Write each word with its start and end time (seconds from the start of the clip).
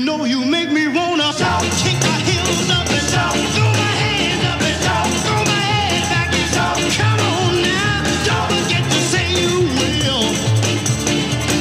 You 0.00 0.06
know 0.06 0.24
you 0.24 0.42
make 0.46 0.72
me 0.72 0.88
wanna 0.88 1.30
shout, 1.34 1.60
kick 1.84 2.00
my 2.00 2.18
heels 2.24 2.70
up 2.70 2.88
and 2.88 3.06
shout, 3.12 3.34
throw 3.54 3.68
my 3.68 3.92
hands 4.00 4.44
up 4.50 4.62
and 4.68 4.78
shout, 4.82 5.08
throw 5.26 5.44
my 5.44 5.60
head 5.60 6.02
back 6.08 6.32
and 6.32 6.48
shout. 6.54 6.76
Come 6.96 7.20
on 7.20 7.60
now, 7.60 8.00
don't 8.24 8.48
forget 8.56 8.84
to 8.92 9.00
say 9.12 9.26
you 9.42 9.60
will. 9.76 10.24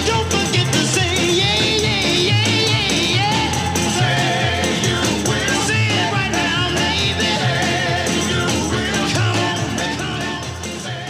Don't 0.08 0.28
forget 0.32 0.68
to 0.72 0.82
say 0.96 1.12
yeah, 1.42 1.60
yeah, 1.86 2.04
yeah, 2.30 2.48
yeah, 2.72 3.18
yeah. 3.20 3.44
Say 4.00 4.16
you 4.88 5.00
will. 5.28 5.56
Say 5.68 5.84
it 6.00 6.08
right 6.16 6.32
now, 6.32 6.64
baby. 6.80 7.32
Say 7.44 8.08
you 8.32 8.44
will. 8.72 9.04
Come 9.16 9.40
on. 9.48 9.68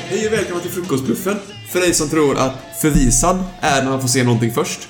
Hej 0.10 0.28
och 0.28 0.34
välkomna 0.34 0.62
till 0.62 0.72
Frukostbluffen. 0.72 1.38
För 1.68 1.80
dig 1.80 1.94
som 1.94 2.10
tror 2.10 2.38
att 2.38 2.54
förvisad 2.82 3.44
är 3.60 3.84
när 3.84 3.90
man 3.90 4.02
får 4.02 4.08
se 4.08 4.24
någonting 4.24 4.54
först. 4.54 4.90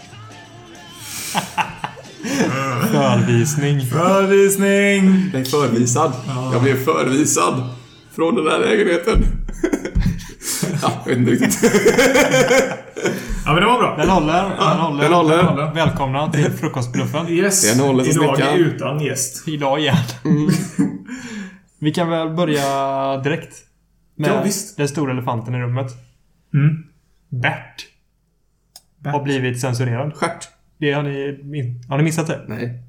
Förvisning. 3.30 3.82
Förvisning! 3.82 5.30
Nej, 5.34 5.46
förvisad. 5.46 6.14
Jag 6.54 6.64
blev 6.64 6.76
förvisad. 6.76 7.70
Från 8.12 8.36
den 8.36 8.48
här 8.48 8.60
lägenheten. 8.60 9.24
ja, 10.82 10.92
jag 11.06 11.10
vet 11.10 11.18
inte 11.18 11.32
riktigt. 11.32 11.72
Ja 13.46 13.54
men 13.54 13.56
det 13.56 13.66
var 13.66 13.80
bra. 13.80 13.96
Den 13.98 14.10
håller. 14.10 14.44
Den 14.44 14.80
håller. 14.80 15.04
den 15.04 15.46
håller. 15.46 15.74
Välkomna 15.74 16.32
till 16.32 16.52
Frukostbluffen. 16.52 17.30
Yes. 17.30 17.74
Den 17.76 17.86
håller 17.88 18.10
Idag 18.10 18.40
är 18.40 18.58
utan 18.58 19.00
gäst. 19.02 19.48
Idag 19.48 19.80
igen. 19.80 19.96
Vi 21.80 21.92
kan 21.92 22.10
väl 22.10 22.30
börja 22.30 23.18
direkt. 23.18 23.56
Med 24.16 24.30
Ja, 24.30 24.42
visst. 24.44 24.78
den 24.78 24.88
stora 24.88 25.12
elefanten 25.12 25.56
i 25.56 25.60
rummet. 25.60 25.92
Mm. 26.54 26.84
Bert. 27.30 27.86
Bert. 29.00 29.14
Har 29.14 29.24
blivit 29.24 29.62
censurerad. 29.62 30.14
Stjärt. 30.16 30.48
Det 30.78 30.92
har 30.92 31.04
ni, 31.04 31.82
har 31.90 31.98
ni 31.98 32.04
missat 32.04 32.28
det? 32.28 32.46
Nej. 32.48 32.84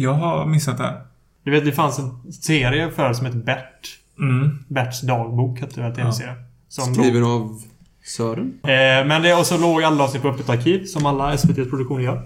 Jag 0.00 0.14
har 0.14 0.46
missat 0.46 0.78
det 0.78 0.84
här. 0.84 1.02
Du 1.42 1.50
vet, 1.50 1.64
det 1.64 1.72
fanns 1.72 1.98
en 1.98 2.32
serie 2.32 2.90
förr 2.90 3.12
som 3.12 3.26
hette 3.26 3.38
Bert. 3.38 3.98
Mm. 4.18 4.64
Berts 4.68 5.00
dagbok 5.00 5.60
hette 5.60 5.80
den 5.80 5.94
tv-serien. 5.94 6.36
Som 6.68 6.94
Skriven 6.94 7.24
av 7.24 7.62
Sören. 8.04 8.58
Eh, 8.62 9.06
men 9.06 9.22
det, 9.22 9.34
och 9.34 9.46
så 9.46 9.58
låg 9.58 9.82
alla 9.82 10.04
avsnitt 10.04 10.22
på 10.22 10.28
öppet 10.28 10.48
arkiv, 10.48 10.84
som 10.84 11.06
alla 11.06 11.32
SVTs 11.34 11.70
produktioner 11.70 12.00
gör. 12.02 12.16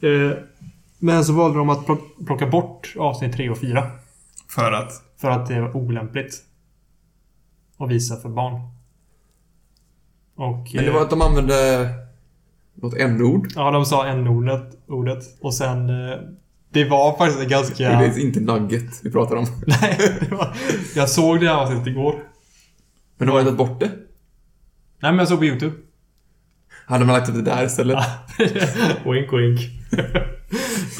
Eh, 0.00 0.36
men 0.98 1.24
så 1.24 1.32
valde 1.32 1.58
de 1.58 1.70
att 1.70 1.86
plock- 1.86 2.26
plocka 2.26 2.46
bort 2.46 2.94
avsnitt 2.98 3.32
3 3.36 3.50
och 3.50 3.58
4. 3.58 3.86
För 4.48 4.72
att? 4.72 4.92
För 5.20 5.30
att 5.30 5.46
det 5.46 5.60
var 5.60 5.76
olämpligt. 5.76 6.34
Att 7.78 7.90
visa 7.90 8.16
för 8.16 8.28
barn. 8.28 8.60
Och... 10.34 10.70
Men 10.74 10.84
det 10.84 10.90
eh, 10.90 10.94
var 10.94 11.02
att 11.02 11.10
de 11.10 11.22
använde 11.22 11.88
något 12.74 12.94
n-ord. 12.94 13.48
Ja, 13.54 13.70
de 13.70 13.84
sa 13.86 14.06
n-ordet. 14.06 14.76
Ordet, 14.86 15.24
och 15.40 15.54
sen... 15.54 15.90
Det 16.70 16.84
var 16.84 17.18
faktiskt 17.18 17.40
en 17.42 17.48
ganska... 17.48 17.98
Det 17.98 18.04
är 18.06 18.18
inte 18.18 18.40
nugget 18.40 19.00
vi 19.02 19.10
pratar 19.10 19.36
om. 19.36 19.46
Nej, 19.66 19.98
det 20.20 20.34
var, 20.34 20.56
jag 20.94 21.08
såg 21.08 21.40
det 21.40 21.46
här 21.46 21.54
avsnittet 21.54 21.86
igår. 21.86 22.14
Men 23.16 23.28
de 23.28 23.32
har 23.32 23.42
tagit 23.42 23.58
bort 23.58 23.80
det. 23.80 23.90
Nej, 25.00 25.12
men 25.12 25.18
jag 25.18 25.28
såg 25.28 25.38
på 25.38 25.44
YouTube. 25.44 25.74
Hade 26.86 27.04
man 27.04 27.14
lagt 27.14 27.28
upp 27.28 27.34
det 27.34 27.42
där 27.42 27.64
istället? 27.64 28.04
wink, 29.04 29.32
wink. 29.32 29.60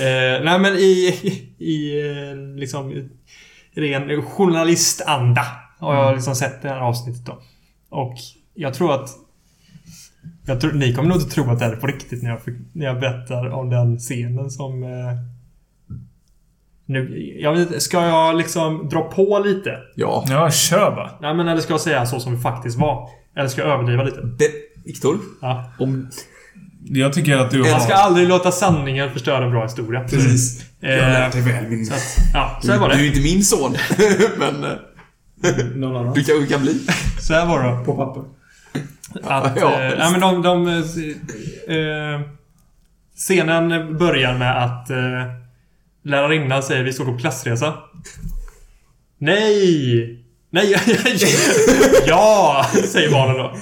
eh, 0.00 0.44
nej, 0.44 0.58
men 0.58 0.74
i, 0.74 1.14
i 1.58 2.00
eh, 2.10 2.36
liksom 2.56 2.92
i 2.92 3.80
ren 3.80 4.22
journalistanda 4.22 5.42
har 5.78 5.94
jag 5.94 6.14
liksom 6.14 6.34
sett 6.34 6.62
det 6.62 6.68
här 6.68 6.80
avsnittet 6.80 7.26
då. 7.26 7.42
Och 7.88 8.14
jag 8.54 8.74
tror 8.74 8.94
att 8.94 9.08
jag 10.46 10.60
tror, 10.60 10.72
ni 10.72 10.94
kommer 10.94 11.08
nog 11.08 11.18
inte 11.18 11.34
tro 11.34 11.50
att 11.50 11.58
det 11.58 11.64
här 11.64 11.72
är 11.72 11.76
på 11.76 11.86
riktigt 11.86 12.22
när 12.22 12.30
jag, 12.30 12.40
när 12.72 12.86
jag 12.86 13.00
berättar 13.00 13.48
om 13.50 13.70
den 13.70 13.98
scenen 13.98 14.50
som... 14.50 14.82
Eh, 14.82 15.37
nu, 16.88 17.32
jag 17.40 17.52
vet, 17.52 17.82
ska 17.82 18.06
jag 18.06 18.36
liksom 18.36 18.88
dra 18.88 19.00
på 19.02 19.38
lite? 19.38 19.70
Ja. 19.94 20.24
Ja, 20.28 20.50
kör 20.50 20.90
bara. 20.90 21.10
Nej 21.20 21.34
men 21.34 21.48
eller 21.48 21.60
ska 21.60 21.72
jag 21.72 21.80
säga 21.80 22.06
så 22.06 22.20
som 22.20 22.34
det 22.34 22.40
faktiskt 22.40 22.78
var? 22.78 23.08
Eller 23.36 23.48
ska 23.48 23.60
jag 23.60 23.70
överdriva 23.70 24.02
lite? 24.02 24.20
Det, 24.22 24.50
Viktor. 24.84 25.18
Ja. 25.40 25.72
Om... 25.78 26.10
Jag 26.90 27.12
tycker 27.12 27.36
att 27.36 27.50
du 27.50 27.58
Jag 27.58 27.66
Jag 27.66 27.72
har... 27.72 27.80
ska 27.80 27.94
aldrig 27.94 28.28
låta 28.28 28.52
sanningen 28.52 29.12
förstöra 29.12 29.44
en 29.44 29.50
bra 29.50 29.62
historia. 29.62 30.00
Precis. 30.00 30.64
Jag 30.80 30.88
har 30.90 30.96
Eh, 30.96 31.12
lärt 31.12 31.32
dig 31.32 31.42
väl 31.42 31.64
min... 31.68 31.86
Så 31.86 31.94
att, 31.94 32.16
ja, 32.34 32.58
så 32.62 32.72
här 32.72 32.78
var 32.78 32.88
Du 32.88 32.94
är 32.94 32.98
det. 32.98 33.06
inte 33.06 33.20
min 33.20 33.44
son. 33.44 33.74
Men 34.38 34.64
eh, 34.64 35.66
Någon 35.76 35.96
annan? 35.96 36.14
du 36.14 36.24
kanske 36.24 36.52
kan 36.54 36.62
bli. 36.62 36.80
Så 37.20 37.34
här 37.34 37.46
var 37.46 37.62
det. 37.62 37.84
På 37.84 37.96
papper. 37.96 38.22
Att, 39.22 39.56
Ja, 39.60 39.72
eh, 39.82 39.98
nej, 39.98 40.12
men 40.12 40.20
de, 40.20 40.42
de 40.42 40.66
eh, 40.68 40.74
eh, 41.76 42.20
Scenen 43.16 43.98
börjar 43.98 44.38
med 44.38 44.64
att 44.64 44.90
eh, 44.90 44.96
lärarinnan 46.04 46.62
säger 46.62 46.84
vi 46.84 46.92
ska 46.92 47.04
gå 47.04 47.12
på 47.12 47.18
klassresa. 47.18 47.74
Nej! 49.18 50.24
Nej! 50.50 50.76
ja! 52.06 52.66
Säger 52.84 53.10
barnen 53.10 53.36
då. 53.36 53.54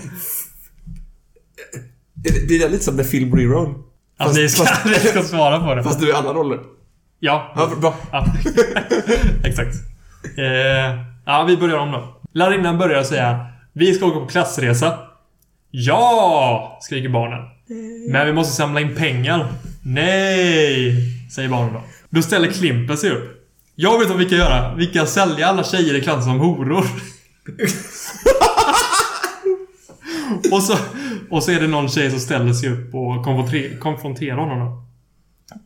Det, 2.14 2.48
det 2.48 2.64
är 2.64 2.68
lite 2.68 2.84
som 2.84 2.96
The 2.96 3.04
Film 3.04 3.36
Reroll. 3.36 3.74
Att 4.16 4.34
ni 4.34 4.48
ska, 4.48 4.64
ni 4.84 4.94
ska 4.94 5.22
svara 5.22 5.60
på 5.60 5.74
det. 5.74 5.82
Fast 5.82 6.00
du 6.00 6.10
är 6.10 6.14
alla 6.14 6.32
roller. 6.32 6.58
Ja. 7.20 7.52
Ja, 7.56 7.70
bra. 7.80 7.94
Ja. 8.12 8.26
Exakt. 9.44 9.74
Eh, 10.38 11.04
ja, 11.26 11.44
vi 11.48 11.56
börjar 11.56 11.76
om 11.76 11.92
då. 11.92 12.20
Lärarinnan 12.32 12.78
börjar 12.78 13.02
säga 13.02 13.46
Vi 13.72 13.94
ska 13.94 14.06
åka 14.06 14.20
på 14.20 14.26
klassresa. 14.26 14.98
Ja! 15.70 16.78
Skriker 16.82 17.08
barnen. 17.08 17.44
Men 18.10 18.26
vi 18.26 18.32
måste 18.32 18.52
samla 18.56 18.80
in 18.80 18.94
pengar. 18.94 19.46
Nej! 19.82 20.94
Säger 21.30 21.48
barnen 21.48 21.72
då. 21.72 21.80
Då 22.10 22.22
ställer 22.22 22.48
Klimpen 22.48 22.96
sig 22.96 23.10
upp. 23.10 23.46
Jag 23.74 23.98
vet 23.98 24.08
vad 24.08 24.18
vi 24.18 24.24
kan 24.24 24.38
göra. 24.38 24.74
Vi 24.74 24.86
kan 24.86 25.06
sälja 25.06 25.46
alla 25.46 25.64
tjejer 25.64 25.94
i 25.94 26.00
klassen 26.00 26.22
som 26.22 26.38
horor. 26.40 26.86
och, 30.52 30.62
så, 30.62 30.78
och 31.30 31.42
så 31.42 31.50
är 31.50 31.60
det 31.60 31.66
någon 31.66 31.88
tjej 31.88 32.10
som 32.10 32.20
ställer 32.20 32.52
sig 32.52 32.68
upp 32.68 32.94
och 32.94 33.24
konfronterar, 33.80 34.36
honom 34.36 34.58
då. 34.58 34.86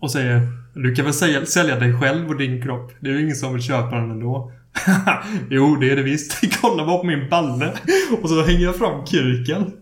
Och 0.00 0.10
säger 0.10 0.48
Du 0.74 0.94
kan 0.94 1.04
väl 1.04 1.14
sälja, 1.14 1.46
sälja 1.46 1.76
dig 1.76 2.00
själv 2.00 2.28
och 2.28 2.36
din 2.36 2.62
kropp? 2.62 2.92
Det 3.00 3.10
är 3.10 3.14
ju 3.14 3.22
ingen 3.22 3.36
som 3.36 3.52
vill 3.52 3.62
köpa 3.62 3.96
den 3.96 4.10
ändå. 4.10 4.52
jo, 5.50 5.76
det 5.76 5.90
är 5.90 5.96
det 5.96 6.02
visst. 6.02 6.40
Kolla 6.60 6.86
bara 6.86 6.98
på 6.98 7.06
min 7.06 7.28
balle. 7.28 7.72
Och 8.22 8.28
så 8.28 8.42
hänger 8.42 8.64
jag 8.64 8.76
fram 8.76 9.04
kuken. 9.04 9.72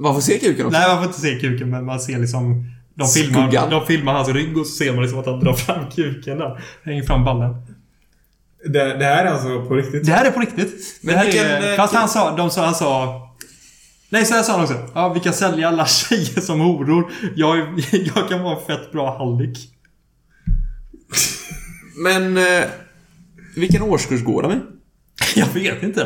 Man 0.00 0.14
får 0.14 0.20
se 0.20 0.38
kuken 0.38 0.66
också. 0.66 0.78
Nej, 0.78 0.88
man 0.88 0.96
får 0.96 1.06
inte 1.06 1.20
se 1.20 1.38
kuken, 1.40 1.70
men 1.70 1.84
man 1.84 2.00
ser 2.00 2.18
liksom... 2.18 2.64
De 2.98 3.08
filmar, 3.08 3.70
de 3.70 3.86
filmar 3.86 4.12
hans 4.14 4.28
rygg 4.28 4.58
och 4.58 4.66
så 4.66 4.72
ser 4.72 4.92
man 4.92 5.02
liksom 5.02 5.18
att 5.20 5.26
han 5.26 5.40
drar 5.40 5.52
fram 5.52 5.90
kuken 5.90 6.38
där. 6.38 6.60
Hänger 6.84 7.02
fram 7.02 7.24
ballen. 7.24 7.54
Det, 8.64 8.98
det 8.98 9.04
här 9.04 9.24
är 9.24 9.30
alltså 9.30 9.64
på 9.64 9.74
riktigt? 9.74 10.06
Det 10.06 10.12
här 10.12 10.24
är 10.24 10.30
på 10.30 10.40
riktigt. 10.40 10.98
Men 11.02 11.12
det 11.14 11.18
här 11.18 11.26
vilken, 11.26 11.46
är, 11.46 11.70
eh, 11.70 11.76
fast 11.76 11.94
han 11.94 12.08
sa... 12.08 12.36
De 12.36 12.50
sa... 12.50 12.64
Han 12.64 12.74
sa... 12.74 13.20
Nej, 14.10 14.24
så 14.24 14.34
här 14.34 14.42
sa 14.42 14.52
han 14.52 14.62
också. 14.62 14.74
Ja, 14.94 15.08
vi 15.12 15.20
kan 15.20 15.32
sälja 15.32 15.68
alla 15.68 15.86
tjejer 16.08 16.40
som 16.40 16.60
horor. 16.60 17.12
Jag, 17.36 17.58
är- 17.58 17.66
jag 18.16 18.28
kan 18.28 18.42
vara 18.42 18.56
en 18.60 18.66
fett 18.66 18.92
bra 18.92 19.18
hallick. 19.18 19.58
Men... 22.04 22.36
Eh, 22.36 22.64
vilken 23.56 23.82
årskurs 23.82 24.24
går 24.24 24.42
de 24.42 24.52
i? 24.52 24.56
Jag 25.36 25.46
vet 25.46 25.82
inte. 25.82 26.00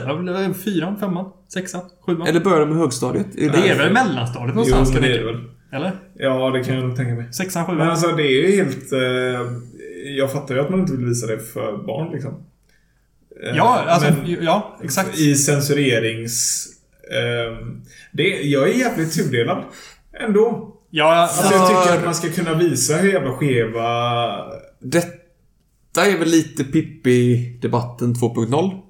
Fyran, 0.65 0.97
femman, 1.01 1.27
sexan, 1.55 1.81
sjuan. 2.07 2.27
Eller 2.27 2.41
börjar 2.41 2.61
de 2.61 2.69
med 2.69 2.79
högstadiet? 2.79 3.27
Är 3.37 3.41
det 3.41 3.47
är 3.47 3.51
därför? 3.69 3.83
väl 3.85 3.93
mellanstadiet 3.93 4.49
Jo, 4.49 4.55
någonstans? 4.55 4.91
kan 4.93 5.03
det 5.03 5.09
är 5.15 5.19
det 5.19 5.25
väl. 5.25 5.41
Eller? 5.73 5.93
Ja, 6.15 6.51
det 6.51 6.65
kan 6.65 6.75
jag 6.75 6.85
nog 6.85 6.97
tänka 6.97 7.15
mig. 7.15 7.33
Sexan, 7.33 7.67
sjuan? 7.67 7.79
Men 7.79 7.91
alltså 7.91 8.09
det 8.09 8.23
är 8.23 8.47
ju 8.47 8.57
helt... 8.57 8.93
Eh, 8.93 9.53
jag 10.17 10.33
fattar 10.33 10.55
ju 10.55 10.61
att 10.61 10.71
man 10.71 10.81
inte 10.81 10.93
vill 10.93 11.07
visa 11.07 11.27
det 11.27 11.39
för 11.39 11.77
barn 11.77 12.13
liksom. 12.13 12.45
Eh, 13.45 13.57
ja, 13.57 13.85
alltså, 13.89 14.13
men 14.13 14.45
ja, 14.45 14.79
exakt. 14.83 15.19
I 15.19 15.35
censurerings... 15.35 16.67
Eh, 17.11 17.67
det, 18.13 18.23
jag 18.29 18.69
är 18.69 18.75
jävligt 18.75 19.15
tudelad. 19.15 19.65
Ändå. 20.13 20.77
Ja, 20.91 21.15
Alltså, 21.15 21.43
alltså, 21.43 21.55
jag 21.55 21.85
tycker 21.85 21.99
att 21.99 22.05
man 22.05 22.15
ska 22.15 22.29
kunna 22.29 22.55
visa 22.55 22.97
hur 22.97 23.13
jävla 23.13 23.33
skeva... 23.33 23.89
Detta 24.81 26.07
är 26.07 26.19
väl 26.19 26.29
lite 26.29 26.65
Pippi-debatten 26.65 28.15
2.0? 28.15 28.81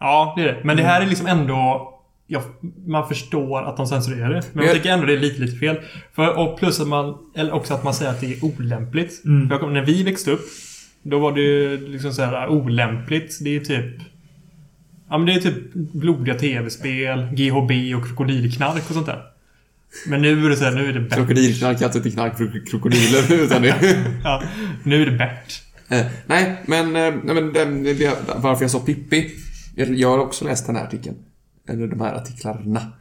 ja, 0.00 0.34
det 0.36 0.42
är 0.42 0.46
det. 0.46 0.60
Men 0.64 0.76
det 0.76 0.82
här 0.82 1.00
är 1.00 1.06
liksom 1.06 1.26
ändå... 1.26 1.88
Ja, 2.32 2.42
man 2.86 3.08
förstår 3.08 3.62
att 3.62 3.76
de 3.76 3.86
censurerar 3.86 4.28
det. 4.34 4.42
Men 4.52 4.64
jag 4.64 4.70
Jag- 4.70 4.76
tycker 4.82 4.90
ändå 4.92 5.06
det 5.06 5.12
är 5.12 5.18
lite, 5.18 5.40
lite 5.40 5.56
fel. 5.56 5.76
För, 6.12 6.38
och 6.38 6.58
plus 6.58 6.80
att 6.80 6.88
man... 6.88 7.18
Eller 7.36 7.52
också 7.52 7.74
att 7.74 7.84
man 7.84 7.94
säger 7.94 8.10
att 8.10 8.20
det 8.20 8.26
är 8.34 8.44
olämpligt. 8.44 9.24
Mm. 9.24 9.48
För 9.48 9.54
jag 9.54 9.60
kommer, 9.60 9.72
när 9.74 9.86
vi 9.86 10.02
växte 10.02 10.30
upp, 10.30 10.40
då 11.02 11.18
var 11.18 11.32
det 11.32 11.40
ju 11.40 11.88
liksom 11.88 12.12
så 12.12 12.22
här 12.22 12.48
olämpligt. 12.48 13.38
Det 13.44 13.56
är 13.56 13.60
typ... 13.60 14.00
Ja 15.10 15.18
men 15.18 15.26
det 15.26 15.32
är 15.32 15.40
typ 15.40 15.72
blodiga 15.74 16.34
tv-spel, 16.34 17.18
GHB 17.32 17.70
och 17.96 18.06
krokodilknark 18.06 18.88
och 18.88 18.94
sånt 18.94 19.06
där. 19.06 19.22
Men 20.06 20.22
nu 20.22 20.46
är 20.46 20.50
det 20.50 20.56
så 20.56 20.64
här, 20.64 20.72
nu 20.72 20.88
är 20.88 20.92
det 20.92 21.00
Bert. 21.00 21.14
Krokodilknark 21.14 21.80
är 21.80 21.84
alltså 21.84 21.98
inte 21.98 22.10
knark 22.10 22.36
för 22.38 22.66
krokodiler, 22.70 23.32
utan 23.44 23.62
det... 23.62 23.74
Ja, 24.24 24.42
nu 24.84 25.02
är 25.02 25.06
det 25.06 25.16
Bert. 25.18 25.62
Eh, 25.88 26.06
nej, 26.26 26.62
men, 26.66 26.86
eh, 26.86 27.14
nej, 27.24 27.34
men 27.34 27.52
den, 27.52 27.82
det, 27.82 28.16
varför 28.36 28.64
jag 28.64 28.70
sa 28.70 28.78
Pippi. 28.80 29.30
Jag, 29.76 29.94
jag 29.94 30.08
har 30.10 30.18
också 30.18 30.44
läst 30.44 30.66
den 30.66 30.76
här 30.76 30.84
artikeln. 30.84 31.16
Eller 31.68 31.86
de 31.86 32.00
här 32.00 32.14
artiklarna. 32.14 32.92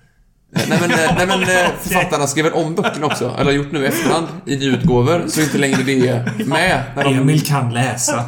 Nej 0.54 0.68
men, 0.70 0.92
eh, 0.92 1.16
nej, 1.18 1.28
men 1.28 1.42
eh, 1.42 1.72
författarna 1.82 2.28
skrev 2.28 2.54
om 2.54 2.76
böckerna 2.76 3.06
också, 3.06 3.26
eller 3.26 3.46
har 3.46 3.52
gjort 3.52 3.72
nu 3.72 3.84
i 3.84 3.86
efterhand, 3.86 4.28
i 4.46 4.56
ljudgåvor, 4.56 5.28
så 5.28 5.40
är 5.40 5.44
inte 5.44 5.58
längre 5.58 5.84
det 5.84 6.26
med. 6.48 6.84
När 6.96 7.04
de, 7.04 7.16
Emil 7.16 7.46
kan 7.46 7.74
läsa. 7.74 8.26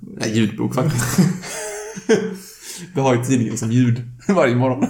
nej, 0.00 0.38
ljudbok 0.38 0.74
faktiskt. 0.74 1.18
Vi 2.94 3.00
har 3.00 3.14
ju 3.14 3.24
tidningen 3.24 3.58
som 3.58 3.72
ljud 3.72 4.02
varje 4.28 4.56
morgon. 4.56 4.86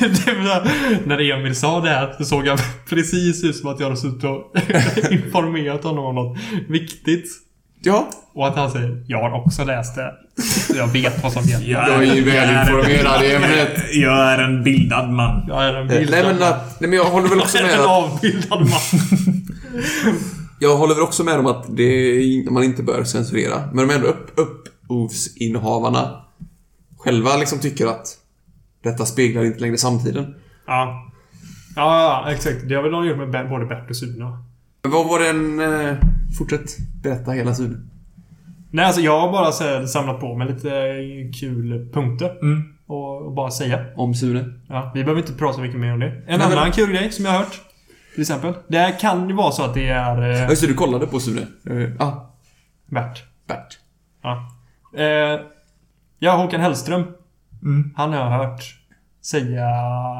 det 0.00 0.34
var, 0.34 0.68
när 1.06 1.30
Emil 1.30 1.56
sa 1.56 1.80
det 1.80 1.88
här 1.88 2.14
så 2.18 2.24
såg 2.24 2.46
jag 2.46 2.58
precis 2.88 3.44
ut 3.44 3.56
som 3.56 3.70
att 3.70 3.80
jag 3.80 3.86
hade 3.86 4.00
suttit 4.00 4.24
och 4.24 4.52
informerat 5.10 5.84
honom 5.84 6.04
om 6.04 6.14
något 6.14 6.38
viktigt. 6.68 7.43
Ja, 7.84 8.08
Och 8.34 8.48
att 8.48 8.56
han 8.56 8.70
säger 8.70 9.04
Jag 9.06 9.20
har 9.20 9.40
också 9.40 9.64
läst 9.64 9.94
det. 9.94 10.12
Så 10.42 10.76
jag 10.76 10.86
vet 10.86 11.22
vad 11.22 11.32
som 11.32 11.42
gäller. 11.42 11.70
Jag 11.70 12.04
är 12.04 12.14
ju 12.14 12.24
välinformerad 12.24 13.24
i 13.24 13.34
ämnet. 13.34 13.82
Jag 13.92 14.32
är 14.32 14.38
en 14.38 14.62
bildad 14.62 15.10
man. 15.10 15.44
Jag 15.48 15.64
är 15.64 15.74
en 15.74 15.90
Eh, 15.90 15.98
bildad 15.98 16.24
nej 16.24 16.34
men, 16.34 16.42
att, 16.42 16.80
nej 16.80 16.90
men 16.90 16.98
jag 16.98 17.04
håller 17.04 17.28
väl 17.28 17.40
också 17.40 17.58
man. 17.58 17.66
med 17.66 17.74
En 17.74 17.80
att, 17.80 17.86
avbildad 17.86 18.60
man. 18.60 18.80
Jag 20.58 20.76
håller 20.76 20.94
väl 20.94 21.04
också 21.04 21.24
med 21.24 21.38
om 21.38 21.46
att 21.46 21.76
det 21.76 21.82
är, 21.82 22.50
man 22.50 22.62
inte 22.64 22.82
bör 22.82 23.04
censurera. 23.04 23.68
Men 23.72 23.88
de 23.88 23.94
ändå 23.94 24.06
upp, 24.06 24.30
upphovsinnehavarna 24.36 26.24
själva 26.98 27.36
liksom 27.36 27.58
tycker 27.58 27.86
att 27.86 28.06
detta 28.82 29.06
speglar 29.06 29.44
inte 29.44 29.60
längre 29.60 29.78
samtiden. 29.78 30.34
Ja. 30.66 31.10
Ja, 31.76 32.26
exakt. 32.30 32.68
Det 32.68 32.74
har 32.74 32.82
väl 32.82 32.92
de 32.92 33.06
gjort 33.06 33.18
med 33.18 33.48
både 33.48 33.66
Bert 33.66 33.88
och. 33.88 34.38
Men 34.82 34.92
vad 34.92 35.06
var 35.08 35.18
den... 35.18 35.60
Fortsätt 36.38 36.76
berätta 37.02 37.30
hela 37.30 37.54
Sune. 37.54 37.76
Nej, 38.70 38.84
alltså 38.84 39.00
jag 39.00 39.20
har 39.20 39.32
bara 39.32 39.52
så 39.52 39.64
här, 39.64 39.86
samlat 39.86 40.20
på 40.20 40.34
mig 40.36 40.48
lite 40.48 40.70
kul 41.40 41.88
punkter. 41.92 42.30
Mm. 42.42 42.62
Och, 42.86 43.22
och 43.26 43.32
bara 43.32 43.50
säga. 43.50 43.84
Om 43.96 44.14
Sune. 44.14 44.44
Ja, 44.68 44.90
vi 44.94 45.04
behöver 45.04 45.20
inte 45.20 45.32
prata 45.34 45.52
så 45.54 45.60
mycket 45.60 45.80
mer 45.80 45.92
om 45.92 46.00
det. 46.00 46.06
En 46.06 46.12
Nej, 46.26 46.38
men- 46.38 46.58
annan 46.58 46.72
kul 46.72 46.90
grej 46.92 47.12
som 47.12 47.24
jag 47.24 47.32
har 47.32 47.38
hört. 47.38 47.60
Till 48.12 48.20
exempel. 48.20 48.54
Det 48.68 48.78
här 48.78 48.98
kan 49.00 49.28
ju 49.28 49.34
vara 49.34 49.50
så 49.52 49.62
att 49.64 49.74
det 49.74 49.88
är... 49.88 50.22
Ja, 50.22 50.28
Eh, 50.28 50.48
just 50.48 50.62
det, 50.62 50.68
du 50.68 50.74
kollade 50.74 51.06
på 51.06 51.20
Sune. 51.20 51.40
Eh, 51.70 52.06
ah, 52.06 52.34
Bert. 52.86 53.22
Bert. 53.48 53.78
Ja. 54.22 54.50
Eh, 54.96 55.40
ja, 56.18 56.36
Håkan 56.36 56.60
Hellström. 56.60 57.02
Mm. 57.62 57.90
Han 57.96 58.12
har 58.12 58.18
jag 58.20 58.30
hört 58.30 58.60
säga... 59.22 59.66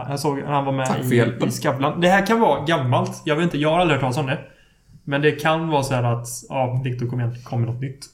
Jag 0.09 0.21
såg 0.21 0.41
han 0.41 0.65
var 0.65 0.73
med 0.73 0.87
Tack 0.87 0.97
för 1.05 1.13
i, 1.13 1.17
hjälpen. 1.17 1.49
i 1.49 1.51
Skavlan. 1.51 2.01
Det 2.01 2.09
här 2.09 2.27
kan 2.27 2.41
vara 2.41 2.65
gammalt. 2.65 3.23
Jag 3.25 3.37
vet 3.37 3.43
inte, 3.45 3.59
jag 3.59 3.71
har 3.71 3.79
aldrig 3.79 3.95
hört 3.97 4.01
talas 4.01 4.17
om 4.19 4.27
det. 4.27 4.39
Men 5.05 5.23
det 5.23 5.33
kan 5.33 5.69
vara 5.69 5.83
så 5.83 5.95
här 5.95 6.03
att... 6.03 6.27
Ja, 6.49 6.81
Viktor 6.85 7.07
kom 7.07 7.21
igen, 7.21 7.35
kommer 7.45 7.67
något 7.67 7.81
nytt. 7.81 8.07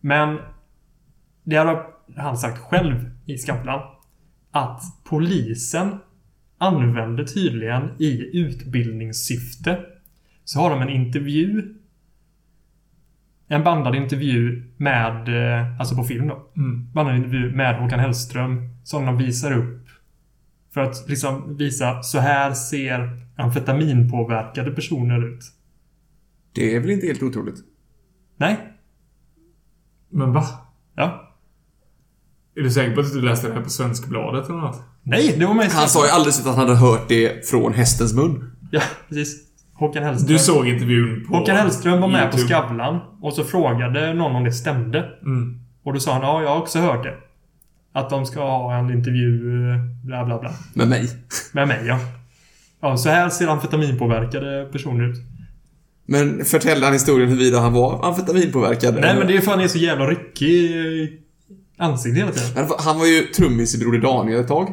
Men... 0.00 0.38
Det 1.44 1.56
har 1.56 1.86
han 2.16 2.38
sagt 2.38 2.58
själv 2.58 3.10
i 3.26 3.38
Skavlan. 3.38 3.80
Att 4.50 4.82
polisen 5.04 5.98
använder 6.58 7.24
tydligen 7.24 7.90
i 7.98 8.38
utbildningssyfte 8.38 9.78
så 10.44 10.60
har 10.60 10.70
de 10.70 10.82
en 10.82 10.88
intervju 10.88 11.74
en 13.48 13.64
bandad 13.64 13.94
intervju 13.94 14.62
med, 14.76 15.28
eh, 15.28 15.80
alltså 15.80 15.96
på 15.96 16.04
film 16.04 16.28
då. 16.28 16.46
Mm. 16.56 16.92
Bandad 16.92 17.16
intervju 17.16 17.56
med 17.56 17.76
Håkan 17.76 18.00
Hellström 18.00 18.68
som 18.84 19.06
de 19.06 19.18
visar 19.18 19.52
upp. 19.52 19.88
För 20.74 20.80
att 20.80 21.08
liksom 21.08 21.56
visa, 21.56 22.02
så 22.02 22.18
här 22.18 22.52
ser 22.52 23.10
amfetaminpåverkade 23.36 24.70
personer 24.70 25.28
ut. 25.28 25.40
Det 26.58 26.74
är 26.74 26.80
väl 26.80 26.90
inte 26.90 27.06
helt 27.06 27.22
otroligt? 27.22 27.56
Nej? 28.36 28.58
Men 30.10 30.32
va? 30.32 30.44
Ja. 30.96 31.34
Är 32.56 32.62
du 32.62 32.70
säker 32.70 32.94
på 32.94 33.00
att 33.00 33.12
du 33.12 33.20
läste 33.20 33.48
det 33.48 33.54
här 33.54 33.62
på 33.62 33.70
Svenskbladet 33.70 34.48
eller 34.48 34.58
något? 34.58 34.82
Nej, 35.02 35.36
det 35.38 35.46
var 35.46 35.54
mig. 35.54 35.68
Han 35.72 35.88
sa 35.88 36.06
ju 36.06 36.10
alldeles 36.10 36.40
att 36.40 36.46
han 36.46 36.54
hade 36.54 36.74
hört 36.74 37.08
det 37.08 37.48
från 37.48 37.72
hästens 37.72 38.14
mun. 38.14 38.50
Ja, 38.70 38.82
precis. 39.08 39.48
Håkan 39.72 40.02
Hellström. 40.02 40.32
Du 40.32 40.38
såg 40.38 40.68
intervjun 40.68 41.26
på... 41.26 41.36
Håkan 41.36 41.56
Hellström 41.56 42.00
var 42.00 42.08
med 42.08 42.30
på 42.30 42.38
YouTube. 42.38 42.54
Skavlan 42.54 43.00
och 43.20 43.32
så 43.32 43.44
frågade 43.44 44.14
någon 44.14 44.36
om 44.36 44.44
det 44.44 44.52
stämde. 44.52 44.98
Mm. 45.22 45.60
Och 45.82 45.92
då 45.94 46.00
sa 46.00 46.12
han, 46.12 46.22
ja, 46.22 46.42
jag 46.42 46.48
har 46.48 46.58
också 46.58 46.78
hört 46.78 47.02
det. 47.02 47.14
Att 47.92 48.10
de 48.10 48.26
ska 48.26 48.40
ha 48.40 48.78
en 48.78 48.90
intervju, 48.90 49.40
bla 50.04 50.24
bla 50.24 50.38
bla. 50.38 50.50
Med 50.74 50.88
mig. 50.88 51.10
Med 51.52 51.68
mig, 51.68 51.86
ja. 51.86 51.98
Ja, 52.80 52.96
så 52.96 53.08
här 53.08 53.28
ser 53.28 53.48
amfetaminpåverkade 53.48 54.68
personer 54.72 55.04
ut. 55.04 55.16
Men 56.10 56.44
förtäll 56.44 56.82
han 56.82 56.92
historien 56.92 57.28
huruvida 57.28 57.60
han 57.60 57.72
var 57.72 58.06
amfetaminpåverkad. 58.08 58.94
Nej, 58.94 59.16
men 59.16 59.26
det 59.26 59.36
är 59.36 59.40
för 59.40 59.50
att 59.50 59.56
han 59.56 59.64
är 59.64 59.68
så 59.68 59.78
jävla 59.78 60.06
ryckig 60.06 60.48
i 60.48 61.20
ansiktet 61.76 62.22
hela 62.22 62.32
tiden. 62.32 62.50
Men 62.54 62.78
Han 62.78 62.98
var 62.98 63.06
ju 63.06 63.22
trummis 63.22 63.74
i 63.74 63.78
Broder 63.78 63.98
Daniel 63.98 64.40
ett 64.40 64.48
tag. 64.48 64.68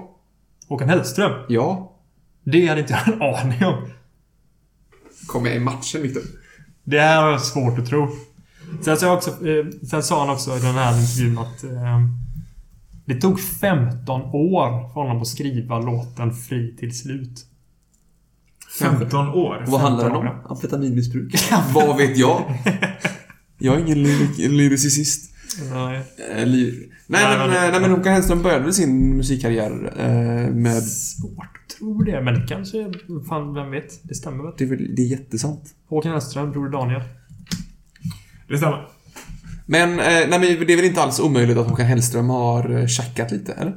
Håkan 0.67 0.89
Hellström. 0.89 1.31
Ja. 1.49 1.95
Det 2.43 2.67
hade 2.67 2.81
inte 2.81 2.93
jag 2.93 3.13
en 3.13 3.21
aning 3.21 3.65
om. 3.65 3.87
Kom 5.27 5.43
med 5.43 5.55
i 5.55 5.59
matchen, 5.59 6.01
Victor. 6.01 6.21
Det 6.83 6.99
här 6.99 7.21
har 7.21 7.31
jag 7.31 7.41
svårt 7.41 7.79
att 7.79 7.89
tro. 7.89 8.09
Sen, 8.81 8.97
sa 8.97 9.05
jag 9.05 9.17
också, 9.17 9.47
eh, 9.47 9.65
sen 9.89 10.03
sa 10.03 10.19
han 10.19 10.29
också 10.29 10.57
i 10.57 10.59
den 10.59 10.75
här 10.75 11.01
intervjun 11.01 11.37
att 11.37 11.63
eh, 11.63 11.99
det 13.05 13.21
tog 13.21 13.39
15 13.39 14.21
år 14.21 14.93
för 14.93 15.01
honom 15.01 15.21
att 15.21 15.27
skriva 15.27 15.79
låten 15.79 16.33
Fri 16.33 16.75
till 16.79 16.97
slut. 16.97 17.45
15 18.79 19.27
år. 19.27 19.63
Vad 19.67 19.81
handlar 19.81 20.03
den 20.09 20.15
om? 20.17 20.23
15 20.25 20.51
Amfetaminmissbruk? 20.51 21.35
Vad 21.73 21.97
vet 21.97 22.17
jag? 22.17 22.43
Jag 23.57 23.75
är 23.75 23.79
ingen 23.79 23.97
lyrik- 24.07 24.49
lyricist. 24.51 25.31
Nej. 25.73 26.01
Eh, 26.35 26.45
ly- 26.45 26.71
nej, 27.07 27.23
Nej, 27.23 27.37
men, 27.37 27.49
men- 27.49 27.65
eh, 27.65 27.71
nej, 27.71 27.81
men 27.81 27.91
Håkan 27.91 28.13
Hellström 28.13 28.41
började 28.43 28.73
sin 28.73 29.17
musikkarriär 29.17 29.93
eh, 29.97 30.53
med... 30.53 30.83
Svårt 30.83 31.37
att 31.69 31.77
tro 31.77 32.01
det, 32.03 32.21
men 32.21 32.33
det 32.33 32.47
kanske... 32.47 32.91
Fan, 33.29 33.53
vem 33.53 33.71
vet? 33.71 33.99
Det 34.03 34.15
stämmer 34.15 34.43
väl? 34.43 34.53
Det 34.57 34.63
är, 34.63 34.95
det 34.95 35.01
är 35.01 35.07
jättesant. 35.07 35.61
Håkan 35.89 36.11
Hellström, 36.11 36.51
Broder 36.51 36.71
Daniel. 36.71 37.01
Det 38.49 38.57
stämmer. 38.57 38.87
Men, 39.65 39.89
eh, 39.91 40.05
nej, 40.05 40.27
men 40.29 40.41
det 40.41 40.73
är 40.73 40.75
väl 40.77 40.85
inte 40.85 41.01
alls 41.01 41.19
omöjligt 41.19 41.57
att 41.57 41.67
Håkan 41.69 41.85
Hellström 41.85 42.29
har 42.29 42.69
eh, 42.79 42.87
tjackat 42.87 43.31
lite, 43.31 43.53
eller? 43.53 43.73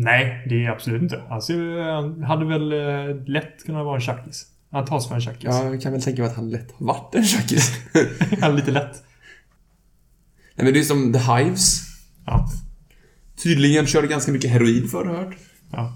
Nej, 0.00 0.46
det 0.48 0.64
är 0.64 0.70
absolut 0.70 1.02
inte. 1.02 1.22
Alltså, 1.30 1.52
han 1.92 2.22
hade 2.22 2.44
väl 2.44 2.72
eh, 2.72 3.16
lätt 3.26 3.64
kunnat 3.66 3.84
vara 3.84 3.94
en 3.94 4.00
tjackis. 4.00 4.46
Han 4.70 4.84
tas 4.84 5.08
för 5.08 5.14
en 5.14 5.20
tjackis. 5.20 5.44
Jag 5.44 5.82
kan 5.82 5.92
väl 5.92 6.02
tänka 6.02 6.22
mig 6.22 6.30
att 6.30 6.36
han 6.36 6.50
lätt 6.50 6.72
har 6.72 6.86
varit 6.86 7.14
en 7.14 7.24
tjackis. 7.24 7.72
Ja. 8.40 8.48
Lite 8.48 8.70
lätt. 8.70 9.02
nej, 10.56 10.64
men 10.64 10.72
det 10.72 10.78
är 10.78 10.84
som 10.84 11.12
The 11.12 11.18
Hives. 11.18 11.80
Ja. 12.26 12.48
Tydligen 13.42 13.86
körde 13.86 14.06
ganska 14.06 14.32
mycket 14.32 14.50
heroin 14.50 14.88
förr, 14.88 15.04
hört. 15.04 15.36
ja. 15.72 15.92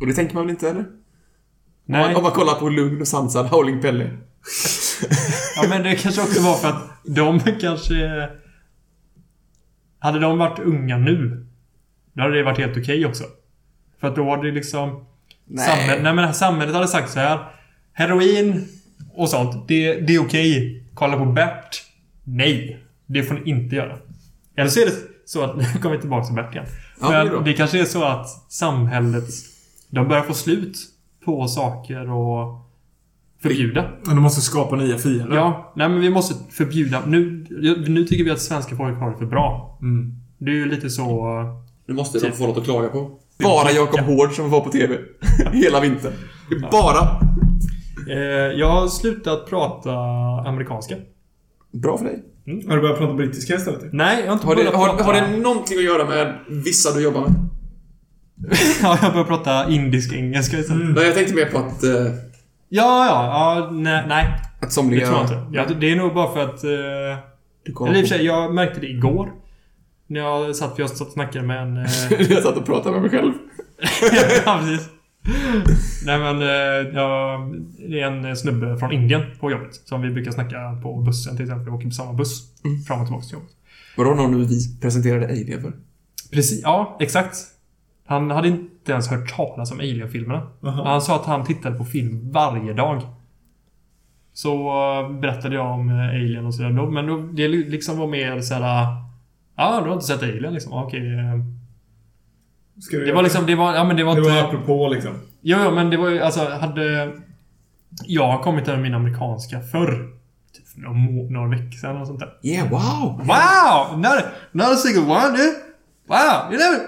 Och 0.00 0.06
det 0.06 0.14
tänker 0.14 0.34
man 0.34 0.46
väl 0.46 0.50
inte, 0.50 0.70
eller? 0.70 0.80
Om 0.80 0.86
Nej. 1.86 2.00
man, 2.06 2.16
om 2.16 2.22
man 2.22 2.32
kollar 2.32 2.54
på 2.54 2.68
Lugn 2.68 3.00
och 3.00 3.08
sansad 3.08 3.46
Howling 3.46 3.80
Pelle. 3.82 4.10
Ja, 5.56 5.66
men 5.68 5.82
det 5.82 5.96
kanske 5.96 6.22
också 6.22 6.42
var 6.42 6.54
för 6.54 6.68
att 6.68 6.82
de 7.04 7.40
kanske... 7.60 8.28
Hade 9.98 10.18
de 10.18 10.38
varit 10.38 10.58
unga 10.58 10.98
nu, 10.98 11.46
då 12.12 12.22
hade 12.22 12.36
det 12.36 12.42
varit 12.42 12.58
helt 12.58 12.76
okej 12.76 13.06
också. 13.06 13.24
För 14.00 14.08
att 14.08 14.16
då 14.16 14.30
hade 14.30 14.46
det 14.46 14.52
liksom... 14.52 15.06
Nej. 15.44 15.66
Samhället, 15.66 16.02
nej 16.02 16.14
men 16.14 16.34
samhället 16.34 16.74
hade 16.74 16.88
sagt 16.88 17.10
så 17.10 17.20
här. 17.20 17.38
Heroin 17.92 18.68
och 19.14 19.28
sånt, 19.28 19.68
det, 19.68 19.94
det 19.94 20.14
är 20.14 20.20
okej. 20.22 20.84
Kolla 20.94 21.16
på 21.16 21.24
Bert. 21.24 21.82
Nej, 22.24 22.84
det 23.06 23.22
får 23.22 23.34
ni 23.34 23.50
inte 23.50 23.76
göra. 23.76 23.98
Eller 24.56 24.70
så 24.70 24.80
är 24.80 24.86
det 24.86 24.92
så 25.24 25.42
att... 25.42 25.56
Nu 25.74 25.80
kommer 25.82 25.94
vi 25.94 26.00
tillbaka 26.00 26.26
till 26.26 26.34
Bert 26.34 26.52
igen. 26.54 26.66
Ja, 27.00 27.24
det 27.24 27.30
men 27.30 27.44
det 27.44 27.52
kanske 27.52 27.80
är 27.80 27.84
så 27.84 28.04
att 28.04 28.52
samhället... 28.52 29.24
De 29.90 30.08
börjar 30.08 30.22
få 30.22 30.34
slut 30.34 30.78
på 31.24 31.48
saker 31.48 32.10
och 32.10 32.62
förbjuda. 33.42 33.90
Men 34.02 34.16
du 34.16 34.22
måste 34.22 34.40
skapa 34.40 34.76
nya 34.76 34.98
fiender. 34.98 35.36
Ja, 35.36 35.72
nej 35.76 35.88
men 35.88 36.00
vi 36.00 36.10
måste 36.10 36.34
förbjuda. 36.52 37.02
Nu, 37.06 37.46
nu 37.88 38.04
tycker 38.04 38.24
vi 38.24 38.30
att 38.30 38.40
svenska 38.40 38.76
folk 38.76 38.98
har 38.98 39.10
det 39.10 39.18
för 39.18 39.26
bra. 39.26 39.78
Mm. 39.82 40.16
Det 40.38 40.50
är 40.50 40.54
ju 40.54 40.66
lite 40.70 40.90
så... 40.90 41.32
Nu 41.86 41.94
måste 41.94 42.20
Typ. 42.20 42.30
de 42.30 42.36
få 42.36 42.46
något 42.46 42.58
att 42.58 42.64
klaga 42.64 42.88
på. 42.88 43.10
Bara 43.42 43.70
Jakob 43.70 44.00
Hård 44.00 44.32
som 44.32 44.50
var 44.50 44.60
på 44.60 44.70
TV. 44.70 44.96
Hela 45.52 45.80
vintern. 45.80 46.12
Det 46.50 46.70
Bara. 46.70 47.20
Eh, 48.10 48.18
jag 48.58 48.68
har 48.68 48.88
slutat 48.88 49.46
prata 49.50 49.90
amerikanska. 50.48 50.94
Bra 51.72 51.98
för 51.98 52.04
dig. 52.04 52.22
Har 52.68 52.76
du 52.76 52.82
börjat 52.82 52.98
prata 52.98 53.14
brittiska 53.14 53.54
istället? 53.54 53.80
Nej, 53.92 54.20
jag 54.20 54.26
har 54.26 54.32
inte 54.32 54.46
Har 54.46 54.54
det, 54.54 54.62
börjat 54.64 54.74
har, 54.76 54.88
prata... 54.88 55.04
har 55.04 55.12
det 55.12 55.36
någonting 55.36 55.78
att 55.78 55.84
göra 55.84 56.04
med 56.08 56.34
vissa 56.48 56.94
du 56.94 57.02
jobbar 57.02 57.20
med? 57.20 57.34
ja, 58.82 58.98
jag 59.02 59.12
börjar 59.12 59.24
prata 59.26 59.68
indisk 59.70 60.12
engelska 60.12 60.58
istället. 60.58 60.96
Nej, 60.96 61.04
jag 61.04 61.14
tänkte 61.14 61.34
mer 61.34 61.46
på 61.46 61.58
att, 61.58 61.84
eh, 61.84 61.90
Ja, 62.68 63.06
ja, 63.06 63.26
ja, 63.58 63.70
nej, 63.70 64.04
nej. 64.08 64.26
att 64.54 64.60
Det 64.60 64.70
somliga... 64.70 65.06
tror 65.06 65.18
jag 65.18 65.24
inte. 65.24 65.46
Ja, 65.52 65.66
det 65.80 65.90
är 65.92 65.96
nog 65.96 66.14
bara 66.14 66.32
för 66.32 66.40
att... 66.40 66.64
Eh, 66.64 66.70
Du 67.64 67.86
eller 67.86 67.94
i 67.98 68.02
och 68.04 68.08
för 68.08 68.16
sig, 68.16 68.24
jag 68.26 68.54
märkte 68.54 68.80
det 68.80 68.86
igår. 68.86 69.32
När 70.12 70.20
jag 70.20 70.56
satt, 70.56 70.78
jag 70.78 70.90
satt 70.90 71.06
och 71.06 71.12
snackade 71.12 71.46
med 71.46 71.62
en... 71.62 71.76
Eh, 71.76 71.84
jag 72.30 72.42
satt 72.42 72.56
och 72.56 72.66
pratade 72.66 72.92
med 72.92 73.02
mig 73.02 73.10
själv. 73.10 73.32
ja, 74.46 74.60
precis. 74.60 74.88
Nej 76.06 76.18
men, 76.18 76.42
eh, 76.42 76.94
jag, 76.94 77.54
det 77.88 78.00
är 78.00 78.06
en 78.06 78.36
snubbe 78.36 78.78
från 78.78 78.92
Indien 78.92 79.22
på 79.40 79.50
jobbet. 79.50 79.74
Som 79.74 80.02
vi 80.02 80.10
brukar 80.10 80.30
snacka 80.30 80.80
på 80.82 80.96
bussen 80.96 81.36
till 81.36 81.44
exempel. 81.44 81.64
Vi 81.64 81.70
åker 81.70 81.86
på 81.86 81.94
samma 81.94 82.12
buss. 82.12 82.52
Fram 82.86 83.00
och 83.00 83.06
tillbaka 83.06 83.26
till 83.26 83.34
jobbet. 83.34 83.50
Vadå 83.96 84.14
någon 84.14 84.46
vi 84.46 84.80
presenterade 84.80 85.26
Alien 85.26 85.62
för? 85.62 85.72
Precis, 86.30 86.60
ja, 86.62 86.96
exakt. 87.00 87.36
Han 88.06 88.30
hade 88.30 88.48
inte 88.48 88.92
ens 88.92 89.08
hört 89.08 89.36
talas 89.36 89.72
om 89.72 89.78
Alien-filmerna. 89.78 90.46
Aha. 90.64 90.84
Han 90.84 91.02
sa 91.02 91.16
att 91.16 91.26
han 91.26 91.44
tittade 91.44 91.76
på 91.76 91.84
film 91.84 92.30
varje 92.32 92.72
dag. 92.72 93.02
Så 94.32 94.68
eh, 94.68 95.20
berättade 95.20 95.54
jag 95.54 95.66
om 95.66 95.88
Alien 95.88 96.46
och 96.46 96.54
sådär. 96.54 96.90
Men 96.90 97.06
då, 97.06 97.16
det 97.16 97.48
liksom 97.48 97.98
var 97.98 98.06
mer 98.06 98.40
såhär... 98.40 99.11
Ja, 99.56 99.80
du 99.80 99.86
har 99.88 99.94
inte 99.94 100.06
sett 100.06 100.22
Alien 100.22 100.54
liksom? 100.54 100.72
Okej. 100.72 101.14
eh. 101.18 101.40
Ska 102.80 102.96
du 102.96 103.04
Det 103.04 103.12
var 103.12 103.22
liksom, 103.22 103.46
det 103.46 103.54
var, 103.54 103.74
ja 103.74 103.84
men 103.84 103.96
det 103.96 104.04
var 104.04 104.14
Det 104.14 104.20
inte... 104.20 104.30
var 104.32 104.42
apropå 104.48 104.88
liksom. 104.88 105.12
Jo, 105.42 105.58
jo, 105.64 105.70
men 105.70 105.90
det 105.90 105.96
var 105.96 106.08
ju 106.10 106.20
alltså, 106.20 106.48
hade... 106.48 107.12
Jag 108.06 108.26
har 108.26 108.42
kommit 108.42 108.68
över 108.68 108.82
min 108.82 108.94
amerikanska 108.94 109.60
förr. 109.60 110.08
Typ 110.56 110.68
för 110.68 110.80
några, 110.80 110.94
må- 110.96 111.30
några 111.30 111.48
veckor 111.48 111.78
sedan 111.78 111.96
och 111.96 112.06
sånt 112.06 112.20
där. 112.20 112.32
Yeah, 112.42 112.70
wow! 112.70 113.18
Wow! 113.18 113.98
Not 114.00 114.24
not 114.52 114.66
a 114.66 114.76
single 114.76 115.02
one, 115.12 115.36
dude! 115.36 115.54
Wow! 116.06 116.52
You 116.52 116.58
never... 116.58 116.78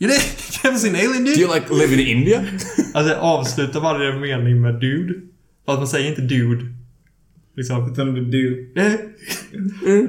You 0.00 0.10
never, 0.10 0.78
seen 0.78 0.94
Alien, 0.94 1.24
Do 1.24 1.30
dude? 1.30 1.40
you 1.40 1.54
like 1.54 1.66
live 1.74 1.94
in 2.02 2.18
India? 2.18 2.40
Alltså, 2.94 3.12
jag 3.12 3.20
avslutar 3.22 3.80
varje 3.80 4.12
mening 4.20 4.60
med 4.60 4.74
dude. 4.74 5.14
Fast 5.66 5.78
man 5.78 5.88
säger 5.88 6.08
inte 6.08 6.22
dude. 6.22 6.64
Liksom. 7.56 7.92
Utan 7.92 8.14
du- 8.14 8.24
du... 8.24 8.72
Eh, 8.76 8.92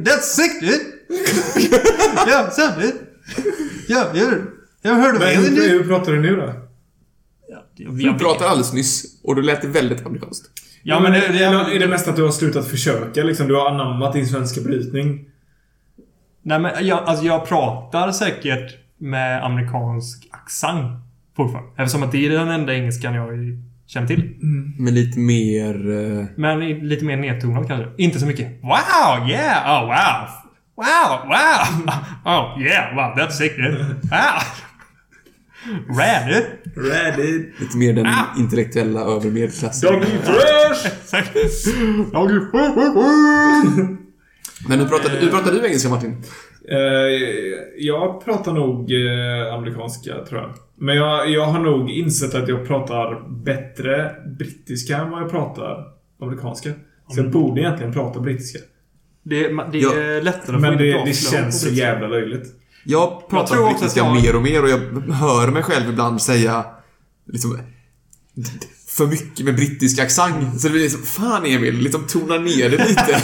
That's 0.03 0.21
sick, 0.21 0.61
dude! 0.61 0.79
You 3.89 3.99
ever, 3.99 4.37
you 4.83 4.91
ever 4.91 5.01
heard 5.01 5.15
of 5.15 5.19
Men 5.21 5.35
hur, 5.35 5.69
hur 5.69 5.83
pratar 5.83 6.11
du 6.11 6.21
nu 6.21 6.35
då? 6.35 6.53
Du 7.77 8.13
pratade 8.13 8.49
alldeles 8.49 8.73
nyss 8.73 9.21
och 9.23 9.35
då 9.35 9.41
lät 9.41 9.61
det 9.61 9.67
väldigt 9.67 10.05
amerikanskt. 10.05 10.51
Ja, 10.83 10.99
men 10.99 11.11
det... 11.11 11.19
det, 11.19 11.43
är 11.43 11.79
det 11.79 11.87
mest 11.87 12.07
att 12.07 12.15
du 12.15 12.23
har 12.23 12.31
slutat 12.31 12.67
försöka 12.67 13.23
liksom? 13.23 13.47
Du 13.47 13.55
har 13.55 13.69
anammat 13.69 14.13
din 14.13 14.27
svenska 14.27 14.61
brytning? 14.61 15.25
Nej 16.41 16.59
men 16.59 16.87
jag, 16.87 16.99
alltså 16.99 17.25
jag 17.25 17.47
pratar 17.47 18.11
säkert 18.11 18.77
med 18.97 19.45
amerikansk 19.45 20.27
accent 20.31 21.01
fortfarande. 21.35 21.69
Eftersom 21.77 22.03
att 22.03 22.11
det 22.11 22.25
är 22.25 22.29
den 22.29 22.49
enda 22.49 22.73
engelskan 22.73 23.13
jag 23.13 23.29
känner 23.87 24.07
till. 24.07 24.35
Men 24.77 24.95
lite 24.95 25.19
mer... 25.19 25.91
eh, 26.19 26.25
Men 26.35 26.59
lite 26.59 27.05
mer 27.05 27.17
nedtonad 27.17 27.67
kanske. 27.67 27.89
Inte 27.97 28.19
så 28.19 28.25
mycket 28.25 28.47
Wow! 28.63 29.29
Yeah! 29.29 29.83
Oh 29.83 29.87
wow! 29.87 30.48
Wow! 30.79 31.27
Wow! 31.27 31.63
Oh 32.25 32.61
yeah! 32.61 32.95
Wow! 32.95 33.15
That's 33.17 33.37
sick 33.37 33.55
dude! 33.57 33.77
Wow! 34.11 34.39
Rad 35.97 36.27
dude! 36.27 36.47
Ready. 36.89 37.51
Lite 37.59 37.77
mer 37.77 37.93
den 37.93 38.05
Ah! 38.05 38.25
intellektuella 38.39 38.99
övre 39.01 39.29
medelklassen. 39.31 39.93
Doggy 39.93 40.05
fresh! 40.23 40.89
Men 44.69 44.79
hur 44.79 44.85
pratar, 44.87 45.09
hur 45.09 45.29
pratar 45.29 45.51
du 45.51 45.65
engelska 45.65 45.89
Martin? 45.89 46.23
Eh, 46.71 46.77
jag 47.77 48.25
pratar 48.25 48.53
nog 48.53 48.91
eh, 48.91 49.53
amerikanska, 49.53 50.13
tror 50.29 50.41
jag. 50.41 50.49
Men 50.77 50.95
jag, 50.95 51.29
jag 51.29 51.45
har 51.45 51.59
nog 51.59 51.89
insett 51.91 52.35
att 52.35 52.47
jag 52.49 52.67
pratar 52.67 53.29
bättre 53.43 54.11
brittiska 54.39 54.97
än 54.97 55.11
vad 55.11 55.21
jag 55.21 55.31
pratar 55.31 55.83
amerikanska. 56.21 56.69
Så 57.07 57.19
jag 57.19 57.31
borde 57.31 57.61
egentligen 57.61 57.93
prata 57.93 58.19
brittiska. 58.19 58.59
Det, 59.29 59.47
det 59.71 59.77
Ja. 59.79 59.93
är 59.93 60.21
lättare 60.21 60.55
att 60.55 60.61
Men 60.61 60.73
få 60.73 60.79
det, 60.79 60.89
in 60.91 61.05
det 61.05 61.13
känns 61.13 61.61
så 61.61 61.69
jävla 61.69 62.07
löjligt. 62.07 62.43
Jag 62.85 63.29
pratar 63.29 63.41
också 63.43 63.63
att 63.63 63.69
brittiska 63.79 63.99
jag- 63.99 64.15
mer 64.23 64.35
och 64.35 64.41
mer 64.41 64.63
och 64.63 64.69
jag 64.69 64.79
hör 65.13 65.47
mig 65.47 65.63
själv 65.63 65.89
ibland 65.89 66.21
säga 66.21 66.65
liksom 67.25 67.59
för 68.89 69.07
mycket 69.07 69.45
med 69.45 69.55
brittisk 69.55 69.99
accent. 69.99 70.61
Så 70.61 70.67
det 70.67 70.71
blir 70.71 70.81
liksom, 70.81 71.03
fan 71.03 71.45
Emil, 71.45 71.75
liksom 71.77 72.07
tona 72.07 72.37
ner 72.37 72.69
det 72.69 72.87
lite. 72.87 73.21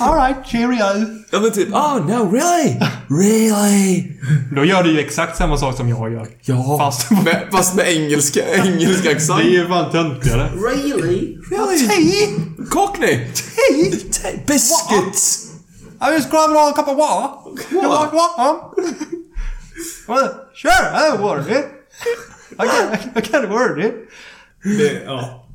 Alright, 0.00 0.36
cheerio! 0.46 1.06
ja 1.30 1.40
men 1.40 1.52
typ, 1.52 1.68
oh 1.74 2.06
no 2.06 2.30
really? 2.32 2.80
Really? 3.10 4.12
Då 4.56 4.64
gör 4.64 4.82
du 4.82 4.92
ju 4.92 5.00
exakt 5.00 5.36
samma 5.36 5.56
sak 5.58 5.76
som 5.76 5.88
jag 5.88 6.12
gör. 6.12 6.28
Ja, 6.42 6.78
Fast- 6.78 7.10
med, 7.24 7.48
fast 7.52 7.74
med 7.74 7.88
engelska, 7.96 8.40
engelska 8.54 9.08
Det 9.08 9.16
accent. 9.16 9.40
är 9.40 9.44
ju 9.44 9.68
fan 9.68 9.90
töntigare. 9.92 10.50
Really? 10.54 11.38
Really? 11.50 12.28
Cockney? 12.70 13.26
Tea? 13.34 13.90
Tea? 14.12 14.40
Biscuits? 14.46 15.46
I 16.02 16.12
just 16.14 16.30
grabbed 16.30 16.56
on 16.56 16.72
a 16.72 16.72
cup 16.76 16.88
of 16.88 16.96
water. 16.96 17.62
You 17.70 17.88
want 17.88 18.12
water? 18.12 18.58
well, 20.08 20.28
sure, 20.54 20.72
I 20.72 21.16
water, 21.18 21.42
dude. 21.42 21.64
I 22.58 22.66
can't, 22.66 23.16
I 23.16 23.20
can't 23.20 23.48
word 23.50 23.78
it. 23.84 23.94
Det, 24.62 25.02
ja. 25.04 25.46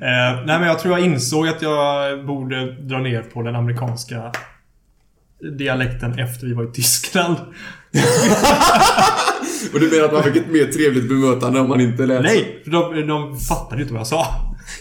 Eh, 0.00 0.44
nej 0.46 0.58
men 0.58 0.62
jag 0.62 0.78
tror 0.78 0.98
jag 0.98 1.06
insåg 1.06 1.48
att 1.48 1.62
jag 1.62 2.26
borde 2.26 2.72
dra 2.72 2.98
ner 2.98 3.22
på 3.22 3.42
den 3.42 3.56
amerikanska 3.56 4.32
dialekten 5.58 6.18
efter 6.18 6.46
vi 6.46 6.52
var 6.52 6.64
i 6.64 6.72
Tyskland. 6.72 7.36
Och 9.74 9.80
du 9.80 9.90
menar 9.90 10.04
att 10.04 10.12
man 10.12 10.22
fick 10.22 10.36
ett 10.36 10.50
mer 10.50 10.66
trevligt 10.66 11.08
bemötande 11.08 11.60
om 11.60 11.68
man 11.68 11.80
inte 11.80 12.06
lät 12.06 12.22
Nej, 12.22 12.60
för 12.64 12.70
de, 12.70 13.06
de 13.06 13.38
fattade 13.40 13.76
ju 13.76 13.82
inte 13.82 13.94
vad 13.94 14.00
jag 14.00 14.06
sa. 14.06 14.26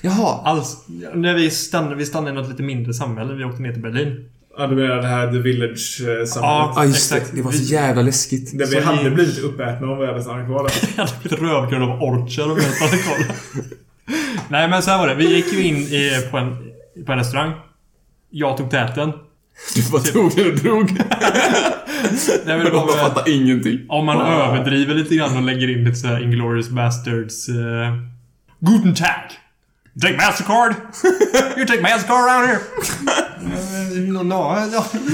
Jaha. 0.02 0.42
Alls. 0.44 0.86
När 1.14 1.34
vi 1.34 1.50
stannade, 1.50 1.96
vi 1.96 2.06
stannade 2.06 2.32
i 2.32 2.34
något 2.34 2.50
lite 2.50 2.64
mindre 2.64 2.94
samhälle. 2.94 3.34
Vi 3.34 3.44
åkte 3.44 3.62
ner 3.62 3.74
till 3.74 3.82
Berlin. 3.82 4.30
Ja, 4.58 4.68
du 4.68 4.76
menar 4.76 4.96
det 4.96 5.08
här 5.08 5.32
The 5.32 5.38
Village-samhället? 5.40 6.36
Ja. 6.36 6.74
Ja 6.76 6.86
just 6.86 7.12
Exakt. 7.14 7.32
det, 7.32 7.38
det 7.38 7.44
var 7.44 7.52
så 7.52 7.58
Vi- 7.60 7.64
jävla 7.66 8.02
läskigt. 8.02 8.58
Där 8.60 8.66
vi 8.66 8.72
Så 8.72 8.82
hade 8.82 9.04
vi- 9.04 9.16
blivit 9.16 9.40
uppätna 9.40 9.88
om 9.88 10.00
vi 10.00 10.06
hade 10.06 10.22
stannat 10.22 10.46
kvar 10.48 10.64
där. 10.64 10.90
Jag 10.98 11.04
hade 11.06 11.18
blivit 11.22 11.42
rövkörd 11.42 11.82
av 11.82 12.02
orcher 12.04 12.52
om 12.52 12.58
jag 12.58 12.88
hade 12.88 12.98
koll. 13.04 13.36
Nej 14.50 14.68
men 14.68 14.82
så 14.82 14.92
här 14.92 14.98
var 14.98 15.08
det. 15.08 15.16
Vi 15.16 15.36
gick 15.36 15.54
ju 15.54 15.64
in 15.64 15.76
i, 15.78 16.28
på, 16.32 16.38
en, 16.38 16.58
på 17.06 17.12
en 17.12 17.18
restaurang. 17.18 17.52
Jag 18.30 18.58
tog 18.58 18.72
täten. 18.72 19.12
Du 19.76 19.92
bara 19.92 20.02
tog 20.02 20.36
den 20.36 20.48
och 20.52 20.58
drog. 20.58 20.92
Nej, 22.46 22.58
men 22.58 22.64
väl- 22.64 22.88
fattar 23.00 23.30
ingenting. 23.30 23.80
Om 23.90 24.06
man 24.06 24.18
Wow. 24.18 24.26
överdriver 24.28 24.94
lite 24.96 25.16
grann 25.16 25.38
och 25.38 25.44
lägger 25.44 25.70
in 25.70 25.84
lite 25.84 25.96
såhär 25.96 26.24
Inglourious 26.24 26.70
Bastards... 26.70 27.50
Uh, 27.50 27.56
Guten 28.60 28.96
Tag! 28.96 29.32
Take 30.02 30.16
Mastercard! 30.18 30.74
You 31.58 31.66
take 31.68 31.82
Mastercard 31.82 32.30
around 32.30 32.48
here! 32.48 32.60
No, 33.44 34.24
no, 34.24 34.24
no. 34.24 34.56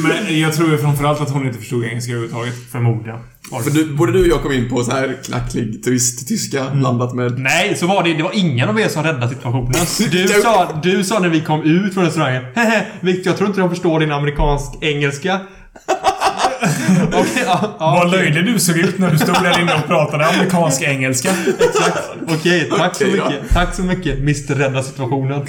Men 0.08 0.40
jag 0.40 0.54
tror 0.54 0.72
ju 0.72 0.78
framförallt 0.78 1.22
att 1.22 1.30
hon 1.30 1.48
inte 1.48 1.60
förstod 1.60 1.86
engelska 1.86 2.12
överhuvudtaget. 2.12 2.54
Förmodligen. 2.72 3.20
För 3.64 3.72
du, 3.72 3.86
både 3.94 4.12
du 4.12 4.22
och 4.22 4.28
jag 4.28 4.42
kom 4.44 4.52
in 4.52 4.70
på 4.70 4.84
så 4.84 4.92
här 4.92 5.18
knacklig 5.26 5.84
turisttyska 5.84 6.70
blandat 6.74 7.14
med... 7.16 7.40
Nej, 7.40 7.76
så 7.76 7.88
var 7.88 8.04
det. 8.04 8.14
Det 8.14 8.24
var 8.24 8.32
ingen 8.34 8.70
av 8.70 8.80
er 8.80 8.88
som 8.88 9.04
räddade 9.04 9.30
situationen. 9.30 9.74
Du 10.12 10.28
sa, 10.28 10.80
du 10.84 11.04
sa 11.04 11.20
när 11.20 11.30
vi 11.30 11.42
kom 11.42 11.64
ut 11.64 11.94
från 11.94 12.06
restaurangen 12.06 12.44
Hehe, 12.56 12.86
Victor, 13.02 13.28
jag 13.28 13.38
tror 13.38 13.50
inte 13.50 13.62
de 13.62 13.70
förstår 13.70 14.00
din 14.00 14.12
amerikansk-engelska. 14.12 15.40
Okej, 17.08 17.44
ja, 17.46 17.76
ja, 17.80 18.00
Vad 18.04 18.12
löjlig 18.12 18.46
du 18.46 18.60
såg 18.60 18.78
ut 18.78 19.00
när 19.00 19.12
du 19.12 19.18
stod 19.18 19.36
där 19.44 19.60
inne 19.62 19.74
och 19.74 19.88
pratade 19.88 20.28
amerikansk 20.28 20.82
engelska. 20.82 21.30
Exakt. 21.60 22.10
Okej, 22.28 22.70
tack 22.78 22.96
så 22.96 23.06
Okej 23.06 23.18
då. 23.18 23.30
mycket. 23.30 23.54
Tack 23.54 23.76
så 23.76 23.84
mycket, 23.84 24.20
Mr 24.20 24.56
Rädda 24.56 24.84
situationen. 24.84 25.48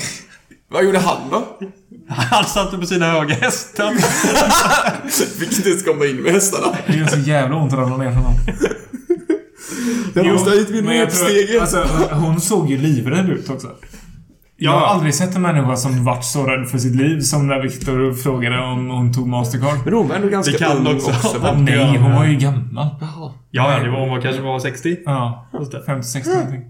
Vad 0.71 0.85
gjorde 0.85 0.99
han 0.99 1.17
då? 1.31 1.45
Han 2.09 2.45
satt 2.45 2.81
på 2.81 2.87
sina 2.87 3.07
höga 3.07 3.35
hästar. 3.35 3.95
Fick 5.41 5.57
inte 5.59 5.69
ens 5.69 5.85
komma 5.85 6.07
in 6.07 6.17
med 6.17 6.33
hästarna. 6.33 6.77
Det 6.87 6.97
gör 6.97 7.07
så 7.07 7.19
jävla 7.19 7.57
ont 7.57 7.73
att 7.73 7.79
ramla 7.79 7.97
ner 7.97 8.13
från 8.13 8.23
dem. 8.23 8.35
Jag 10.15 10.27
måste 10.27 10.51
ha 10.51 10.57
hit 10.57 10.71
min 10.71 10.87
repstege. 10.87 11.61
Alltså, 11.61 11.87
hon 12.13 12.41
såg 12.41 12.71
ju 12.71 12.77
livrädd 12.79 13.29
ut 13.31 13.51
också. 13.51 13.69
Jag 14.61 14.71
har 14.73 14.81
Ja. 14.81 14.87
aldrig 14.87 15.15
sett 15.15 15.37
en 15.37 15.43
människa 15.43 15.77
som 15.77 16.05
varit 16.05 16.25
så 16.25 16.47
rädd 16.47 16.69
för 16.69 16.79
sitt 16.79 16.97
liv 16.97 17.21
som 17.21 17.47
när 17.47 17.63
Victor 17.63 18.15
frågade 18.15 18.59
om 18.65 18.89
hon 18.91 19.13
tog 19.15 19.29
Mastercard. 19.29 19.79
Men 19.85 19.95
hon 19.95 20.09
var 20.09 20.17
ändå 20.17 20.29
ganska 20.29 20.53
Det 20.53 20.59
kan 20.59 20.87
ung 20.87 20.97
också 20.97 21.11
också. 21.11 21.39
va? 21.39 21.53
Nej, 21.59 21.97
hon 21.99 22.13
var 22.13 22.25
ju 22.25 22.37
gammal. 22.37 22.87
Jaha. 23.01 23.33
Ja, 23.51 23.73
ja, 23.79 23.85
det 23.85 23.91
var, 23.91 24.01
hon 24.01 24.09
var, 24.11 24.21
kanske 24.21 24.43
var 24.43 24.59
60. 24.59 24.97
Ja, 25.05 25.49
Just 25.59 25.73
det. 25.73 25.83
50-60 25.87 26.35
någonting. 26.35 26.61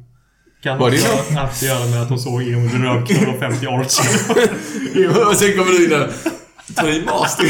Kan 0.62 0.78
Var 0.78 0.90
det 0.90 0.96
också 0.96 1.34
ha 1.34 1.40
haft 1.40 1.62
att 1.62 1.68
göra 1.68 1.86
med 1.86 2.02
att 2.02 2.08
hon 2.08 2.18
såg 2.18 2.42
Emil 2.42 2.82
Rövknull 2.82 3.34
och 3.34 3.40
50 3.40 3.66
orcher. 3.66 5.28
Och 5.28 5.36
sen 5.36 5.52
kommer 5.52 5.72
du 5.72 5.84
in 5.84 5.90
där. 5.90 6.10
Ta 6.74 6.88
i 6.88 7.04
master. 7.04 7.46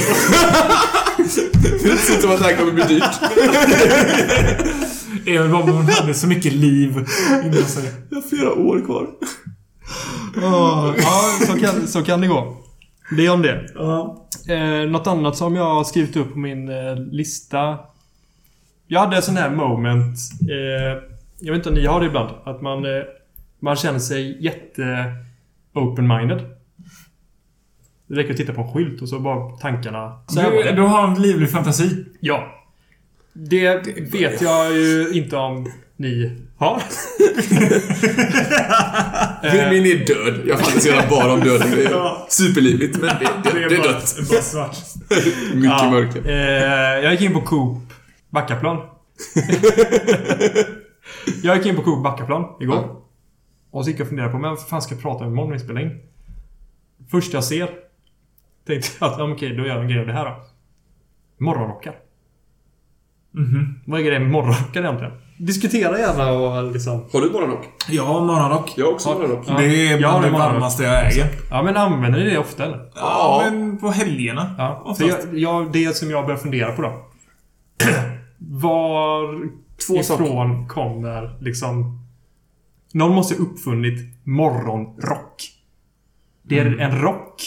Det 1.63 1.97
ser 1.99 2.15
ut 2.15 2.21
som 2.21 2.31
att 2.31 2.39
det 2.39 2.45
här 2.45 2.57
kommer 2.57 2.73
bli 2.73 2.85
dyrt. 2.85 3.05
Även 5.27 5.55
om 5.55 5.69
hon 5.71 5.89
hade 5.89 6.15
så 6.15 6.27
mycket 6.27 6.53
liv 6.53 7.07
inom 7.45 7.63
sig. 7.65 7.93
Jag 8.11 8.17
har 8.17 8.29
flera 8.29 8.53
år 8.53 8.85
kvar. 8.87 9.09
Ja, 10.43 10.95
så 11.47 11.61
kan, 11.61 11.87
så 11.87 12.03
kan 12.03 12.21
det 12.21 12.27
gå. 12.27 12.57
Det 13.17 13.27
är 13.27 13.31
om 13.33 13.43
det. 13.43 13.67
Ja. 13.75 14.29
Eh, 14.49 14.91
något 14.91 15.07
annat 15.07 15.37
som 15.37 15.57
jag 15.57 15.75
har 15.75 15.85
skrivit 15.85 16.17
upp 16.17 16.33
på 16.33 16.39
min 16.39 16.69
eh, 16.69 16.97
lista. 16.97 17.79
Jag 18.87 19.01
hade 19.01 19.17
en 19.17 19.23
sån 19.23 19.37
här 19.37 19.51
moment. 19.51 20.19
Eh, 20.41 21.18
jag 21.41 21.53
vet 21.53 21.59
inte 21.59 21.69
om 21.69 21.75
ni 21.75 21.87
har 21.87 22.01
det 22.01 22.07
ibland. 22.07 22.31
Att 22.45 22.63
man, 22.63 22.85
eh, 22.85 23.03
man 23.61 23.77
känner 23.77 23.99
sig 23.99 24.45
jätte 24.45 25.13
open-minded. 25.75 26.45
Det 28.07 28.15
räcker 28.15 28.31
att 28.31 28.37
titta 28.37 28.53
på 28.53 28.61
en 28.61 28.73
skylt 28.73 29.03
och 29.03 29.09
så 29.09 29.19
bara 29.19 29.51
tankarna... 29.57 30.21
Så 30.27 30.41
Du, 30.41 30.63
det. 30.63 30.73
du 30.73 30.83
har 30.83 31.09
en 31.09 31.23
livlig 31.23 31.51
fantasi. 31.51 32.05
Ja. 32.21 32.55
Det 33.33 33.87
vet 34.13 34.41
jag 34.43 34.73
ju 34.77 35.11
inte 35.13 35.37
om 35.37 35.73
ni 35.97 36.37
har. 36.57 36.83
Min, 39.71 39.87
är 39.87 40.07
död. 40.07 40.41
Jag 40.47 40.61
fantiserar 40.61 41.11
bara 41.11 41.33
om 41.33 41.41
döda 41.41 41.69
grejer. 41.69 41.91
Ja. 41.91 42.27
Superlivligt, 42.31 42.99
men 42.99 43.09
det, 43.21 43.51
det, 43.51 43.69
det 43.69 43.75
är 43.75 43.83
dött. 43.83 44.17
bara 44.31 44.43
svart. 44.43 44.77
Mycket 45.55 45.91
mörker. 45.91 46.29
Eh, 46.29 47.05
jag 47.05 47.13
gick 47.13 47.21
in 47.21 47.33
på 47.33 47.41
Coop 47.41 47.93
Backaplan. 48.31 48.77
jag 51.43 51.57
gick 51.57 51.67
in 51.67 51.77
på 51.77 51.83
Coop 51.83 52.05
Backaplan 52.05 52.45
igår. 52.61 52.77
Ja. 52.77 53.03
Och 53.71 53.85
så 53.85 53.91
gick 53.91 54.01
jag 54.01 54.05
och 54.05 54.09
funderade 54.09 54.33
på, 54.33 54.39
men 54.39 54.51
vad 54.51 54.61
fan 54.69 54.83
ska 54.83 54.95
jag 54.95 55.03
prata 55.03 55.25
om 55.25 55.31
imorgon 55.33 55.51
när 55.51 55.59
vi 55.59 55.65
spelar 55.65 55.81
in? 55.81 56.01
Först 57.11 57.33
jag 57.33 57.45
ser. 57.45 57.69
Tänkte 58.67 58.89
jag 59.01 59.13
att, 59.13 59.19
ja, 59.19 59.33
okej, 59.33 59.57
då 59.57 59.63
gör 59.67 59.75
jag 59.75 59.81
en 59.83 59.89
grej 59.89 60.01
av 60.01 60.07
det 60.07 60.13
här 60.13 60.25
då. 60.25 60.37
Morgonrockar. 61.45 61.95
Mhm. 63.35 63.81
Vad 63.87 64.01
är 64.01 64.05
grejen 64.05 64.23
med 64.23 64.31
morgonrockar 64.33 64.81
egentligen? 64.81 65.13
Diskutera 65.39 65.99
gärna 65.99 66.33
och 66.33 66.73
liksom... 66.73 67.05
Har 67.13 67.21
du 67.21 67.31
morgonrock? 67.31 67.65
Ja, 67.89 68.21
morgonrock. 68.25 68.73
Jag 68.77 68.85
har 68.87 68.93
också 68.93 69.09
morgonrock. 69.13 69.45
Ja. 69.49 69.55
Det 69.59 69.65
är 69.93 69.99
Jag 70.01 70.09
har 70.09 70.21
bland 70.21 70.23
det 70.23 70.27
en 70.27 70.33
morgonrock. 70.33 70.53
varmaste 70.55 70.83
jag 70.83 71.07
äger. 71.13 71.27
Ja 71.51 71.63
men 71.63 71.77
använder 71.77 72.19
ni 72.25 72.31
det 72.31 72.39
ofta 72.39 72.65
eller? 72.65 72.91
Ja, 72.95 73.43
men 73.51 73.79
på 73.79 73.91
helgerna. 73.91 74.55
Ja. 74.59 74.95
För 74.99 75.05
Oftast. 75.05 75.29
jag, 75.33 75.39
jag, 75.39 75.73
det 75.73 75.97
som 75.97 76.11
jag 76.11 76.25
börjar 76.27 76.39
fundera 76.39 76.73
på 76.73 76.83
då. 76.83 76.93
Var 78.39 79.49
Två 79.87 80.03
saker. 80.03 80.25
ifrån 80.25 80.69
kommer 80.69 81.37
liksom... 81.41 82.05
Någon 82.93 83.15
måste 83.15 83.35
ha 83.35 83.43
uppfunnit 83.43 84.27
morgonrock. 84.27 85.53
Det 86.43 86.59
är 86.59 86.79
en 86.79 87.01
rock. 87.01 87.43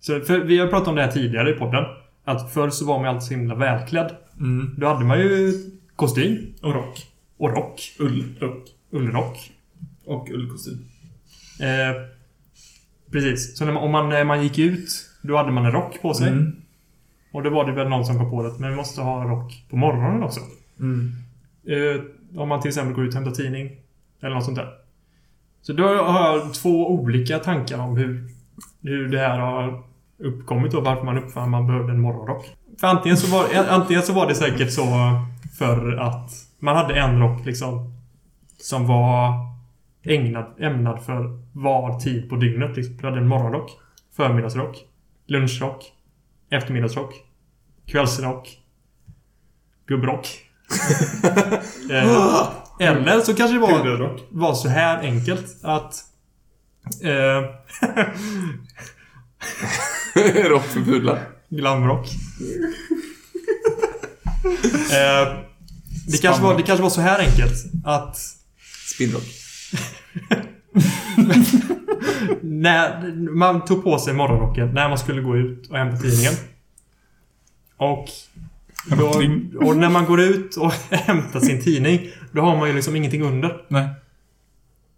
Så, 0.00 0.20
för 0.20 0.38
vi 0.38 0.58
har 0.58 0.66
pratat 0.66 0.88
om 0.88 0.94
det 0.94 1.02
här 1.02 1.12
tidigare 1.12 1.50
i 1.50 1.58
podden. 1.58 1.84
Att 2.24 2.52
förr 2.52 2.70
så 2.70 2.84
var 2.86 2.98
man 2.98 3.08
alltid 3.08 3.22
så 3.22 3.34
himla 3.34 3.54
välklädd. 3.54 4.16
Mm. 4.38 4.74
Då 4.78 4.86
hade 4.86 5.04
man 5.04 5.18
ju 5.18 5.52
kostym 5.96 6.54
Och 6.62 6.74
rock. 6.74 7.06
och 7.36 7.50
rock. 7.50 7.80
Ullrock. 7.98 8.68
Ullrock. 8.90 9.50
Och 10.04 10.30
ullkostym. 10.30 10.84
Eh, 11.60 12.02
precis. 13.12 13.58
Så 13.58 13.66
man, 13.66 13.76
om 13.76 13.90
man, 13.90 14.26
man 14.26 14.42
gick 14.42 14.58
ut, 14.58 14.88
då 15.22 15.36
hade 15.36 15.52
man 15.52 15.64
en 15.64 15.72
rock 15.72 16.02
på 16.02 16.14
sig. 16.14 16.28
Mm. 16.28 16.56
Och 17.32 17.42
då 17.42 17.50
var 17.50 17.64
det 17.64 17.72
väl 17.72 17.88
någon 17.88 18.04
som 18.04 18.18
kom 18.18 18.30
på 18.30 18.42
det. 18.42 18.58
Men 18.58 18.70
vi 18.70 18.76
måste 18.76 19.00
ha 19.00 19.24
rock 19.24 19.64
på 19.70 19.76
morgonen 19.76 20.22
också. 20.22 20.40
Mm. 20.80 21.12
Eh, 21.66 22.00
om 22.40 22.48
man 22.48 22.60
till 22.60 22.68
exempel 22.68 22.94
går 22.94 23.04
ut 23.04 23.14
och 23.14 23.14
hämtar 23.14 23.30
tidning. 23.30 23.70
Eller 24.20 24.34
något 24.34 24.44
sånt 24.44 24.56
där. 24.56 24.68
Så 25.62 25.72
då 25.72 25.84
har 25.86 26.36
jag 26.36 26.54
två 26.54 26.90
olika 26.90 27.38
tankar 27.38 27.78
om 27.78 27.96
hur, 27.96 28.28
hur 28.82 29.08
det 29.08 29.18
här 29.18 29.38
har 29.38 29.82
uppkommit 30.18 30.74
och 30.74 30.84
varför 30.84 31.04
man 31.04 31.18
uppfann 31.18 31.42
att 31.42 31.50
man 31.50 31.66
behövde 31.66 31.92
en 31.92 32.00
morgonrock. 32.00 32.50
För 32.80 32.86
antingen 32.86 33.16
så 33.16 33.36
var, 33.36 33.54
eh, 33.54 33.72
antingen 33.72 34.02
så 34.02 34.12
var 34.12 34.28
det 34.28 34.34
säkert 34.34 34.72
så 34.72 34.84
för 35.58 35.96
att 35.96 36.30
man 36.58 36.76
hade 36.76 36.94
en 36.94 37.18
rock 37.18 37.46
liksom 37.46 37.92
som 38.58 38.86
var 38.86 39.34
ägnad, 40.02 40.54
ämnad 40.58 41.02
för 41.04 41.38
var 41.52 42.00
tid 42.00 42.28
på 42.28 42.36
dygnet. 42.36 42.76
Liksom. 42.76 42.96
Du 42.96 43.06
hade 43.06 43.18
en 43.18 43.28
morgonrock, 43.28 43.70
förmiddagsrock, 44.16 44.84
lunchrock, 45.26 45.92
eftermiddagsrock, 46.50 47.14
kvällsrock, 47.86 48.58
gubbrock 49.86 50.26
eh, 51.90 52.48
eller 52.78 53.20
så 53.20 53.34
kanske 53.34 53.54
det 53.54 53.60
var, 53.60 54.20
var 54.30 54.54
så 54.54 54.68
här 54.68 54.98
enkelt 54.98 55.56
att 55.62 55.94
eh, 57.02 57.42
rock 60.48 60.64
för 60.64 60.80
pudlar. 60.80 61.28
Glamrock. 61.48 62.06
eh, 64.92 65.28
det, 66.06 66.18
kanske 66.22 66.42
var, 66.42 66.56
det 66.56 66.62
kanske 66.62 66.82
var 66.82 66.90
så 66.90 67.00
här 67.00 67.18
enkelt 67.18 67.64
att 67.84 68.18
Spinnrock. 68.94 69.22
när 72.42 73.12
man 73.34 73.64
tog 73.64 73.84
på 73.84 73.98
sig 73.98 74.14
morgonrocken 74.14 74.74
när 74.74 74.88
man 74.88 74.98
skulle 74.98 75.22
gå 75.22 75.36
ut 75.36 75.70
och 75.70 75.76
hämta 75.76 75.96
tidningen. 75.96 76.32
Och, 77.76 78.08
då, 78.86 79.22
och 79.66 79.76
när 79.76 79.90
man 79.90 80.04
går 80.04 80.20
ut 80.20 80.56
och 80.56 80.72
hämtar 80.90 81.40
sin 81.40 81.62
tidning, 81.62 82.00
då 82.32 82.42
har 82.42 82.56
man 82.56 82.68
ju 82.68 82.74
liksom 82.74 82.96
ingenting 82.96 83.22
under. 83.22 83.64
Nej. 83.68 83.88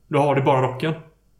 Då 0.08 0.18
har 0.18 0.34
du 0.34 0.42
bara 0.42 0.62
rocken. 0.62 0.94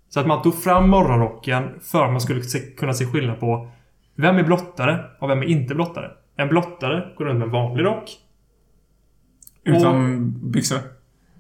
Så 0.09 0.21
att 0.21 0.27
man 0.27 0.43
tog 0.43 0.63
fram 0.63 0.89
morgonrocken 0.91 1.69
för 1.83 2.05
att 2.05 2.11
man 2.11 2.21
skulle 2.21 2.43
se, 2.43 2.59
kunna 2.59 2.95
se 2.95 3.07
skillnad 3.07 3.41
på 3.41 3.71
vem 4.17 4.37
är 4.37 4.43
blottare 4.43 5.05
och 5.19 5.31
vem 5.31 5.39
är 5.43 5.47
inte 5.47 5.75
blottare. 5.75 6.11
En 6.37 6.49
blottare 6.49 7.09
går 7.17 7.25
runt 7.25 7.39
med 7.39 7.47
en 7.47 7.53
vanlig 7.53 7.85
rock. 7.85 8.11
Utan 9.65 10.31
byxor. 10.51 10.79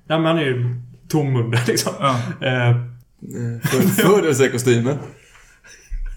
Ja, 0.06 0.18
man 0.18 0.38
är 0.38 0.42
ju 0.44 0.80
tom 1.08 1.36
under 1.36 1.60
liksom. 1.66 1.92
Ja. 2.00 2.10
Eh, 2.46 2.76
För- 3.62 4.02
Födelsekostymen. 4.02 4.98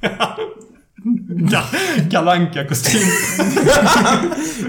Ga- 0.02 0.36
Kalle 2.12 2.66
kostym 2.70 3.02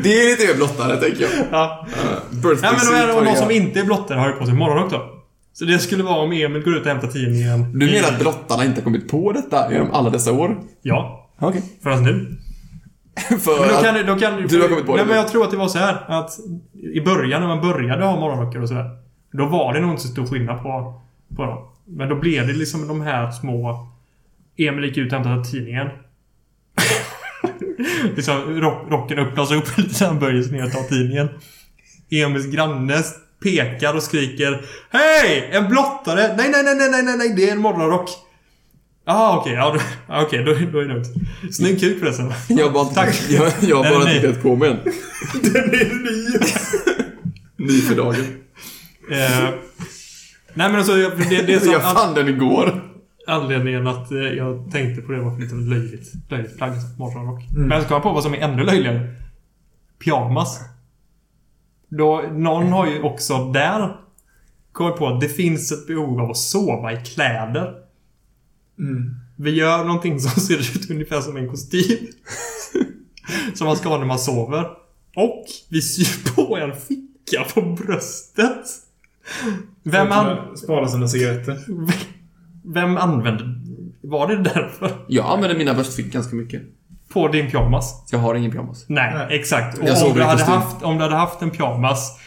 Det 0.02 0.20
är 0.20 0.30
lite 0.30 0.46
mer 0.46 0.56
blottare, 0.56 0.96
tänker 0.96 1.22
jag. 1.22 1.30
ja. 1.50 1.86
Uh, 1.88 2.40
birthday 2.42 2.70
ja, 2.70 2.76
men 2.78 2.86
då 2.86 2.92
är 2.92 3.06
det 3.06 3.24
någon 3.24 3.36
som 3.36 3.50
inte 3.50 3.80
är 3.80 3.84
blottare 3.84 4.18
har 4.18 4.28
ju 4.28 4.32
på 4.32 4.46
sig 4.46 4.54
morgonrock 4.54 4.90
då. 4.90 5.12
Så 5.52 5.64
det 5.64 5.78
skulle 5.78 6.02
vara 6.02 6.16
om 6.16 6.32
Emil 6.32 6.62
går 6.62 6.76
ut 6.76 6.82
och 6.82 6.88
hämtar 6.88 7.08
tidningen. 7.08 7.78
Du 7.78 7.86
menar 7.86 8.08
att 8.08 8.18
blottarna 8.18 8.64
inte 8.64 8.80
har 8.80 8.84
kommit 8.84 9.08
på 9.08 9.32
detta 9.32 9.72
genom 9.72 9.90
alla 9.92 10.10
dessa 10.10 10.32
år? 10.32 10.58
Ja. 10.82 11.30
Okej. 11.38 11.62
Förrän 11.82 12.02
nu. 12.02 12.36
För 13.38 13.60
Men 13.60 13.68
då 13.68 13.74
att... 13.74 13.84
kan, 13.84 14.06
då 14.06 14.18
kan, 14.18 14.48
Du 14.48 14.60
har 14.60 14.68
kommit 14.68 14.86
på 14.86 14.92
Nej, 14.92 15.04
det. 15.04 15.08
men 15.08 15.16
jag 15.16 15.28
tror 15.28 15.44
att 15.44 15.50
det 15.50 15.56
var 15.56 15.68
så 15.68 15.78
här 15.78 16.04
att 16.08 16.30
i 16.94 17.00
början 17.00 17.40
när 17.40 17.48
man 17.48 17.60
började 17.60 18.04
ha 18.04 18.20
morgonrockar 18.20 18.60
och 18.60 18.68
sådär. 18.68 18.90
Då 19.32 19.46
var 19.46 19.74
det 19.74 19.80
nog 19.80 19.90
inte 19.90 20.02
så 20.02 20.08
stor 20.08 20.26
skillnad 20.26 20.62
på, 20.62 21.00
på 21.36 21.44
dem. 21.44 21.58
Men 21.84 22.08
då 22.08 22.14
blev 22.14 22.46
det 22.46 22.52
liksom 22.52 22.88
de 22.88 23.00
här 23.00 23.30
små... 23.30 23.88
Emil 24.58 24.84
gick 24.84 24.96
ut 24.96 25.12
och 25.12 25.18
hämtade 25.18 25.44
tidningen. 25.44 25.88
liksom 28.16 28.60
rock, 28.60 28.90
rocken 28.90 29.18
öppnas 29.18 29.52
upp 29.52 29.78
lite 29.78 29.94
så 29.94 30.04
han 30.06 30.18
böjer 30.18 30.42
sig 30.42 30.52
ner 30.52 30.64
och 30.64 30.72
tar 30.72 30.82
tidningen. 30.82 31.28
Emils 32.10 32.46
granne 32.46 33.02
pekar 33.42 33.94
och 33.94 34.02
skriker 34.02 34.64
Hej! 34.90 35.48
En 35.52 35.68
blottare! 35.68 36.34
Nej, 36.36 36.48
nej, 36.50 36.62
nej, 36.64 36.74
nej, 36.90 37.02
nej, 37.02 37.16
nej, 37.18 37.32
det 37.36 37.48
är 37.48 37.52
en 37.52 37.58
morgonrock. 37.58 38.10
Jaha, 39.06 39.38
okej. 39.38 39.52
ja, 39.52 39.70
då- 39.74 39.80
ja, 40.08 40.22
okej, 40.22 40.44
då, 40.44 40.52
då 40.72 40.78
är 40.78 40.84
det 40.84 40.94
lugnt. 40.94 41.06
Snygg 41.52 41.80
kuk 41.80 41.98
förresten. 42.00 42.32
Jag 42.48 42.72
bara 42.72 42.84
Tack. 42.84 43.16
jag, 43.28 43.52
jag 43.60 43.84
bara 43.84 44.04
tittat 44.04 44.42
på 44.42 44.56
mig. 44.56 44.68
Den 45.42 45.56
är 45.56 45.94
ny! 46.04 46.38
Ny 47.66 47.80
för 47.80 47.94
dagen. 47.94 48.14
Eh, 49.10 49.48
nej 50.54 50.68
men 50.68 50.76
alltså, 50.76 50.92
det, 50.94 51.42
det 51.46 51.54
är 51.54 51.60
så 51.60 51.66
Jag 51.72 51.82
att 51.82 51.94
fann 51.98 52.14
den 52.14 52.28
igår. 52.28 52.82
Anledningen 53.26 53.86
att 53.86 54.12
eh, 54.12 54.18
jag 54.18 54.70
tänkte 54.72 55.02
på 55.02 55.12
det 55.12 55.20
var 55.20 55.38
lite 55.38 55.54
löjligt. 55.54 56.12
Löjligt 56.28 56.56
plagg, 56.56 56.70
alltså, 56.70 56.98
morgonrock. 56.98 57.44
Men 57.56 57.82
så 57.82 57.88
kom 57.88 57.94
jag 57.94 58.02
på 58.02 58.12
vad 58.12 58.22
som 58.22 58.34
är 58.34 58.38
ännu 58.38 58.64
löjligare. 58.64 59.14
Pyjamas. 60.04 60.60
Då, 61.88 62.24
någon 62.32 62.72
har 62.72 62.86
ju 62.86 63.02
också 63.02 63.52
där 63.52 63.96
kommit 64.72 64.96
på 64.96 65.06
att 65.06 65.20
det 65.20 65.28
finns 65.28 65.72
ett 65.72 65.86
behov 65.86 66.20
av 66.20 66.30
att 66.30 66.36
sova 66.36 66.92
i 66.92 66.96
kläder. 66.96 67.74
Mm. 68.78 69.14
Vi 69.36 69.50
gör 69.50 69.84
någonting 69.84 70.20
som 70.20 70.40
ser 70.42 70.58
ut 70.58 70.90
ungefär 70.90 71.20
som 71.20 71.36
en 71.36 71.48
kostym. 71.48 72.06
som 73.54 73.66
man 73.66 73.76
ska 73.76 73.88
ha 73.88 73.98
när 73.98 74.06
man 74.06 74.18
sover. 74.18 74.70
Och 75.16 75.44
vi 75.68 75.82
syr 75.82 76.34
på 76.34 76.56
en 76.56 76.72
ficka 76.76 77.44
på 77.54 77.62
bröstet. 77.62 78.66
Vem, 79.82 80.12
an, 80.12 80.56
Spara 80.56 80.88
sina 80.88 81.08
cigaretter. 81.08 81.58
vem 82.74 82.96
använde... 82.96 83.44
Var 84.00 84.28
det 84.28 84.36
därför? 84.36 84.90
Jag 85.08 85.26
använder 85.26 85.58
mina 85.58 85.74
bröstfickor 85.74 86.10
ganska 86.10 86.36
mycket. 86.36 86.62
På 87.12 87.28
din 87.28 87.50
pyjamas? 87.50 88.04
Jag 88.10 88.18
har 88.18 88.34
ingen 88.34 88.50
pyjamas. 88.50 88.84
Nej, 88.88 89.12
Nej. 89.14 89.38
exakt. 89.40 89.76
Jag 89.78 89.84
Och 89.84 89.90
om 89.90 89.96
sover 89.96 90.14
du, 90.14 90.22
hade 90.22 90.38
kostym. 90.38 90.54
haft, 90.54 90.82
om 90.82 90.96
du 90.96 91.02
hade 91.02 91.16
haft 91.16 91.42
en 91.42 91.50
pyjamas 91.50 92.18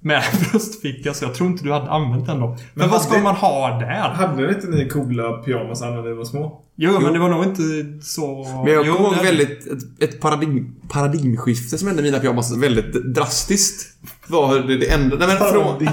med 0.00 0.22
bröstficka 0.52 1.14
så 1.14 1.24
jag 1.24 1.34
tror 1.34 1.50
inte 1.50 1.64
du 1.64 1.72
hade 1.72 1.90
använt 1.90 2.26
den 2.26 2.40
då. 2.40 2.46
Men, 2.48 2.58
Men 2.74 2.88
vad 2.90 3.02
ska 3.02 3.18
man 3.18 3.34
ha 3.34 3.78
där? 3.78 4.08
Hade 4.08 4.48
inte 4.54 4.66
ni 4.66 4.88
coola 4.88 5.32
pyjamasar 5.32 5.90
när 5.90 6.02
ni 6.02 6.12
var 6.14 6.24
små? 6.24 6.62
Jo, 6.76 6.90
Jo. 6.94 7.00
men 7.00 7.12
det 7.12 7.18
var 7.18 7.28
nog 7.28 7.44
inte 7.44 7.62
så... 8.04 8.44
Men 8.64 8.72
jag 8.74 8.86
kommer 8.86 9.00
ihåg 9.08 9.14
det- 9.18 9.24
väldigt, 9.24 9.66
ett, 9.66 10.02
ett 10.02 10.20
paradigm, 10.20 10.74
paradigmskifte 10.88 11.78
som 11.78 11.88
hände 11.88 12.02
i 12.02 12.04
mina 12.04 12.18
pyjamas 12.18 12.56
väldigt 12.56 12.92
drastiskt. 13.14 13.86
Var 14.26 14.54
det, 14.58 14.76
det 14.78 14.90
enda... 14.90 15.16
Nej 15.16 15.28
men 15.28 15.36
från... 15.52 15.84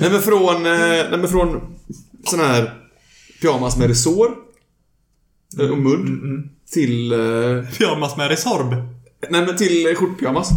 Nej 0.00 0.10
men 0.10 0.20
från... 0.20 0.66
eh, 0.66 0.72
Nej 1.10 1.18
men 1.18 1.28
från 1.28 1.60
sån 2.24 2.40
här 2.40 2.70
pyjamas 3.40 3.76
med 3.76 3.88
resår. 3.88 4.34
eh, 5.60 5.70
Och 5.70 5.78
mudd. 5.78 6.00
Mm, 6.00 6.48
Till... 6.72 7.12
eh, 7.12 7.18
Pyjamas 7.78 8.16
med 8.16 8.28
Resorb. 8.28 8.70
Nej 9.30 9.46
men 9.46 9.56
till 9.56 9.86
eh, 9.86 9.94
skjortpyjamas. 9.94 10.48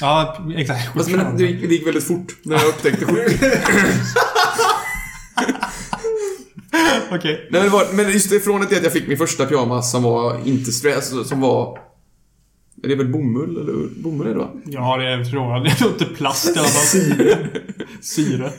Ja, 0.00 0.36
exakt. 0.56 0.92
Fast, 0.94 1.10
men 1.10 1.36
det 1.36 1.44
gick, 1.44 1.68
det 1.68 1.74
gick 1.74 1.86
väldigt 1.86 2.04
fort 2.04 2.36
när 2.42 2.56
jag 2.56 2.66
upptäckte 2.68 3.04
skjort. 3.06 3.16
Okej. 7.12 7.48
Nej 7.50 7.62
men, 7.62 7.70
var, 7.70 7.86
men 7.92 8.12
just 8.12 8.30
det, 8.30 8.40
från 8.40 8.60
det 8.60 8.76
att 8.76 8.82
jag 8.84 8.92
fick 8.92 9.08
min 9.08 9.18
första 9.18 9.46
pyjamas 9.46 9.90
som 9.90 10.02
var 10.02 10.40
inte 10.48 10.72
stress, 10.72 11.28
som 11.28 11.40
var... 11.40 11.78
Är 12.84 12.88
det 12.88 12.94
väl 12.94 13.08
bomull 13.08 13.56
eller 13.60 13.72
ull? 13.72 13.90
bomull 13.96 14.26
är 14.26 14.30
det 14.30 14.38
va? 14.38 14.50
Ja, 14.64 14.96
det 14.96 15.24
tror 15.24 15.52
jag. 15.52 15.64
Det 15.64 15.80
låter 15.80 16.04
plast 16.04 16.56
i 16.56 16.58
alla 16.58 16.68
fall. 16.68 16.86
Syre. 16.86 17.48
Syre. 18.00 18.50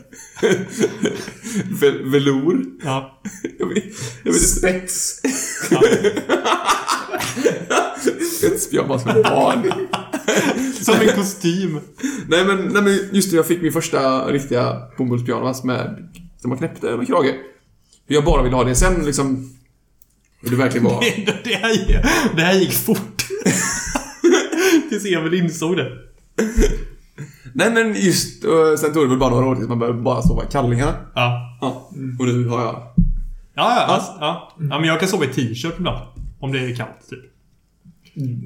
Vel, 1.82 2.10
velour? 2.10 2.66
Ja. 2.84 3.22
Jag 3.60 3.68
vet, 3.68 3.84
jag 4.24 4.32
vet 4.34 4.42
inte. 4.42 4.46
Spets. 4.46 5.22
ja. 5.72 5.82
Spetspyjamas 8.38 9.06
med 9.06 9.16
barn. 9.24 9.72
Som 10.82 10.96
en 10.96 11.16
kostym. 11.16 11.80
Nej 12.28 12.46
men, 12.46 12.58
nej 12.58 12.82
men 12.82 13.00
just 13.12 13.32
det, 13.32 13.36
jag 13.38 13.48
fick 13.48 13.62
min 13.62 13.72
första 13.72 14.28
riktiga 14.28 14.82
bomullspyjamas 14.98 15.64
med, 15.64 16.10
som 16.42 16.50
man 16.50 16.58
knäppte 16.58 16.98
med 16.98 17.08
krage. 17.08 17.36
För 18.08 18.14
jag 18.14 18.26
bara 18.26 18.44
ville 18.44 18.56
ha 18.56 18.64
det. 18.64 18.76
Sen 18.76 19.06
liksom... 19.06 19.52
Och 20.44 20.50
det 20.50 20.56
verkligen 20.56 20.86
var... 20.86 21.02
Det, 21.02 21.44
det, 21.44 21.56
här, 21.56 22.06
det 22.36 22.42
här 22.42 22.54
gick 22.60 22.74
fort. 22.74 23.26
Tills 25.00 25.18
Emil 25.18 25.34
insåg 25.34 25.78
det. 25.78 25.92
Nej 27.54 27.72
men 27.74 27.96
just, 27.96 28.44
och 28.44 28.80
sen 28.80 28.94
tog 28.94 29.04
det 29.04 29.10
väl 29.10 29.20
bara 29.20 29.30
några 29.30 29.46
år 29.46 29.56
tills 29.56 29.68
man 29.68 29.80
började 29.80 30.02
bara 30.02 30.22
sova 30.22 30.44
i 30.44 30.48
kallingarna. 30.52 30.96
Ja. 31.16 31.58
Ja. 31.62 31.90
Och 32.20 32.26
nu 32.26 32.48
har 32.48 32.62
jag... 32.62 32.76
Ja, 33.56 33.76
ja, 33.76 33.82
alltså, 33.82 34.12
ja. 34.20 34.54
ja. 34.58 34.80
men 34.80 34.84
jag 34.84 35.00
kan 35.00 35.10
sova 35.10 35.26
i 35.26 35.28
t-shirt 35.28 35.74
ibland. 35.78 36.08
Om 36.40 36.52
det 36.52 36.60
är 36.60 36.76
kallt, 36.76 37.10
typ. 37.10 37.20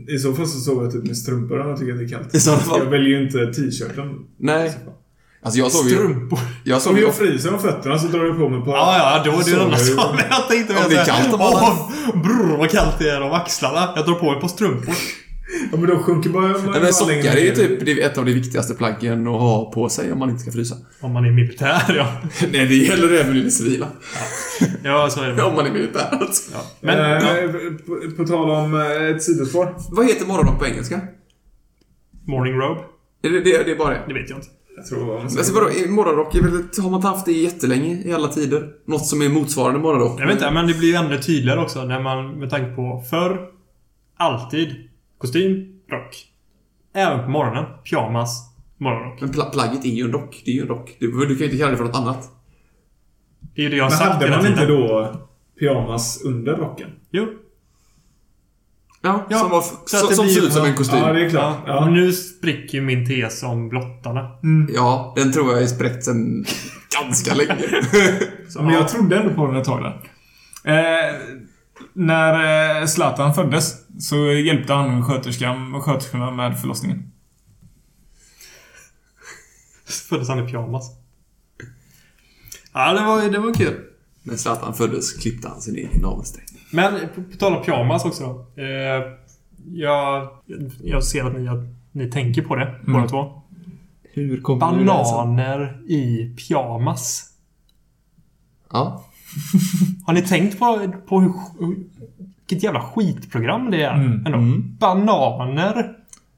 I 0.09 0.19
så 0.19 0.33
fall 0.33 0.47
så 0.47 0.59
sover 0.59 0.83
jag 0.83 0.91
typ 0.91 1.03
med 1.03 1.17
strumpor 1.17 1.59
om 1.59 1.69
jag 1.69 1.79
tycker 1.79 1.93
att 1.93 1.99
det 1.99 2.05
är 2.05 2.09
kallt. 2.09 2.35
I 2.35 2.39
så 2.39 2.51
fall. 2.51 2.79
Jag 2.79 2.85
väljer 2.85 3.09
ju 3.09 3.23
inte 3.23 3.53
t-shirten. 3.53 4.25
Nej. 4.37 4.77
Alltså 5.41 5.59
jag 5.59 5.71
sov 5.71 5.87
ju... 5.87 5.95
Strumpor. 5.95 6.39
Jag 6.63 6.81
sov 6.81 6.91
Om 6.91 6.97
ju... 6.97 7.03
jag 7.03 7.15
fryser 7.15 7.53
om 7.53 7.59
fötterna 7.59 7.99
så 7.99 8.07
drar 8.07 8.25
jag 8.25 8.37
på 8.37 8.49
mig 8.49 8.61
på... 8.61 8.71
Ja, 8.71 8.97
ja, 8.97 9.31
då 9.31 9.39
är 9.39 9.45
det 9.45 9.51
en 9.51 9.59
annan 9.59 9.79
sover 9.79 9.95
jag 9.95 10.05
sak. 10.05 10.15
Men 10.15 10.25
jag 10.29 10.47
tänkte 10.47 10.73
Om 10.73 10.89
det 10.89 10.95
är 10.95 11.05
kallt 11.05 11.33
om 11.33 11.41
Åh, 11.41 12.21
brr, 12.23 12.57
vad 12.57 12.69
kallt 12.69 12.99
det 12.99 13.09
är 13.09 13.21
om 13.21 13.31
axlarna. 13.31 13.93
Jag 13.95 14.05
drar 14.05 14.13
på 14.13 14.31
mig 14.31 14.41
på 14.41 14.47
strumpor. 14.47 14.95
Ja, 15.71 15.77
men 15.77 15.89
då 15.89 15.97
sjunker 15.99 16.29
bara... 16.29 16.47
Nej 16.47 16.81
men 16.81 16.93
sockar 16.93 17.35
är 17.37 17.41
ju 17.45 17.51
typ 17.55 17.85
det 17.85 17.91
är 17.91 18.05
ett 18.05 18.17
av 18.17 18.25
de 18.25 18.31
viktigaste 18.33 18.73
plaggen 18.75 19.27
att 19.27 19.39
ha 19.39 19.71
på 19.71 19.89
sig 19.89 20.11
om 20.13 20.19
man 20.19 20.29
inte 20.29 20.41
ska 20.41 20.51
frysa. 20.51 20.75
Om 21.01 21.13
man 21.13 21.25
är 21.25 21.31
militär, 21.31 21.95
ja. 21.97 22.07
Nej, 22.51 22.65
det 22.67 22.75
gäller 22.75 23.13
även 23.13 23.37
i 23.37 23.41
det 23.41 23.51
civila. 23.51 23.87
Ja, 24.83 25.09
så 25.09 25.21
är 25.23 25.27
det. 25.27 25.43
Om 25.49 25.55
man 25.55 25.65
är 25.65 25.71
militär 25.71 26.07
alltså. 26.11 26.51
Ja. 26.53 26.59
Men, 26.81 26.99
Eh, 26.99 27.43
ja. 27.43 27.51
på, 27.85 28.15
på 28.17 28.25
tal 28.27 28.49
om 28.49 28.75
eh, 28.75 29.03
ett 29.15 29.23
sidospår. 29.23 29.75
Vad 29.91 30.05
heter 30.07 30.25
morgonrock 30.25 30.59
på 30.59 30.65
engelska? 30.67 31.01
Morning 32.27 32.53
robe? 32.53 32.81
Är 33.23 33.29
det, 33.29 33.39
det, 33.39 33.63
det 33.63 33.71
är 33.71 33.75
bara 33.77 33.89
det? 33.93 34.01
Det 34.07 34.13
vet 34.13 34.29
jag 34.29 34.37
inte. 34.39 34.47
Jag 34.77 34.85
tror... 34.87 35.21
Alltså 35.21 35.53
vadå, 35.53 35.69
i- 35.71 35.87
morgonrock 35.89 36.35
är 36.35 36.41
väl, 36.41 36.51
har 36.77 36.89
man 36.89 36.93
inte 36.97 37.07
haft 37.07 37.25
det 37.25 37.31
jättelänge 37.31 38.01
i 38.05 38.13
alla 38.13 38.27
tider? 38.27 38.67
Något 38.87 39.05
som 39.05 39.21
är 39.21 39.29
motsvarande 39.29 39.79
morgonrock? 39.79 40.21
Jag 40.21 40.25
vet 40.25 40.35
inte, 40.35 40.51
men 40.51 40.67
det 40.67 40.73
blir 40.73 40.87
ju 40.89 40.95
ännu 40.95 41.17
tydligare 41.17 41.59
också 41.59 41.83
när 41.85 41.99
man 42.01 42.39
med 42.39 42.49
tanke 42.49 42.75
på 42.75 43.03
förr, 43.09 43.39
alltid, 44.17 44.69
kostym, 45.19 45.79
rock. 45.91 46.25
Även 46.95 47.23
på 47.23 47.29
morgonen, 47.29 47.65
pyjamas, 47.89 48.49
morgonrock. 48.77 49.21
Men 49.21 49.31
pla 49.31 49.45
plagget 49.45 49.85
är 49.85 49.89
ju 49.89 50.03
en 50.03 50.11
rock. 50.11 50.41
Det 50.45 50.51
är 50.51 50.55
ju 50.55 50.61
en 50.61 50.67
rock. 50.67 50.95
Du, 50.99 51.07
du 51.11 51.27
kan 51.27 51.37
ju 51.37 51.45
inte 51.45 51.57
kalla 51.57 51.71
det 51.71 51.77
för 51.77 51.83
något 51.85 51.95
annat. 51.95 52.29
Det 53.55 53.61
är 53.61 53.63
ju 53.63 53.69
det 53.69 53.75
jag 53.77 53.83
har 53.83 53.89
Men 53.91 53.97
sagt 53.99 54.13
hade 54.13 54.29
man 54.29 54.45
inte 54.47 54.65
då 54.65 55.13
pyjamas 55.59 56.21
under 56.25 56.55
rocken? 56.57 56.89
Jo. 57.11 57.27
Ja, 59.01 59.25
Ja, 59.29 59.39
som, 59.39 59.49
var, 59.49 59.61
så 59.61 59.75
att 59.83 59.89
som, 59.89 60.09
det 60.09 60.15
som 60.15 60.25
blir- 60.25 60.35
ser 60.35 60.41
ut 60.47 60.53
som 60.53 60.65
en 60.65 60.75
kostym. 60.75 60.99
Ja, 60.99 61.07
Ja, 61.07 61.13
det 61.13 61.25
är 61.25 61.29
klart. 61.29 61.57
Ja, 61.67 61.75
Ja. 61.75 61.89
Nu 61.89 62.13
spricker 62.13 62.77
ju 62.77 62.81
min 62.83 63.07
tes 63.07 63.43
om 63.43 63.69
blottarna. 63.69 64.29
den 65.15 65.31
tror 65.33 65.51
jag 65.53 65.63
är 65.63 65.67
spräckt 65.67 66.03
sen 66.03 66.45
ganska 67.01 67.33
länge. 67.35 67.55
Ja, 68.55 68.61
men 68.61 68.73
jag 68.73 68.87
trodde 68.89 69.17
ändå 69.19 69.33
på 69.33 69.47
den 69.47 69.55
ett 69.55 69.63
tag 69.65 69.83
där. 69.83 70.01
Eh, 70.63 71.15
när 71.93 72.79
eh, 72.81 72.85
Zlatan 72.85 73.33
föddes 73.33 73.75
så 73.99 74.15
hjälpte 74.31 74.73
han 74.73 75.05
sköterskan, 75.05 75.81
sköterskorna 75.81 76.31
med 76.31 76.59
förlossningen. 76.59 77.11
Föddes 80.09 80.29
han 80.29 80.39
i 80.39 80.47
pyjamas. 80.47 80.91
Ja, 82.73 82.93
det 82.93 83.05
var, 83.05 83.29
det 83.29 83.39
var 83.39 83.53
kul. 83.53 83.85
När 84.23 84.35
Zlatan 84.35 84.73
föddes 84.73 85.13
klippte 85.13 85.47
han 85.47 85.61
sin 85.61 85.75
egen 85.75 86.01
navelsträng. 86.01 86.45
Men 86.71 86.99
på, 87.15 87.23
på 87.23 87.37
tal 87.37 87.55
om 87.55 87.63
pyjamas 87.63 88.05
också 88.05 88.23
då. 88.23 88.61
Eh, 88.61 89.03
jag, 89.73 90.29
jag 90.83 91.03
ser 91.03 91.25
att 91.25 91.39
ni, 91.39 91.47
att 91.47 91.63
ni 91.91 92.11
tänker 92.11 92.41
på 92.41 92.55
det, 92.55 92.79
båda 92.87 93.07
två. 93.07 93.41
Hur 94.03 94.41
kom 94.41 94.59
Bananer 94.59 95.81
i 95.87 96.35
pyjamas. 96.35 97.33
Ja. 98.71 99.05
Har 100.05 100.13
ni 100.13 100.21
tänkt 100.21 100.59
på, 100.59 100.91
på 101.09 101.21
hur, 101.21 101.33
vilket 102.47 102.63
jävla 102.63 102.81
skitprogram 102.81 103.71
det 103.71 103.83
är? 103.83 103.93
Mm. 103.93 104.25
Ändå? 104.25 104.37
Bananer 104.79 105.91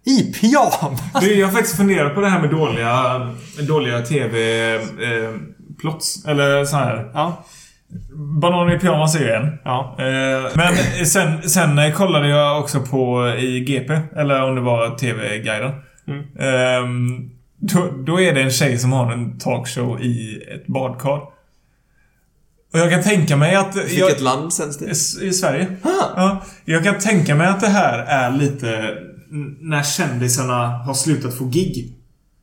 i 0.05 0.33
pyjamas! 0.33 1.01
Jag 1.37 1.47
har 1.47 1.53
faktiskt 1.53 1.77
funderat 1.77 2.15
på 2.15 2.21
det 2.21 2.29
här 2.29 2.41
med 2.41 2.49
dåliga, 2.49 3.21
dåliga 3.67 4.01
TV-plots. 5.01 6.25
eller 6.25 6.65
så 6.65 6.77
här. 6.77 7.11
Ja. 7.13 7.43
Bananer 8.41 8.75
i 8.75 8.79
pyjamas 8.79 9.15
är 9.15 9.19
ju 9.19 9.29
en. 9.31 9.57
Ja. 9.63 9.95
Eh, 9.99 10.51
Men 10.55 10.75
sen, 11.05 11.49
sen 11.49 11.79
eh, 11.79 11.91
kollade 11.93 12.27
jag 12.27 12.59
också 12.59 12.79
på 12.81 13.27
i 13.39 13.59
GP, 13.59 13.93
eller 14.15 14.43
om 14.49 14.55
det 14.55 14.61
var 14.61 14.89
TV-guiden. 14.97 15.71
Mm. 16.07 16.23
Ehm, 16.39 17.29
Då, 17.57 17.91
då 18.05 18.21
är 18.21 18.33
det 18.33 18.41
en 18.41 18.51
tjej 18.51 18.77
som 18.77 18.91
har 18.91 19.11
en 19.11 19.39
talkshow 19.39 20.01
i 20.01 20.43
ett 20.55 20.67
badkar. 20.67 21.21
Och 22.73 22.79
jag 22.79 22.91
kan 22.91 23.03
tänka 23.03 23.37
mig 23.37 23.55
att... 23.55 23.75
Vilket 23.75 23.97
jag, 23.97 24.21
land 24.21 24.53
sänds 24.53 24.77
det? 24.77 24.85
I 24.85 25.27
i 25.27 25.33
Sverige. 25.33 25.77
Ja, 25.83 26.43
jag 26.65 26.83
kan 26.83 26.99
tänka 26.99 27.35
mig 27.35 27.47
att 27.47 27.59
det 27.59 27.69
här 27.69 27.99
är 27.99 28.31
lite 28.31 28.97
när 29.59 29.83
kändisarna 29.83 30.67
har 30.67 30.93
slutat 30.93 31.37
få 31.37 31.45
gig. 31.45 31.95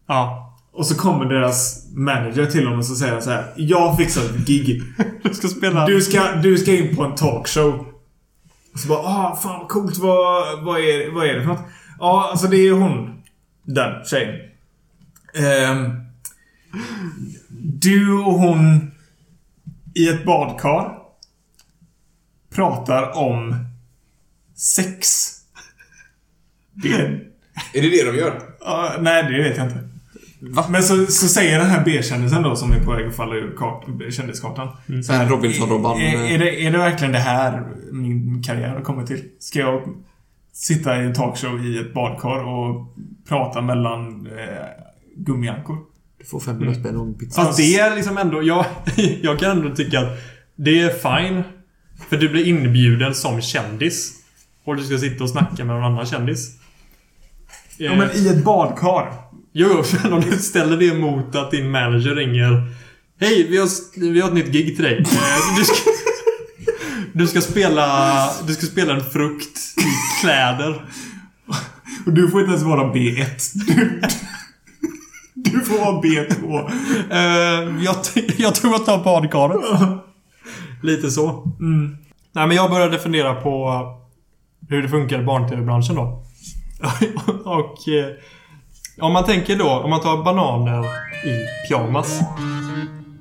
Ja. 0.08 0.44
Och 0.72 0.86
så 0.86 0.94
kommer 0.94 1.24
deras 1.24 1.86
manager 1.92 2.46
till 2.46 2.64
honom 2.64 2.78
och 2.78 2.86
så 2.86 2.94
säger 2.94 3.20
så 3.20 3.30
här. 3.30 3.52
Jag 3.56 3.88
har 3.88 3.96
fixat 3.96 4.24
ett 4.24 4.46
gig. 4.46 4.82
Du 5.22 5.34
ska 5.34 5.48
spela... 5.48 5.86
Du 5.86 6.00
ska, 6.00 6.32
du 6.32 6.58
ska 6.58 6.72
in 6.72 6.96
på 6.96 7.04
en 7.04 7.14
talkshow. 7.14 7.86
Och 8.72 8.78
så 8.78 8.88
bara, 8.88 8.98
ah, 8.98 9.36
fan 9.42 9.58
vad 9.58 9.68
coolt. 9.68 9.98
Vad, 9.98 10.64
vad, 10.64 10.80
är, 10.80 11.14
vad 11.14 11.26
är 11.26 11.34
det 11.34 11.40
för 11.40 11.48
något? 11.48 11.64
Ja, 11.98 12.28
alltså 12.30 12.46
det 12.46 12.56
är 12.56 12.72
hon. 12.72 13.22
Den 13.62 14.04
tjejen. 14.04 14.34
Ehm, 15.34 15.90
du 17.80 18.12
och 18.12 18.32
hon 18.32 18.90
i 19.94 20.08
ett 20.08 20.24
badkar 20.24 20.98
pratar 22.50 23.18
om 23.18 23.54
sex. 24.56 25.28
Det 26.72 26.88
är... 26.88 27.24
Är 27.74 27.82
det 27.82 27.90
det 27.90 28.12
de 28.12 28.18
gör? 28.18 28.42
Ja, 28.60 28.92
nej, 29.00 29.22
det 29.22 29.42
vet 29.42 29.56
jag 29.56 29.66
inte. 29.66 29.88
Men 30.70 30.82
så, 30.82 31.06
så 31.06 31.28
säger 31.28 31.58
den 31.58 31.70
här 31.70 31.84
B-kändisen 31.84 32.42
då 32.42 32.56
som 32.56 32.72
är 32.72 32.84
på 32.84 32.92
väg 32.92 33.06
att 33.06 33.16
falla 33.16 33.34
ur 33.34 33.56
kart, 33.56 33.84
kändiskartan. 34.10 34.68
Så 35.04 35.12
här 35.12 35.28
Robinson-Robban. 35.28 36.00
Är, 36.00 36.34
är, 36.34 36.38
det, 36.38 36.66
är 36.66 36.70
det 36.70 36.78
verkligen 36.78 37.12
det 37.12 37.18
här 37.18 37.64
min 37.92 38.42
karriär 38.42 38.68
har 38.68 38.80
kommit 38.80 39.06
till? 39.06 39.24
Ska 39.38 39.58
jag 39.58 39.82
sitta 40.52 41.02
i 41.02 41.06
en 41.06 41.14
talkshow 41.14 41.66
i 41.66 41.78
ett 41.78 41.94
badkar 41.94 42.44
och 42.44 42.94
prata 43.28 43.60
mellan 43.60 44.26
eh, 44.26 44.66
gummiankor? 45.16 45.78
Du 46.18 46.24
får 46.24 46.40
500 46.40 46.74
spänn 46.74 46.96
och 46.96 47.06
en 47.06 47.14
pizza. 47.14 47.44
Fast 47.44 47.58
det 47.58 47.74
är 47.78 47.96
liksom 47.96 48.18
ändå... 48.18 48.42
Jag, 48.42 48.64
jag 49.22 49.38
kan 49.38 49.50
ändå 49.50 49.74
tycka 49.76 50.00
att 50.00 50.18
det 50.56 50.80
är 50.80 50.88
fine. 50.88 51.42
För 52.08 52.16
du 52.16 52.28
blir 52.28 52.44
inbjuden 52.46 53.14
som 53.14 53.40
kändis. 53.42 54.12
Och 54.64 54.76
du 54.76 54.84
ska 54.84 54.98
sitta 54.98 55.24
och 55.24 55.30
snacka 55.30 55.64
med 55.64 55.76
någon 55.76 55.84
annan 55.84 56.06
kändis. 56.06 56.50
Ja, 57.76 57.94
men 57.94 58.08
i 58.14 58.28
ett 58.28 58.44
badkar. 58.44 59.12
Jo, 59.52 59.68
jo, 59.70 59.84
men 60.02 60.12
om 60.12 60.20
du 60.20 60.38
ställer 60.38 60.76
det 60.76 60.94
mot 60.94 61.34
att 61.34 61.50
din 61.50 61.70
manager 61.70 62.14
ringer. 62.14 62.72
Hej, 63.20 63.46
vi 63.50 63.58
har, 63.58 63.68
vi 64.12 64.20
har 64.20 64.28
ett 64.28 64.34
nytt 64.34 64.52
gig 64.52 64.76
till 64.76 64.84
dig. 64.84 64.98
Eh, 64.98 65.56
Du 65.58 65.64
ska, 65.64 65.90
du 67.12 67.26
ska 67.26 67.40
spela... 67.40 68.30
Du 68.46 68.54
ska 68.54 68.66
spela 68.66 68.94
en 68.94 69.04
frukt 69.04 69.58
i 69.78 70.20
kläder. 70.20 70.84
Och 72.06 72.12
du 72.12 72.28
får 72.28 72.40
inte 72.40 72.50
ens 72.52 72.64
vara 72.64 72.94
B1. 72.94 73.26
Du, 75.44 75.60
får 75.60 75.78
vara 75.78 76.02
B2. 76.02 76.70
Eh, 77.10 77.84
jag, 77.84 77.96
jag 78.38 78.54
tror 78.54 78.72
jag 78.72 78.86
tar 78.86 79.04
badkaret. 79.04 79.60
Lite 80.82 81.10
så. 81.10 81.44
Nej, 82.32 82.46
men 82.46 82.56
jag 82.56 82.70
började 82.70 82.98
fundera 82.98 83.34
på 83.34 83.82
hur 84.68 84.82
det 84.82 84.88
funkar 84.88 85.20
i 85.20 85.24
barn-tv-branschen 85.24 85.94
då. 85.96 86.22
Och 87.44 87.88
eh, 87.88 88.14
om 89.00 89.12
man 89.12 89.24
tänker 89.24 89.56
då, 89.56 89.70
om 89.70 89.90
man 89.90 90.00
tar 90.00 90.24
bananer 90.24 90.84
i 91.24 91.66
pyjamas. 91.68 92.20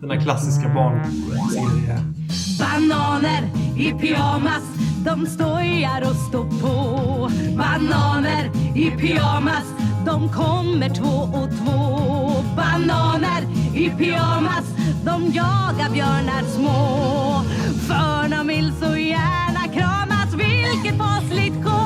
Den 0.02 0.12
här 0.12 0.22
klassiska 0.22 0.70
barnserien. 0.70 2.16
Bananer 2.60 3.44
i 3.78 3.92
pyjamas, 3.92 4.64
de 5.06 5.26
stojar 5.26 6.02
och 6.02 6.16
står 6.16 6.62
på. 6.62 7.32
Bananer 7.58 8.52
i 8.76 8.92
pyjamas, 8.92 9.64
de 10.08 10.30
kommer 10.30 10.90
två 10.90 11.38
och 11.38 11.50
två. 11.50 12.44
Bananer 12.56 13.42
i 13.76 13.90
pyjamas, 13.90 14.66
de 15.06 15.32
jagar 15.32 15.90
björnar 15.94 16.44
små. 16.44 17.42
För 17.88 18.30
de 18.30 18.48
vill 18.48 18.72
så 18.80 18.98
gärna 18.98 19.74
kramas, 19.74 20.34
vilket 20.34 20.98
fasligt 20.98 21.64
gå. 21.64 21.80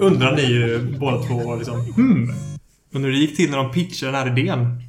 Undrar 0.00 0.36
ni 0.36 0.42
ju 0.42 0.96
båda 0.98 1.22
två 1.22 1.56
liksom, 1.56 1.80
hmm. 1.80 2.30
Undrar 2.92 3.10
hur 3.10 3.16
det 3.16 3.22
gick 3.22 3.36
till 3.36 3.50
när 3.50 3.58
de 3.58 3.72
pitchade 3.72 4.12
den 4.12 4.20
här 4.20 4.38
idén. 4.38 4.82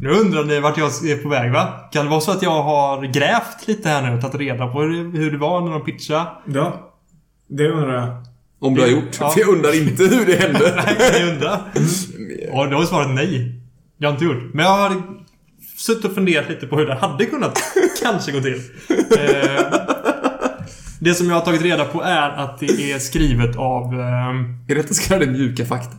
Nu 0.00 0.10
undrar 0.10 0.44
ni 0.44 0.60
vart 0.60 0.78
jag 0.78 0.86
är 0.86 1.22
på 1.22 1.28
väg 1.28 1.52
va? 1.52 1.88
Kan 1.92 2.04
det 2.04 2.10
vara 2.10 2.20
så 2.20 2.30
att 2.30 2.42
jag 2.42 2.62
har 2.62 3.02
grävt 3.02 3.68
lite 3.68 3.88
här 3.88 4.10
nu 4.10 4.16
och 4.16 4.20
tagit 4.20 4.40
reda 4.40 4.66
på 4.66 4.80
hur 4.80 4.88
det, 4.88 5.18
hur 5.18 5.30
det 5.30 5.38
var 5.38 5.60
när 5.60 5.70
de 5.70 5.84
pitchade? 5.84 6.30
Ja. 6.44 6.92
Det 7.48 7.68
undrar 7.68 7.94
jag. 7.94 8.27
Om 8.60 8.74
du 8.74 8.80
har 8.80 8.88
gjort. 8.88 9.16
Ja. 9.20 9.30
För 9.30 9.40
jag 9.46 9.48
undrar 9.48 9.76
inte 9.76 10.02
hur 10.02 10.26
det 10.26 10.36
hände. 10.36 10.82
Nej, 10.86 10.96
kan 11.12 11.22
ni 11.22 11.30
undra? 11.32 11.60
Och 12.52 12.70
då 12.70 12.76
har 12.76 12.84
svaret 12.84 13.10
nej. 13.10 13.54
Jag 13.98 14.08
har 14.08 14.12
inte 14.12 14.24
gjort. 14.24 14.54
Men 14.54 14.64
jag 14.64 14.72
har 14.72 15.02
suttit 15.76 16.04
och 16.04 16.14
funderat 16.14 16.48
lite 16.48 16.66
på 16.66 16.76
hur 16.76 16.86
det 16.86 16.94
hade 16.94 17.26
kunnat 17.26 17.58
kanske 18.02 18.32
gå 18.32 18.40
till. 18.40 18.60
Eh, 19.18 19.62
det 21.00 21.14
som 21.14 21.26
jag 21.28 21.34
har 21.34 21.40
tagit 21.44 21.62
reda 21.62 21.84
på 21.84 22.02
är 22.02 22.28
att 22.30 22.58
det 22.58 22.92
är 22.92 22.98
skrivet 22.98 23.56
av... 23.56 23.84
ehm, 24.00 24.64
Är 24.68 24.74
detta 24.74 24.94
så 24.94 25.08
kallade 25.08 25.30
mjuka 25.32 25.64
fakta? 25.64 25.96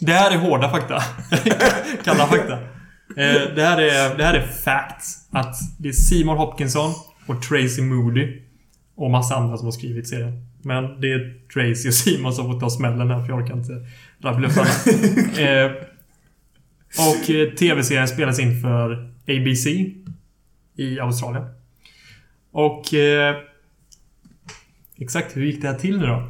Det 0.00 0.12
här 0.12 0.30
är 0.30 0.36
hårda 0.36 0.70
fakta. 0.70 1.02
Kalla 2.04 2.26
fakta. 2.26 2.52
Eh, 2.52 3.54
det, 3.56 3.62
här 3.62 3.80
är, 3.80 4.16
det 4.18 4.24
här 4.24 4.34
är 4.34 4.46
facts. 4.46 5.16
Att 5.32 5.54
det 5.78 5.88
är 5.88 5.92
Simon 5.92 6.36
Hopkinson 6.36 6.92
och 7.26 7.42
Tracy 7.42 7.82
Moody 7.82 8.42
och 8.96 9.10
massa 9.10 9.34
andra 9.36 9.56
som 9.56 9.66
har 9.66 9.72
skrivit 9.72 10.08
serien. 10.08 10.47
Men 10.68 11.00
det 11.00 11.12
är 11.12 11.48
Tracy 11.52 11.88
och 11.88 11.94
Simon 11.94 12.32
som 12.32 12.52
får 12.52 12.60
ta 12.60 12.70
smällen 12.70 13.10
här 13.10 13.22
för 13.22 13.28
jag 13.28 13.42
orkar 13.42 13.56
inte 13.56 13.72
rabbla 14.20 14.48
upp 14.48 14.54
alla. 14.56 14.68
eh, 15.66 15.72
Och 16.98 17.30
eh, 17.30 17.48
TV-serien 17.54 18.08
spelas 18.08 18.38
in 18.38 18.60
för 18.60 19.12
ABC 19.26 19.66
i 20.76 21.00
Australien. 21.00 21.44
Och... 22.52 22.94
Eh, 22.94 23.36
exakt 24.96 25.36
hur 25.36 25.44
gick 25.44 25.62
det 25.62 25.68
här 25.68 25.74
till 25.74 25.98
nu 25.98 26.06
då? 26.06 26.28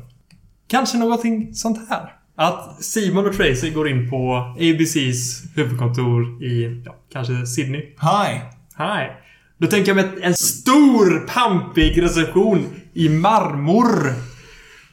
Kanske 0.68 0.98
någonting 0.98 1.54
sånt 1.54 1.88
här. 1.88 2.12
Att 2.34 2.84
Simon 2.84 3.26
och 3.26 3.36
Tracy 3.36 3.70
går 3.70 3.88
in 3.88 4.10
på 4.10 4.36
ABCs 4.58 5.42
huvudkontor 5.56 6.42
i, 6.44 6.82
ja, 6.86 6.94
kanske 7.12 7.46
Sydney. 7.46 7.80
Hi! 7.80 8.40
Hi. 8.78 9.27
Då 9.58 9.66
tänker 9.66 9.94
jag 9.94 9.96
mig 9.96 10.22
en 10.22 10.34
stor 10.34 11.26
pampig 11.26 12.02
reception 12.02 12.66
i 12.94 13.08
marmor. 13.08 14.14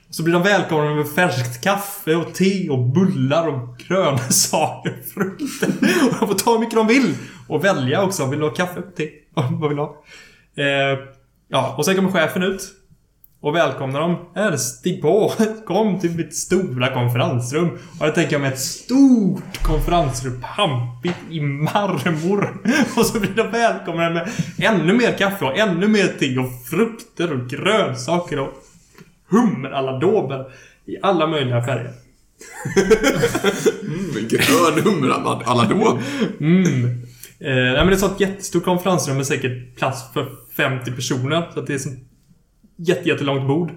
Så 0.09 0.23
blir 0.23 0.33
de 0.33 0.43
välkomna 0.43 0.95
med 0.95 1.09
färskt 1.09 1.63
kaffe 1.63 2.15
och 2.15 2.33
te 2.33 2.69
och 2.69 2.79
bullar 2.79 3.47
och 3.47 3.77
grönsaker 3.77 4.95
och 4.99 5.05
frukter. 5.05 5.67
Och 6.05 6.15
de 6.19 6.27
får 6.27 6.33
ta 6.33 6.51
hur 6.51 6.59
mycket 6.59 6.75
de 6.75 6.87
vill. 6.87 7.15
Och 7.47 7.65
välja 7.65 8.03
också. 8.03 8.25
Vill 8.25 8.39
du 8.39 8.45
ha 8.45 8.53
kaffe, 8.53 8.81
te? 8.81 9.09
Vad 9.33 9.69
vill 9.69 9.77
du 9.77 9.83
ha? 9.83 10.03
Eh, 10.57 10.99
ja, 11.47 11.75
och 11.77 11.85
sen 11.85 11.95
kommer 11.95 12.11
chefen 12.11 12.43
ut. 12.43 12.71
Och 13.45 13.55
välkomnar 13.55 13.99
dem. 13.99 14.15
Här, 14.35 14.57
stig 14.57 15.01
på. 15.01 15.33
Kom 15.65 15.99
till 15.99 16.11
mitt 16.15 16.35
stora 16.35 16.93
konferensrum. 16.93 17.69
Och 17.99 18.07
jag 18.07 18.15
tänker 18.15 18.39
mig 18.39 18.53
ett 18.53 18.59
stort 18.59 19.63
konferensrum. 19.63 20.43
Pampigt 20.55 21.17
i 21.29 21.39
marmor. 21.41 22.61
Och 22.97 23.05
så 23.05 23.19
blir 23.19 23.31
de 23.35 23.51
välkomnade 23.51 24.13
med 24.13 24.29
ännu 24.57 24.93
mer 24.93 25.17
kaffe 25.17 25.45
och 25.45 25.57
ännu 25.57 25.87
mer 25.87 26.07
te 26.19 26.37
och 26.37 26.67
frukter 26.69 27.33
och 27.33 27.49
grönsaker 27.49 28.39
och 28.39 28.53
hummeraladober. 29.29 30.45
I 30.85 30.97
alla 31.01 31.27
möjliga 31.27 31.65
färger. 31.65 31.93
Mm, 33.81 34.27
grön 34.27 34.83
hummerallad 34.83 35.69
då. 35.69 35.99
Mm. 36.39 36.85
Eh, 37.39 37.55
nej, 37.55 37.73
men 37.73 37.87
det 37.87 37.91
är 37.91 37.91
ett 37.91 37.99
sånt 37.99 38.19
jättestort 38.19 38.63
konferensrum 38.63 39.17
med 39.17 39.27
säkert 39.27 39.75
plats 39.75 40.13
för 40.13 40.31
50 40.57 40.91
personer. 40.91 41.49
Så 41.53 41.59
att 41.59 41.67
det 41.67 41.73
är 41.73 41.77
ett 41.77 41.81
jätte, 41.81 42.05
jättelångt 42.75 43.47
bord. 43.47 43.71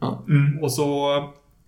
Ja. 0.00 0.24
Och 0.60 0.72
så 0.72 1.08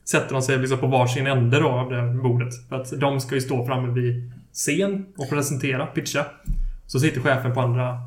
sätter 0.04 0.32
de 0.32 0.42
sig 0.42 0.58
liksom 0.58 0.78
på 0.78 0.86
varsin 0.86 1.26
ände 1.26 1.60
då 1.60 1.68
av 1.68 1.90
det 1.90 2.00
här 2.00 2.22
bordet. 2.22 2.68
För 2.68 2.76
att 2.76 3.00
de 3.00 3.20
ska 3.20 3.34
ju 3.34 3.40
stå 3.40 3.66
framme 3.66 3.92
vid 3.92 4.32
scen 4.52 5.06
och 5.16 5.30
presentera, 5.30 5.86
pitcha. 5.86 6.26
Så 6.86 7.00
sitter 7.00 7.20
chefen 7.20 7.54
på 7.54 7.60
andra... 7.60 7.98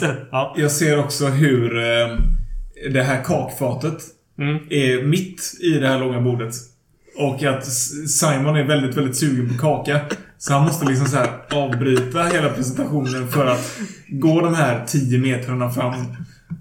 ja. 0.30 0.54
Jag 0.56 0.70
ser 0.70 0.98
också 0.98 1.26
hur 1.26 1.78
eh, 1.78 2.18
det 2.92 3.02
här 3.02 3.24
kakfatet 3.24 4.02
Mm. 4.40 4.56
är 4.70 5.02
mitt 5.04 5.58
i 5.60 5.70
det 5.70 5.88
här 5.88 5.98
långa 5.98 6.20
bordet. 6.20 6.54
Och 7.16 7.42
att 7.42 7.66
Simon 8.08 8.56
är 8.56 8.64
väldigt, 8.64 8.96
väldigt 8.96 9.16
sugen 9.16 9.48
på 9.48 9.54
kaka. 9.58 10.00
Så 10.38 10.52
han 10.52 10.64
måste 10.64 10.86
liksom 10.86 11.06
så 11.06 11.16
här 11.16 11.30
avbryta 11.52 12.22
hela 12.22 12.48
presentationen 12.48 13.28
för 13.28 13.46
att 13.46 13.78
gå 14.08 14.40
de 14.40 14.54
här 14.54 14.84
10 14.86 15.18
metrarna 15.18 15.70
fram. 15.70 15.94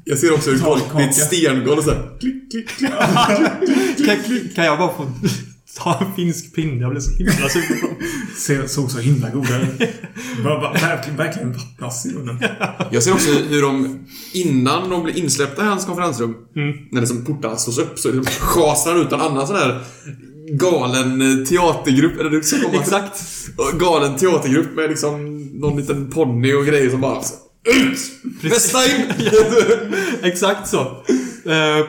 Jag 0.09 0.17
ser 0.17 0.33
också 0.33 0.51
hur 0.51 0.57
folk, 0.57 0.83
det 0.97 1.03
är 1.03 1.07
ett 1.09 1.15
stengolv 1.15 1.77
och 1.77 1.83
så 1.83 1.91
här, 1.91 2.09
klick, 2.19 2.51
klick, 2.51 2.67
klick. 2.77 4.05
Kan, 4.07 4.17
kan 4.55 4.65
jag 4.65 4.77
bara 4.77 4.93
få 4.93 5.05
ta 5.77 5.99
en 6.05 6.15
finsk 6.15 6.55
pinne? 6.55 6.81
Jag 6.81 6.91
blir 6.91 7.01
så 7.01 7.11
himla 7.17 7.49
sugen 7.49 7.79
på 7.81 7.87
dem. 7.87 8.67
Såg 8.67 8.91
så 8.91 8.99
himla 8.99 9.29
goda 9.29 9.61
ut. 9.61 9.89
Verkligen, 10.81 11.17
verkligen 11.17 11.53
vattnas 11.53 12.05
i 12.05 12.09
munnen. 12.13 12.43
Jag 12.91 13.03
ser 13.03 13.13
också 13.13 13.31
hur 13.31 13.61
de, 13.61 13.99
innan 14.33 14.89
de 14.89 15.03
blir 15.03 15.17
insläppta 15.17 15.61
i 15.61 15.65
hans 15.65 15.85
konferensrum, 15.85 16.35
Mm. 16.55 16.77
när 16.91 17.01
liksom 17.01 17.25
portarna 17.25 17.57
slås 17.57 17.77
upp, 17.77 17.99
så 17.99 18.11
liksom 18.11 18.25
schasar 18.39 19.01
ut 19.01 19.11
en 19.11 19.21
annan 19.21 19.47
sån 19.47 19.55
här 19.55 19.81
galen 20.51 21.19
teatergrupp, 21.45 22.19
eller 22.19 22.29
det 22.29 22.43
ska 22.43 22.61
komma 22.61 22.81
Exakt. 22.81 23.21
Galen 23.79 24.15
teatergrupp 24.17 24.75
med 24.75 24.89
liksom 24.89 25.43
någon 25.53 25.77
liten 25.77 26.11
ponny 26.11 26.53
och 26.53 26.65
grejer 26.65 26.89
som 26.89 27.01
bara 27.01 27.21
Ut! 27.71 27.99
Nästa 28.43 28.85
in! 28.85 29.11
Exakt 30.23 30.67
så. 30.67 30.79
Eh, 31.45 31.85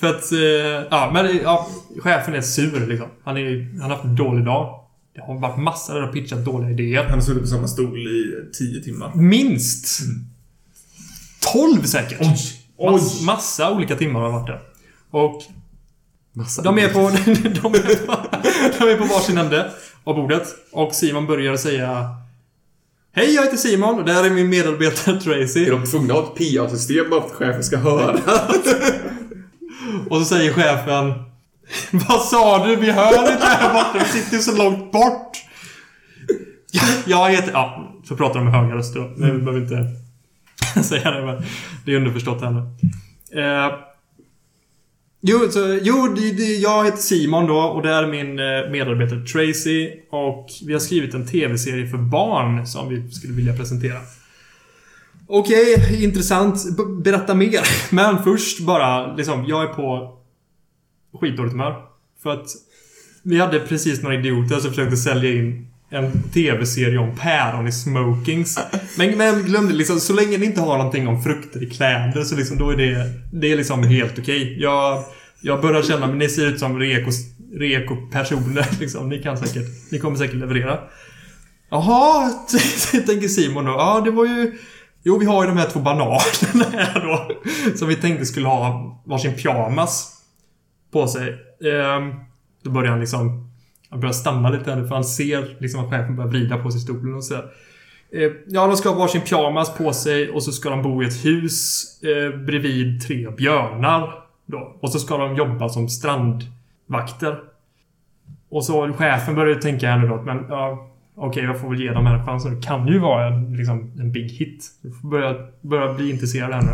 för 0.00 0.06
att, 0.06 0.32
eh, 0.32 0.88
ja, 0.90 1.10
men 1.14 1.38
ja, 1.42 1.68
chefen 2.00 2.34
är 2.34 2.40
sur 2.40 2.86
liksom. 2.86 3.08
Han, 3.24 3.36
är, 3.36 3.70
han 3.80 3.90
har 3.90 3.96
haft 3.96 4.04
en 4.04 4.16
dålig 4.16 4.44
dag. 4.44 4.78
Det 5.14 5.20
har 5.20 5.40
varit 5.40 5.58
massor 5.58 5.94
där 5.94 6.08
och 6.08 6.12
pitchat 6.12 6.44
dåliga 6.44 6.70
idéer. 6.70 7.04
Han 7.04 7.12
har 7.12 7.20
suttit 7.20 7.42
på 7.42 7.48
samma 7.48 7.68
stol 7.68 7.98
i 7.98 8.34
10 8.58 8.82
timmar. 8.82 9.12
Minst! 9.14 10.00
12 11.52 11.82
säkert. 11.82 12.18
Oj! 12.20 12.92
Mass, 12.92 13.22
massa 13.22 13.72
olika 13.72 13.96
timmar 13.96 14.20
har 14.20 14.32
varit 14.32 14.46
där. 14.46 14.60
Och 15.10 15.42
Massa 16.34 16.62
de 16.62 16.78
är 16.78 16.88
på, 16.88 16.98
de 16.98 17.74
är 17.74 18.06
på, 18.06 18.16
de 18.78 18.88
är 18.88 18.96
på 18.96 19.04
varsin 19.04 19.38
ände 19.38 19.70
av 20.04 20.14
bordet. 20.14 20.48
Och 20.72 20.94
Simon 20.94 21.26
börjar 21.26 21.56
säga 21.56 22.16
Hej, 23.14 23.34
jag 23.34 23.42
heter 23.42 23.56
Simon 23.56 23.98
och 23.98 24.04
det 24.04 24.12
här 24.12 24.24
är 24.24 24.30
min 24.30 24.48
medarbetare 24.48 25.20
Tracy. 25.20 25.66
Är 25.66 25.70
de 25.70 25.84
tvungna 25.86 26.14
att 26.14 26.20
ha 26.20 26.34
ett 26.36 26.56
PA-system 26.56 27.10
bara 27.10 27.20
för 27.20 27.28
att 27.28 27.34
chefen 27.34 27.64
ska 27.64 27.76
höra? 27.76 28.12
Och 30.10 30.18
så 30.18 30.24
säger 30.24 30.52
chefen 30.52 31.12
Vad 31.90 32.20
sa 32.22 32.66
du? 32.66 32.76
Vi 32.76 32.90
hör 32.90 33.32
inte 33.32 33.46
här 33.46 33.72
borta. 33.74 33.98
Vi 33.98 34.20
sitter 34.20 34.36
ju 34.36 34.42
så 34.42 34.56
långt 34.56 34.92
bort. 34.92 35.30
Ja, 36.72 36.82
Jag 37.06 37.30
heter... 37.30 37.52
Ja, 37.52 37.92
så 38.04 38.16
pratar 38.16 38.34
de 38.34 38.44
med 38.44 38.54
höga 38.54 38.74
röster 38.74 39.00
då. 39.00 39.12
Vi 39.16 39.38
behöver 39.38 39.60
inte 39.60 40.82
säga 40.82 41.10
det, 41.10 41.26
men 41.26 41.42
det 41.84 41.92
är 41.92 41.96
underförstått 41.96 42.40
här 42.42 42.50
nu. 42.50 42.60
Eh, 43.40 43.72
jo, 45.22 45.50
så, 45.50 45.78
jo 45.82 46.14
det, 46.16 46.32
det, 46.32 46.54
jag 46.56 46.84
heter 46.84 46.98
Simon 46.98 47.46
då 47.46 47.58
och 47.58 47.82
det 47.82 47.90
är 47.90 48.06
min 48.06 48.38
eh, 48.38 48.70
medarbetare 48.70 49.26
Tracy. 49.26 49.90
Och 50.10 50.46
vi 50.66 50.72
har 50.72 50.80
skrivit 50.80 51.14
en 51.14 51.26
TV-serie 51.26 51.86
för 51.86 51.98
barn 51.98 52.66
som 52.66 52.88
vi 52.88 53.10
skulle 53.10 53.34
vilja 53.34 53.56
presentera. 53.56 53.98
Okej, 55.26 56.04
intressant. 56.04 56.76
B- 56.76 56.82
berätta 57.04 57.34
mer. 57.34 57.60
Men 57.94 58.22
först 58.22 58.60
bara, 58.60 59.16
liksom, 59.16 59.44
jag 59.48 59.62
är 59.62 59.66
på 59.74 60.18
skitdåligt 61.20 61.52
humör. 61.52 61.74
För 62.22 62.30
att 62.30 62.46
vi 63.22 63.38
hade 63.38 63.60
precis 63.60 64.02
några 64.02 64.16
idioter 64.18 64.56
som 64.56 64.70
försökte 64.70 64.96
sälja 64.96 65.30
in 65.32 65.71
en 65.92 66.22
TV-serie 66.22 66.98
om 66.98 67.16
päron 67.16 67.68
i 67.68 67.72
smokings. 67.72 68.58
Men, 68.98 69.18
men 69.18 69.26
jag 69.26 69.44
glömde 69.44 69.74
liksom, 69.74 70.00
så 70.00 70.12
länge 70.12 70.38
ni 70.38 70.46
inte 70.46 70.60
har 70.60 70.76
någonting 70.76 71.08
om 71.08 71.22
frukter 71.22 71.62
i 71.62 71.70
kläder 71.70 72.24
så 72.24 72.36
liksom, 72.36 72.58
då 72.58 72.70
är 72.70 72.76
det, 72.76 73.12
det 73.32 73.52
är 73.52 73.56
liksom 73.56 73.82
helt 73.82 74.18
okej. 74.18 74.56
Jag, 74.60 75.04
jag 75.40 75.60
börjar 75.60 75.82
känna, 75.82 76.06
men 76.06 76.18
ni 76.18 76.28
ser 76.28 76.46
ut 76.46 76.58
som 76.58 76.78
reko, 76.78 77.10
reko-personer 77.54 78.66
liksom. 78.80 79.08
Ni 79.08 79.22
kan 79.22 79.38
säkert, 79.38 79.92
ni 79.92 79.98
kommer 79.98 80.16
säkert 80.16 80.36
leverera. 80.36 80.78
Jaha, 81.70 82.30
tänker 83.06 83.28
Simon 83.28 83.64
då. 83.64 83.70
Ja, 83.70 84.00
det 84.04 84.10
var 84.10 84.24
ju... 84.24 84.58
Jo, 85.04 85.18
vi 85.18 85.26
har 85.26 85.42
ju 85.42 85.48
de 85.48 85.56
här 85.56 85.70
två 85.70 85.80
bananerna 85.80 86.64
här 86.72 87.00
då. 87.00 87.30
Som 87.76 87.88
vi 87.88 87.96
tänkte 87.96 88.26
skulle 88.26 88.46
ha 88.46 89.02
varsin 89.06 89.34
pyjamas 89.34 90.12
på 90.92 91.08
sig. 91.08 91.28
Ehm, 91.72 92.12
då 92.64 92.70
börjar 92.70 92.90
han 92.90 93.00
liksom... 93.00 93.51
Han 93.92 94.00
börjar 94.00 94.12
stamma 94.12 94.50
lite 94.50 94.70
här 94.70 94.80
nu 94.80 94.88
för 94.88 94.94
han 94.94 95.04
ser 95.04 95.56
liksom 95.58 95.84
att 95.84 95.90
chefen 95.90 96.16
börjar 96.16 96.30
vrida 96.30 96.58
på 96.58 96.70
sig 96.70 96.80
stolen 96.80 97.14
och 97.14 97.24
sådär. 97.24 97.44
Eh, 98.12 98.30
ja, 98.46 98.66
de 98.66 98.76
ska 98.76 98.88
ha 98.88 98.98
varsin 98.98 99.20
pyjamas 99.20 99.74
på 99.74 99.92
sig 99.92 100.30
och 100.30 100.42
så 100.42 100.52
ska 100.52 100.70
de 100.70 100.82
bo 100.82 101.02
i 101.02 101.06
ett 101.06 101.24
hus 101.24 101.84
eh, 102.02 102.38
bredvid 102.38 103.02
tre 103.02 103.30
björnar. 103.30 104.14
Då. 104.46 104.76
Och 104.80 104.90
så 104.90 104.98
ska 104.98 105.16
de 105.16 105.36
jobba 105.36 105.68
som 105.68 105.88
strandvakter. 105.88 107.38
Och 108.50 108.64
så 108.64 108.92
chefen 108.92 109.34
börjar 109.34 109.54
tänka 109.54 109.90
här 109.90 109.98
nu 109.98 110.08
då, 110.08 110.22
men 110.22 110.46
ja, 110.48 110.90
okej, 111.14 111.44
jag 111.44 111.60
får 111.60 111.70
väl 111.70 111.80
ge 111.80 111.92
dem 111.92 112.06
här 112.06 112.26
chansen. 112.26 112.54
Det 112.54 112.66
kan 112.66 112.86
ju 112.86 112.98
vara 112.98 113.26
en, 113.26 113.56
liksom, 113.56 113.92
en 114.00 114.12
big 114.12 114.30
hit. 114.30 114.64
Jag 114.82 115.00
får 115.00 115.08
börja, 115.08 115.34
börja 115.60 115.94
bli 115.94 116.10
intresserad 116.10 116.52
här 116.52 116.62
nu. 116.62 116.72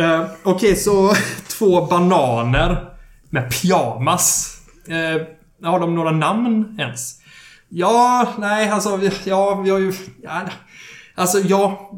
Eh, 0.00 0.26
okej, 0.42 0.76
så 0.76 1.12
två 1.58 1.86
bananer 1.86 2.84
med 3.30 3.50
pyjamas. 3.50 4.60
Eh, 4.88 5.35
har 5.62 5.80
de 5.80 5.94
några 5.94 6.10
namn 6.10 6.76
ens? 6.78 7.14
Ja, 7.68 8.28
nej, 8.38 8.68
alltså, 8.68 9.00
ja, 9.24 9.54
vi 9.64 9.70
har 9.70 9.78
ju... 9.78 9.92
Ja, 10.22 10.40
alltså, 11.14 11.38
ja... 11.38 11.90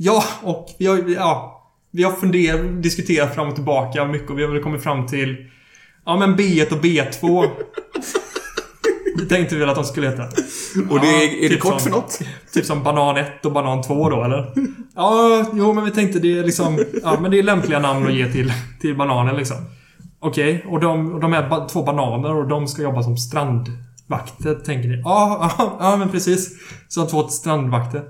Ja, 0.00 0.24
och 0.42 0.68
vi 0.78 0.86
har. 0.86 0.98
Ja. 1.08 1.54
Vi 1.90 2.02
har 2.02 2.12
funderat, 2.12 2.82
diskuterat 2.82 3.34
fram 3.34 3.48
och 3.48 3.54
tillbaka 3.54 4.04
mycket 4.04 4.30
och 4.30 4.38
vi 4.38 4.42
har 4.44 4.52
väl 4.52 4.62
kommit 4.62 4.82
fram 4.82 5.06
till... 5.06 5.36
Ja 6.06 6.16
men 6.16 6.36
B1 6.36 6.72
och 6.72 6.84
B2. 6.84 7.48
Det 9.18 9.24
tänkte 9.28 9.54
vi 9.54 9.60
väl 9.60 9.68
att 9.68 9.74
de 9.74 9.84
skulle 9.84 10.08
heta. 10.10 10.22
Och 10.90 11.00
det 11.00 11.06
är, 11.06 11.38
är 11.38 11.42
det 11.42 11.48
typ 11.48 11.60
kort 11.60 11.80
som- 11.80 11.80
för 11.80 11.90
något? 11.90 12.18
Typ 12.54 12.64
som 12.66 12.82
banan 12.82 13.16
1 13.16 13.44
och 13.46 13.52
banan 13.52 13.82
2 13.82 14.10
då, 14.10 14.24
eller? 14.24 14.52
Ja, 14.96 15.44
jo 15.54 15.72
men 15.72 15.84
vi 15.84 15.90
tänkte 15.90 16.18
det 16.18 16.38
är 16.38 16.44
liksom... 16.44 16.84
Ja, 17.02 17.20
men 17.20 17.30
det 17.30 17.38
är 17.38 17.42
lämpliga 17.42 17.78
namn 17.78 18.06
att 18.06 18.14
ge 18.14 18.32
till, 18.32 18.52
till 18.80 18.96
bananen 18.96 19.36
liksom. 19.36 19.56
Okej, 20.20 20.64
och 20.68 20.80
de, 20.80 21.12
och 21.12 21.20
de 21.20 21.32
är 21.32 21.48
ba, 21.48 21.68
två 21.68 21.82
bananer 21.82 22.34
och 22.34 22.48
de 22.48 22.68
ska 22.68 22.82
jobba 22.82 23.02
som 23.02 23.16
strandvakter, 23.16 24.54
tänker 24.54 24.88
ni? 24.88 25.00
Ja, 25.04 25.54
ja, 25.58 25.76
ja 25.80 25.96
men 25.96 26.08
precis. 26.08 26.58
Som 26.88 27.06
två 27.06 27.28
strandvakter. 27.28 28.02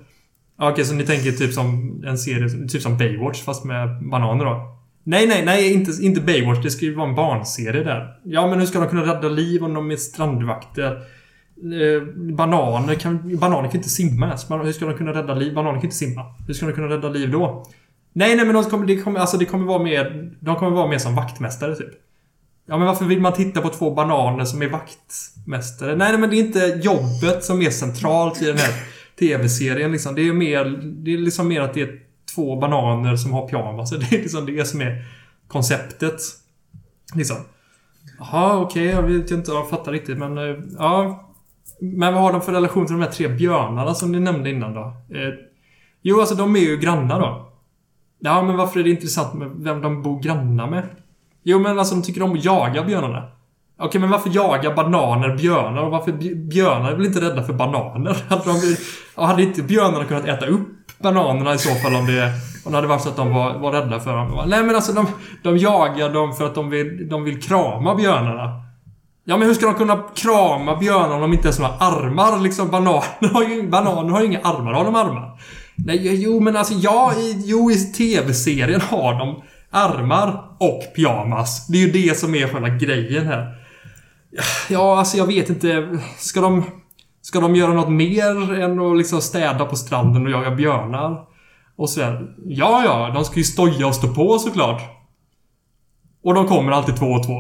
Ja, 0.59 0.71
Okej, 0.73 0.85
så 0.85 0.95
ni 0.95 1.07
tänker 1.07 1.33
typ 1.33 1.53
som 1.53 2.01
en 2.07 2.19
serie, 2.19 2.69
typ 2.69 2.83
som 2.83 2.99
Baywatch 2.99 3.43
fast 3.43 3.65
med 3.65 4.09
bananer 4.11 4.45
då? 4.45 4.79
Nej, 5.05 5.27
nej, 5.27 5.45
nej, 5.45 5.73
inte, 5.73 5.93
inte 6.03 6.21
Baywatch. 6.21 6.63
Det 6.63 6.71
ska 6.71 6.85
ju 6.85 6.95
vara 6.95 7.09
en 7.09 7.15
barnserie 7.15 7.85
där. 7.85 8.19
Ja, 8.25 8.47
men 8.47 8.59
hur 8.59 8.67
ska 8.67 8.81
de 8.81 8.89
kunna 8.89 9.07
rädda 9.07 9.29
liv 9.29 9.65
om 9.65 9.75
de 9.75 9.91
är 9.91 9.97
strandvakter? 9.97 10.99
Eh, 11.63 12.03
bananer 12.37 12.95
kan, 12.95 13.39
bananer 13.39 13.69
kan 13.69 13.77
inte 13.77 13.89
simma 13.89 14.27
ens. 14.27 14.51
Hur 14.51 14.73
ska 14.73 14.87
de 14.87 14.95
kunna 14.95 15.15
rädda 15.15 15.35
liv? 15.35 15.55
Bananer 15.55 15.75
kan 15.75 15.85
inte 15.85 15.97
simma. 15.97 16.25
Hur 16.47 16.55
ska 16.55 16.67
de 16.67 16.73
kunna 16.73 16.89
rädda 16.89 17.09
liv 17.09 17.31
då? 17.31 17.65
Nej, 18.19 18.37
nej, 18.37 18.47
men 18.47 18.55
de 18.55 18.65
kommer, 18.65 18.87
det 18.87 18.97
kommer, 18.97 19.21
alltså 19.21 19.37
det 19.37 19.45
kommer 19.45 19.67
vara 19.67 19.83
mer... 19.83 20.31
De 20.41 20.57
kommer 20.57 20.77
vara 20.77 20.89
mer 20.89 20.99
som 20.99 21.15
vaktmästare, 21.15 21.77
typ. 21.77 21.91
Ja, 22.67 22.79
men 22.79 22.87
varför 22.87 23.05
vill 23.05 23.21
man 23.21 23.33
titta 23.33 23.61
på 23.61 23.69
två 23.69 23.95
bananer 23.95 24.45
som 24.45 24.63
är 24.63 24.69
vaktmästare? 24.69 25.97
Nej, 25.97 26.11
nej, 26.11 26.21
men 26.21 26.31
det 26.31 26.37
är 26.37 26.41
inte 26.41 26.81
jobbet 26.83 27.45
som 27.45 27.63
är 27.63 27.71
centralt 27.71 28.43
i 28.43 28.45
den 28.45 28.57
här 28.57 28.73
TV-serien 29.19 29.93
liksom. 29.93 30.15
Det 30.15 30.29
är 30.29 30.33
mer... 30.33 30.65
Det 31.05 31.15
är 31.15 31.19
liksom 31.19 31.49
mer 31.49 31.61
att 31.61 31.75
det 31.75 31.81
är 31.81 31.99
två 32.35 32.57
bananer 32.57 33.17
som 33.17 33.33
har 33.33 33.49
pyjamas. 33.49 33.91
Det 34.11 34.17
är 34.17 34.23
liksom 34.23 34.47
det 34.47 34.65
som 34.65 34.81
är 34.81 35.05
konceptet. 35.49 36.21
Liksom. 37.15 37.37
Jaha, 38.19 38.59
okej, 38.59 38.87
jag 38.87 39.03
vet 39.03 39.31
inte, 39.31 39.51
jag 39.51 39.71
fattar 39.71 39.93
riktigt 39.93 40.19
men... 40.19 40.39
Eh, 40.39 40.57
ja. 40.79 41.25
Men 41.81 42.15
vad 42.15 42.23
har 42.23 42.33
de 42.33 42.43
för 42.43 42.53
relation 42.53 42.87
till 42.87 42.95
de 42.95 43.03
här 43.03 43.11
tre 43.11 43.29
björnarna 43.29 43.95
som 43.95 44.13
ni 44.13 44.21
nämnde 44.21 44.51
innan 44.51 44.75
då? 44.75 44.81
Eh, 45.15 45.35
jo, 46.03 46.21
alltså 46.21 46.35
de 46.35 46.57
är 46.57 46.61
ju 46.61 46.77
grannar 46.77 47.21
då. 47.21 47.48
Ja, 48.21 48.43
men 48.43 48.57
varför 48.57 48.81
är 48.81 48.85
det 48.85 48.91
intressant 48.91 49.35
med 49.35 49.51
vem 49.57 49.83
de 49.83 50.03
bor 50.03 50.21
grannar 50.23 50.71
med? 50.71 50.89
Jo, 51.43 51.59
men 51.59 51.79
alltså 51.79 51.95
de 51.95 52.03
tycker 52.03 52.23
om 52.23 52.33
att 52.33 52.45
jaga 52.45 52.83
björnarna. 52.83 53.23
Okej, 53.81 54.01
men 54.01 54.11
varför 54.11 54.31
jagar 54.35 54.75
bananer 54.75 55.37
björnar? 55.37 55.83
Och 55.83 55.91
varför 55.91 56.13
björnar 56.35 56.93
är 56.93 56.97
väl 56.97 57.07
inte 57.07 57.21
rädda 57.21 57.43
för 57.43 57.53
bananer? 57.53 58.17
Hade, 58.29 58.45
de, 58.45 58.77
hade 59.15 59.43
inte 59.43 59.63
björnarna 59.63 60.05
kunnat 60.05 60.25
äta 60.25 60.47
upp 60.47 60.69
bananerna 60.99 61.55
i 61.55 61.59
så 61.59 61.75
fall 61.75 61.95
om 61.95 62.07
det, 62.07 62.33
om 62.65 62.73
det 62.73 62.79
hade 62.79 62.89
varit 62.89 63.03
så 63.03 63.09
att 63.09 63.17
de 63.17 63.35
var, 63.35 63.59
var 63.59 63.73
rädda 63.73 64.01
för 64.01 64.17
dem? 64.17 64.43
Nej, 64.47 64.63
men 64.63 64.75
alltså 64.75 64.93
de, 64.93 65.07
de 65.43 65.59
jagar 65.59 66.13
dem 66.13 66.33
för 66.33 66.47
att 66.47 66.55
de 66.55 66.71
vill, 66.71 67.09
de 67.09 67.25
vill 67.25 67.43
krama 67.43 67.95
björnarna. 67.95 68.63
Ja, 69.25 69.37
men 69.37 69.49
hur 69.49 69.55
ska 69.55 69.67
de 69.67 69.75
kunna 69.75 70.03
krama 70.15 70.77
björnarna 70.77 71.15
om 71.15 71.21
de 71.21 71.33
inte 71.33 71.47
ens 71.47 71.59
har 71.59 71.69
några 71.69 71.85
armar? 71.85 72.41
Liksom, 72.41 72.71
bananer 72.71 73.03
har 73.35 73.43
ju, 73.43 73.69
bananer 73.69 74.11
har 74.11 74.21
ju 74.21 74.27
inga 74.27 74.41
armar. 74.41 74.73
Har 74.73 74.85
de 74.85 74.95
armar? 74.95 75.41
Nej, 75.87 76.23
jo, 76.23 76.41
men 76.41 76.57
alltså 76.57 76.75
ja, 76.75 77.15
i, 77.15 77.43
jo, 77.45 77.71
i 77.71 77.75
TV-serien 77.75 78.81
har 78.81 79.15
de 79.19 79.43
armar 79.71 80.57
och 80.59 80.83
pyjamas. 80.97 81.67
Det 81.67 81.79
är 81.79 81.87
ju 81.87 81.93
det 81.93 82.19
som 82.19 82.35
är 82.35 82.49
själva 82.49 82.69
grejen 82.69 83.27
här. 83.27 83.55
Ja, 84.69 84.99
alltså 84.99 85.17
jag 85.17 85.27
vet 85.27 85.49
inte. 85.51 85.99
Ska 86.19 86.41
de... 86.41 86.65
Ska 87.23 87.41
de 87.41 87.57
göra 87.57 87.73
något 87.73 87.91
mer 87.93 88.61
än 88.61 88.81
att 88.81 88.99
liksom 88.99 89.21
städa 89.21 89.65
på 89.65 89.77
stranden 89.77 90.27
och 90.27 90.33
jaga 90.33 90.51
björnar? 90.51 91.25
Och 91.77 91.91
så 91.91 92.03
här, 92.03 92.35
Ja, 92.47 92.83
ja, 92.85 93.11
de 93.15 93.25
ska 93.25 93.37
ju 93.37 93.45
stoja 93.45 93.87
och 93.87 93.95
stå 93.95 94.15
på 94.15 94.39
såklart. 94.39 94.83
Och 96.25 96.35
de 96.35 96.47
kommer 96.47 96.73
alltid 96.73 96.97
två 96.97 97.07
och 97.07 97.27
två. 97.27 97.35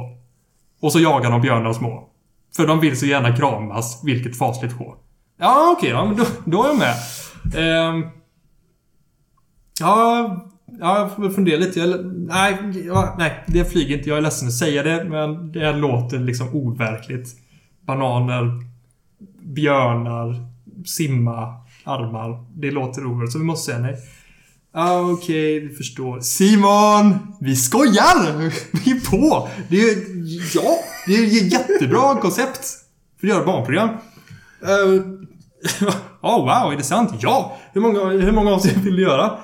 Och 0.81 0.93
så 0.93 1.01
jagar 1.01 1.31
de 1.31 1.41
björnar 1.41 1.73
små. 1.73 2.09
För 2.57 2.67
de 2.67 2.81
vill 2.81 2.99
så 2.99 3.07
gärna 3.07 3.37
kramas, 3.37 4.01
vilket 4.05 4.39
fasligt 4.39 4.79
sjå. 4.79 4.97
Ja, 5.39 5.75
okej, 5.77 5.91
ja, 5.91 6.05
men 6.05 6.17
då, 6.17 6.25
då 6.45 6.65
är 6.65 6.69
jag 6.69 6.79
med. 6.79 6.95
Ehm, 7.57 8.05
ja, 9.81 10.47
ja, 10.81 10.99
jag 10.99 11.13
får 11.15 11.23
väl 11.23 11.33
fundera 11.33 11.59
lite. 11.59 11.81
Jag, 11.81 12.07
nej, 12.15 12.59
ja, 12.87 13.15
nej, 13.19 13.45
det 13.47 13.65
flyger 13.65 13.97
inte. 13.97 14.09
Jag 14.09 14.19
är 14.19 14.23
ledsen 14.23 14.49
att 14.49 14.55
säga 14.55 14.83
det, 14.83 15.05
men 15.05 15.53
det 15.53 15.73
låter 15.73 16.19
liksom 16.19 16.49
overkligt. 16.57 17.29
Bananer, 17.81 18.63
björnar, 19.43 20.47
simma, 20.87 21.55
armar. 21.85 22.45
Det 22.55 22.71
låter 22.71 23.07
overkligt, 23.07 23.33
så 23.33 23.39
vi 23.39 23.45
måste 23.45 23.73
säga 23.73 23.83
nej. 23.83 23.97
Ah, 24.73 25.01
okej, 25.01 25.61
vi 25.61 25.75
förstår. 25.75 26.21
Simon! 26.21 27.19
Vi 27.41 27.57
skojar! 27.57 28.37
Vi 28.85 28.91
är 28.91 29.11
på! 29.11 29.49
Det 29.69 29.77
är 29.77 29.81
ju... 29.81 30.41
Ja, 30.55 30.79
det 31.07 31.15
är 31.15 31.27
ju 31.27 31.47
ett 31.47 31.53
jättebra 31.53 32.15
koncept. 32.21 32.67
För 33.21 33.27
att 33.27 33.35
göra 33.35 33.45
barnprogram. 33.45 33.89
Uh, 34.63 35.03
oh, 36.21 36.41
wow, 36.41 36.73
är 36.73 36.77
det 36.77 36.83
sant? 36.83 37.11
Ja! 37.21 37.57
Hur 37.73 37.81
många, 37.81 38.05
hur 38.05 38.33
många 38.33 38.51
avsnitt 38.51 38.77
vill 38.77 38.97
du 38.97 39.03
göra? 39.03 39.39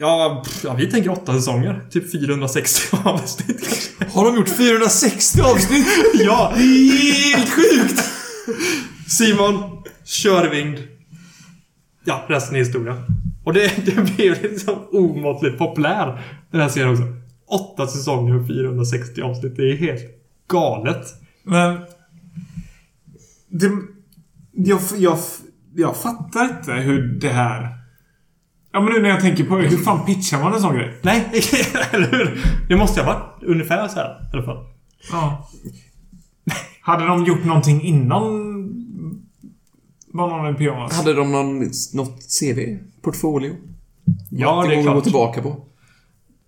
Ja, 0.00 0.42
pff, 0.44 0.64
ja, 0.64 0.74
vi 0.74 0.90
tänker 0.90 1.10
åtta 1.10 1.32
säsonger. 1.32 1.80
Typ 1.90 2.12
460 2.12 2.96
avsnitt 3.04 3.68
kanske. 3.68 4.18
Har 4.18 4.24
de 4.24 4.36
gjort 4.36 4.48
460 4.48 5.40
avsnitt? 5.40 5.86
Ja! 6.14 6.52
Helt 6.56 7.50
sjukt! 7.50 8.04
Simon, 9.08 9.82
kör 10.04 10.50
vind. 10.50 10.78
Ja, 12.04 12.24
resten 12.28 12.54
är 12.54 12.58
historia. 12.58 12.96
Och 13.44 13.52
det, 13.52 13.86
det 13.86 14.16
blev 14.16 14.42
liksom 14.42 14.74
omåttligt 14.92 15.58
populär, 15.58 16.20
den 16.50 16.60
här 16.60 16.68
serien 16.68 16.90
också. 16.90 17.04
Åtta 17.46 17.86
säsonger 17.86 18.40
och 18.40 18.46
460 18.46 19.22
avsnitt. 19.22 19.56
Det 19.56 19.72
är 19.72 19.76
helt 19.76 20.02
galet. 20.48 21.06
Men... 21.42 21.78
Det, 23.48 23.70
jag, 24.52 24.80
jag, 24.98 25.18
jag 25.74 25.96
fattar 25.96 26.44
inte 26.44 26.72
hur 26.72 27.02
det 27.20 27.28
här... 27.28 27.77
Ja 28.78 28.82
men 28.82 28.92
nu 28.92 29.02
när 29.02 29.08
jag 29.08 29.20
tänker 29.20 29.44
på 29.44 29.56
det, 29.56 29.68
hur 29.68 29.76
fan 29.76 30.06
pitchar 30.06 30.42
man 30.42 30.54
en 30.54 30.60
sån 30.60 30.74
grej? 30.74 30.94
Nej, 31.02 31.24
eller 31.90 32.10
hur? 32.10 32.44
Det 32.68 32.76
måste 32.76 33.02
ha 33.02 33.12
varit 33.12 33.42
ungefär 33.42 33.88
så 33.88 33.94
här 33.94 34.28
i 34.32 34.36
alla 34.36 34.42
fall. 34.42 34.64
Ja. 35.10 35.48
Hade 36.80 37.06
de 37.06 37.24
gjort 37.24 37.44
någonting 37.44 37.82
innan 37.82 38.22
Bananen 40.12 40.54
i 40.54 40.58
pyjamas? 40.58 40.96
Hade 40.96 41.14
de 41.14 41.32
någon, 41.32 41.58
något 41.94 42.18
CV? 42.40 42.78
Portfolio? 43.02 43.54
Ja, 44.30 44.64
det 44.68 44.74
är 44.74 44.78
att 44.78 44.84
gå 44.84 44.92
klart. 44.92 45.04
tillbaka 45.04 45.42
på? 45.42 45.64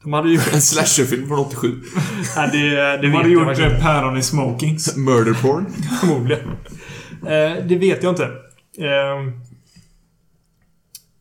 De 0.02 0.12
hade 0.12 0.30
gjort... 0.30 0.54
En 0.54 0.62
slasherfilm 0.62 1.28
från 1.28 1.38
87. 1.38 1.82
Nej, 2.36 2.48
det, 2.52 2.76
det 2.76 2.96
De 3.02 3.08
hade 3.10 3.28
gjort 3.28 3.58
eh, 3.58 3.80
päron 3.80 4.16
i 4.16 4.22
smokings. 4.22 4.96
Murder 4.96 5.42
porn. 5.42 5.66
Förmodligen. 6.00 6.48
Eh, 7.22 7.66
det 7.68 7.76
vet 7.78 8.02
jag 8.02 8.12
inte. 8.12 8.24
Eh, 8.78 9.32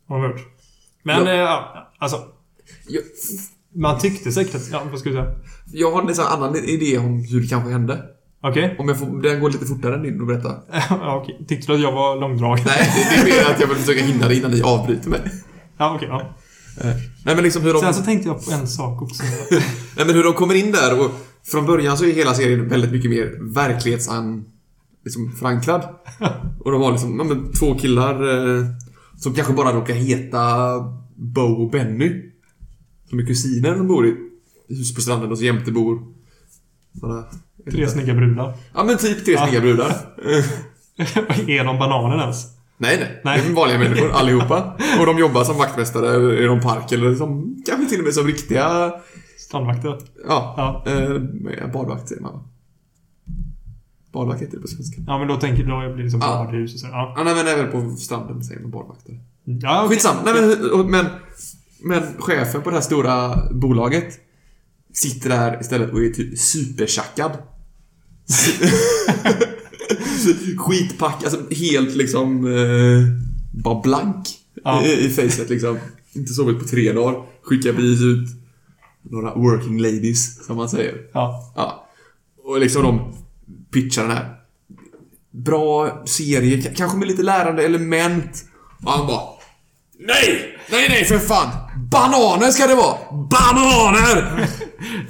vad 0.07 0.19
har 0.19 0.27
de 0.27 0.37
gjort? 0.37 0.58
Men, 1.03 1.25
Ja. 1.25 1.31
eh, 1.31 1.37
ja, 1.39 1.91
alltså. 1.99 2.17
Jag, 2.87 3.03
Man 3.75 3.99
tyckte 3.99 4.31
säkert 4.31 4.55
att... 4.55 4.69
Ja, 4.71 4.81
vad 4.91 4.99
ska 4.99 5.09
du 5.09 5.15
säga? 5.15 5.35
jag 5.73 5.91
har 5.91 6.01
en 6.01 6.07
liksom 6.07 6.25
annan 6.25 6.55
idé 6.55 6.97
om 6.97 7.23
hur 7.23 7.41
det 7.41 7.47
kanske 7.47 7.71
hände. 7.71 8.03
Okej. 8.43 8.75
Om 8.79 8.87
jag 8.87 8.99
får, 8.99 9.21
den 9.21 9.39
går 9.39 9.49
lite 9.49 9.65
fortare 9.65 9.95
än 9.95 10.03
din 10.03 10.21
att 10.21 10.27
berätta. 10.27 10.55
ja, 10.89 11.15
okej. 11.23 11.45
Tyckte 11.47 11.67
du 11.71 11.75
att 11.75 11.81
jag 11.81 11.91
var 11.91 12.15
långdragen? 12.19 12.65
Nej, 12.67 12.91
det, 12.95 13.25
det 13.25 13.31
är 13.31 13.43
mer 13.43 13.51
att 13.53 13.59
jag 13.59 13.67
vill 13.67 13.77
försöka 13.77 14.03
hinna 14.03 14.27
det 14.27 14.35
innan 14.35 14.51
ni 14.51 14.61
avbryter 14.61 15.09
mig. 15.09 15.21
Ja, 15.77 15.95
okej. 15.95 16.07
ja. 16.11 16.21
Nej 17.25 17.35
men 17.35 17.43
liksom 17.43 17.61
hur 17.61 17.73
de... 17.73 17.79
Sen 17.81 17.93
så 17.93 18.03
tänkte 18.03 18.29
jag 18.29 18.45
på 18.45 18.51
en 18.51 18.67
sak 18.67 19.01
också. 19.01 19.23
Nej 19.95 20.05
men 20.05 20.15
hur 20.15 20.23
de 20.23 20.33
kommer 20.33 20.55
in 20.55 20.71
där 20.71 20.99
och 20.99 21.11
från 21.51 21.65
början 21.65 21.97
så 21.97 22.05
är 22.05 22.13
hela 22.13 22.33
serien 22.33 22.69
väldigt 22.69 22.91
mycket 22.91 23.11
mer 23.11 23.53
verklighetsan... 23.53 24.45
Liksom 25.03 25.31
förankrad. 25.39 25.81
Och 26.59 26.71
de 26.71 26.81
har 26.81 26.91
liksom, 26.91 27.17
ja, 27.19 27.23
men, 27.23 27.53
två 27.53 27.75
killar 27.75 28.13
eh, 28.13 28.65
som 29.19 29.33
kanske 29.33 29.53
bara 29.53 29.73
råkar 29.73 29.93
heta 29.93 30.39
Bo 31.15 31.41
och 31.41 31.71
Benny. 31.71 32.31
Som 33.09 33.19
är 33.19 33.25
kusiner 33.25 33.75
som 33.75 33.87
bor 33.87 34.07
i 34.07 34.15
hus 34.69 34.95
på 34.95 35.01
stranden 35.01 35.31
och 35.31 35.37
så 35.37 35.43
jämte 35.45 35.71
bor... 35.71 35.99
Bara, 36.91 37.23
Tre 37.71 37.87
snygga 37.87 38.13
brudar. 38.13 38.53
Ja 38.73 38.83
men 38.83 38.97
typ 38.97 39.25
tre 39.25 39.33
Ja. 39.33 39.45
snygga 39.47 39.61
brudar. 39.61 39.85
är 41.47 41.63
de 41.65 41.79
bananer 41.79 42.21
ens? 42.23 42.45
Nej, 42.77 42.97
nej. 42.99 43.21
Nej. 43.23 43.41
Det 43.45 43.51
är 43.51 43.55
vanliga 43.55 43.79
människor 43.79 44.11
allihopa. 44.11 44.73
Och 44.99 45.05
de 45.05 45.19
jobbar 45.19 45.43
som 45.43 45.57
vaktmästare 45.57 46.43
i 46.43 46.45
någon 46.47 46.61
park 46.61 46.91
eller 46.91 47.15
som, 47.15 47.55
kanske 47.65 47.89
till 47.89 47.99
och 47.99 48.05
med 48.05 48.13
som 48.13 48.27
riktiga, 48.27 48.93
Strandvakter? 49.37 49.97
ja, 50.27 50.53
Ja. 50.85 50.91
eh, 50.91 51.71
badvakt 51.73 52.07
säger 52.09 52.21
man? 52.21 52.43
Badvakt 54.11 54.41
heter 54.41 54.55
det 54.55 54.61
på 54.61 54.67
svenska. 54.67 55.01
Ja, 55.07 55.19
men 55.19 55.27
då 55.27 55.37
tänker 55.37 55.63
då 55.63 55.93
blir 55.95 56.05
det 56.05 56.11
som 56.11 56.19
Ja. 56.19 56.27
badhus 56.45 56.73
och 56.73 56.79
så. 56.79 56.87
Ja, 56.87 57.13
Ja, 57.17 57.23
nej 57.23 57.35
men 57.35 57.47
även 57.47 57.71
på 57.71 57.95
stranden 57.95 58.43
säger 58.43 58.61
man 58.61 58.71
badvakter. 58.71 59.19
ja 59.43 59.83
okej. 59.85 59.97
Skitsamma. 59.97 60.19
Nej, 60.25 60.33
men, 60.33 60.91
men, 60.91 61.05
men 61.83 62.03
chefen 62.19 62.61
på 62.61 62.69
det 62.69 62.75
här 62.75 62.83
stora 62.83 63.35
bolaget 63.51 64.19
sitter 64.93 65.29
där 65.29 65.61
istället 65.61 65.91
och 65.93 66.03
är 66.03 66.09
typ 66.09 66.39
supertjackad. 66.39 67.31
Skitpack, 70.57 71.23
alltså 71.23 71.39
helt 71.51 71.95
liksom 71.95 72.45
eh, 72.45 73.03
bara 73.63 73.81
blank 73.81 74.27
Ja. 74.63 74.85
i, 74.85 75.05
i 75.05 75.09
facet 75.09 75.49
liksom. 75.49 75.77
Inte 76.13 76.33
sovit 76.33 76.59
på 76.59 76.65
tre 76.65 76.93
dagar. 76.93 77.21
Skickar 77.43 77.73
bevis 77.73 78.01
ut. 78.01 78.27
några 79.01 79.35
working 79.35 79.79
ladies, 79.81 80.45
som 80.45 80.57
man 80.57 80.69
säger. 80.69 80.95
Ja. 81.13 81.53
Ja. 81.55 81.87
Och 82.43 82.59
liksom 82.59 82.83
de 82.83 83.13
pitchar 83.73 84.03
den 84.03 84.11
här. 84.11 84.35
Bra 85.31 86.01
serie, 86.05 86.73
kanske 86.75 86.97
med 86.97 87.07
lite 87.07 87.23
lärande 87.23 87.63
element. 87.63 88.43
Och 88.85 88.91
han 88.91 89.07
bara... 89.07 89.21
Nej! 89.99 90.57
Nej, 90.71 90.89
nej, 90.89 91.05
för 91.05 91.19
fan! 91.19 91.49
Bananer 91.91 92.51
ska 92.51 92.67
det 92.67 92.75
vara! 92.75 92.97
Bananer! 93.11 94.47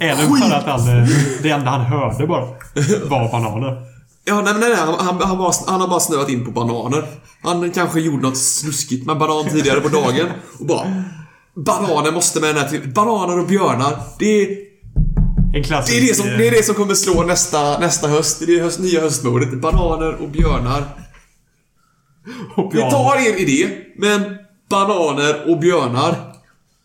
Eller 0.00 0.48
för 0.48 0.54
att 0.54 0.64
han, 0.64 0.98
eh, 0.98 1.08
det 1.42 1.50
enda 1.50 1.70
han 1.70 1.80
hörde 1.80 2.26
bara 2.26 2.46
var 3.04 3.30
bananer. 3.30 3.86
Ja, 4.24 4.40
nej, 4.40 4.54
nej, 4.54 4.68
nej. 4.68 4.78
Han, 4.78 4.88
han, 4.88 5.20
han, 5.20 5.52
han 5.66 5.80
har 5.80 5.88
bara 5.88 6.00
snöat 6.00 6.28
in 6.28 6.44
på 6.44 6.50
bananer. 6.50 7.04
Han 7.42 7.70
kanske 7.70 8.00
gjorde 8.00 8.22
något 8.22 8.38
snuskigt 8.38 9.06
med 9.06 9.18
banan 9.18 9.50
tidigare 9.50 9.80
på 9.80 9.88
dagen. 9.88 10.26
Och 10.58 10.66
bara... 10.66 11.04
Bananer 11.54 12.12
måste 12.12 12.40
med 12.40 12.54
den 12.54 12.62
här 12.62 12.70
till. 12.70 12.88
Bananer 12.88 13.38
och 13.38 13.46
björnar. 13.46 13.98
Det 14.18 14.42
är, 14.42 14.48
En 15.54 15.64
klassisk... 15.64 15.98
det 16.00 16.04
är, 16.04 16.08
det, 16.08 16.14
som, 16.14 16.28
eh, 16.28 16.38
det 16.38 16.46
är 16.46 16.50
det 16.50 16.62
som 16.62 16.74
kommer 16.74 16.94
slå 16.94 17.22
nästa, 17.22 17.78
nästa 17.78 18.08
höst. 18.08 18.42
Det 18.46 18.58
är 18.58 18.62
höst, 18.62 18.78
nya 18.80 19.00
höstmodet. 19.00 19.52
Bananer 19.60 20.22
och 20.22 20.28
björnar. 20.28 20.84
och 22.56 22.74
Vi 22.74 22.80
tar 22.80 23.16
er 23.28 23.40
idé, 23.40 23.68
men 23.96 24.36
bananer 24.70 25.50
och 25.50 25.58
björnar. 25.58 26.14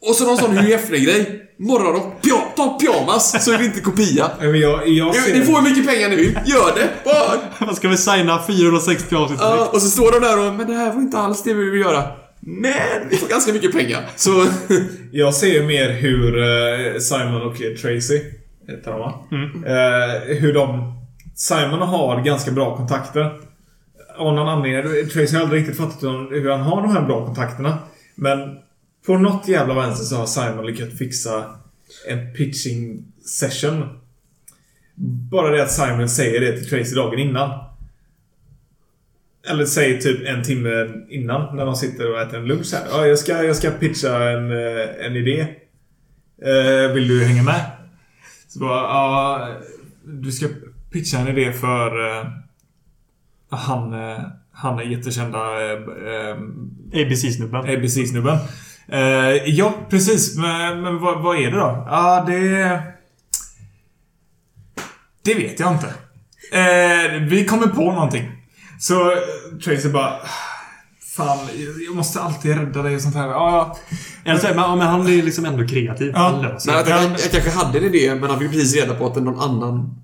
Och 0.01 0.15
så 0.15 0.25
någon 0.25 0.37
sån 0.37 0.51
Hugh 0.57 0.67
Hefner-grej. 0.67 1.41
Morgonrock. 1.59 2.21
Pja, 2.21 2.41
ta 2.55 2.79
pyjamas, 2.79 3.45
så 3.45 3.51
är 3.51 3.57
det 3.57 3.65
inte 3.65 3.79
kopia. 3.79 4.31
Men 4.39 4.59
jag, 4.59 4.87
jag 4.87 5.15
Ja, 5.15 5.21
ser... 5.21 5.39
Ni 5.39 5.45
får 5.45 5.61
hur 5.61 5.69
mycket 5.69 5.87
pengar 5.87 6.09
ni 6.09 6.15
vill. 6.15 6.39
Gör 6.45 6.75
det. 6.75 6.89
Bara. 7.05 7.39
Vad 7.67 7.75
ska 7.75 7.87
vi 7.89 7.97
signa 7.97 8.43
460 8.47 9.15
avsnitt 9.15 9.39
direkt? 9.39 9.73
och 9.73 9.81
så 9.81 9.89
står 9.89 10.11
de 10.11 10.19
där 10.19 10.47
och 10.47 10.53
Men 10.53 10.67
det 10.67 10.73
här 10.73 10.91
var 10.91 11.01
inte 11.01 11.17
alls 11.17 11.43
det 11.43 11.53
vi 11.53 11.63
ville 11.69 11.77
göra. 11.83 12.03
Men 12.39 13.09
vi 13.09 13.17
får 13.17 13.27
ganska 13.27 13.53
mycket 13.53 13.71
pengar. 13.71 14.09
Så... 14.15 14.47
Jag 15.11 15.33
ser 15.33 15.63
mer 15.63 15.89
hur 15.89 16.37
eh, 16.39 16.99
Simon 16.99 17.41
och 17.41 17.55
Tracy, 17.81 18.21
heter 18.67 18.91
de 18.91 18.99
va? 18.99 19.13
Eh, 19.65 20.37
hur 20.37 20.53
de... 20.53 20.93
Simon 21.35 21.81
har 21.81 22.21
ganska 22.21 22.51
bra 22.51 22.77
kontakter. 22.77 23.39
Av 24.17 24.33
någon 24.33 24.47
anledning. 24.47 25.09
Tracy 25.09 25.35
har 25.35 25.43
aldrig 25.43 25.61
riktigt 25.61 25.77
fattat 25.77 26.03
hur 26.03 26.49
han 26.49 26.61
har 26.61 26.81
de 26.81 26.91
här 26.91 27.01
bra 27.01 27.25
kontakterna. 27.25 27.77
Men 28.15 28.57
på 29.05 29.17
något 29.17 29.47
jävla 29.47 29.73
vänster 29.73 30.05
så 30.05 30.15
har 30.15 30.25
Simon 30.25 30.65
lyckats 30.65 30.97
fixa 30.97 31.45
en 32.07 32.33
pitching 32.33 33.03
session. 33.25 33.99
Bara 35.31 35.51
det 35.51 35.63
att 35.63 35.71
Simon 35.71 36.09
säger 36.09 36.41
det 36.41 36.57
till 36.57 36.69
Tracy 36.69 36.95
dagen 36.95 37.19
innan. 37.19 37.49
Eller 39.49 39.65
säg 39.65 40.01
typ 40.01 40.27
en 40.27 40.43
timme 40.43 40.87
innan 41.09 41.55
när 41.55 41.65
de 41.65 41.75
sitter 41.75 42.11
och 42.11 42.21
äter 42.21 42.39
en 42.39 42.45
lunch 42.45 42.73
här. 42.73 42.83
Ja, 42.91 43.07
jag 43.07 43.19
ska, 43.19 43.43
jag 43.43 43.55
ska 43.55 43.71
pitcha 43.71 44.29
en, 44.29 44.51
eh, 44.51 45.05
en 45.05 45.15
idé. 45.15 45.47
Eh, 46.41 46.93
vill 46.93 47.07
du 47.07 47.23
hänga 47.25 47.43
med? 47.43 47.74
Så 48.55 48.59
bara, 48.59 48.81
ja... 48.81 49.47
Du 50.03 50.31
ska 50.31 50.47
pitcha 50.91 51.17
en 51.17 51.27
idé 51.27 51.53
för... 51.53 52.17
Eh, 52.19 52.25
han, 53.49 53.93
eh, 53.93 54.19
han 54.51 54.79
är 54.79 54.83
jättekända 54.83 55.39
eh, 55.39 55.71
eh, 55.71 56.37
ABC-snubben. 56.93 57.61
ABC-snubben. 57.61 58.37
Eh, 58.87 59.49
ja, 59.49 59.73
precis. 59.89 60.37
Men, 60.37 60.81
men 60.81 60.99
vad, 60.99 61.21
vad 61.21 61.37
är 61.37 61.51
det 61.51 61.57
då? 61.57 61.85
Ja, 61.89 62.23
det... 62.27 62.81
Det 65.21 65.33
vet 65.33 65.59
jag 65.59 65.73
inte. 65.73 65.87
Eh, 66.51 67.21
vi 67.21 67.45
kommer 67.45 67.67
på 67.67 67.91
någonting. 67.91 68.31
Så 68.79 69.13
Tracy 69.63 69.89
bara... 69.89 70.13
Fan, 71.15 71.37
jag 71.87 71.95
måste 71.95 72.21
alltid 72.21 72.57
rädda 72.57 72.81
dig 72.81 72.95
och 72.95 73.01
sånt 73.01 73.15
här. 73.15 73.27
Ja, 73.27 73.33
ja. 73.33 73.77
Eller 74.31 74.39
så, 74.39 74.47
men, 74.47 74.77
men 74.77 74.87
han 74.87 75.07
är 75.07 75.23
liksom 75.23 75.45
ändå 75.45 75.67
kreativ. 75.67 76.11
Ja. 76.15 76.19
Han 76.19 76.41
löser 76.41 76.71
Men 76.71 76.79
jag, 76.79 77.03
jag, 77.03 77.11
jag 77.11 77.31
kanske 77.31 77.49
hade 77.49 77.77
en 77.77 77.83
idé, 77.83 78.15
men 78.15 78.29
han 78.29 78.39
fick 78.39 78.51
precis 78.51 78.75
reda 78.75 78.93
på 78.95 79.07
att 79.07 79.15
någon 79.15 79.39
annan 79.39 79.95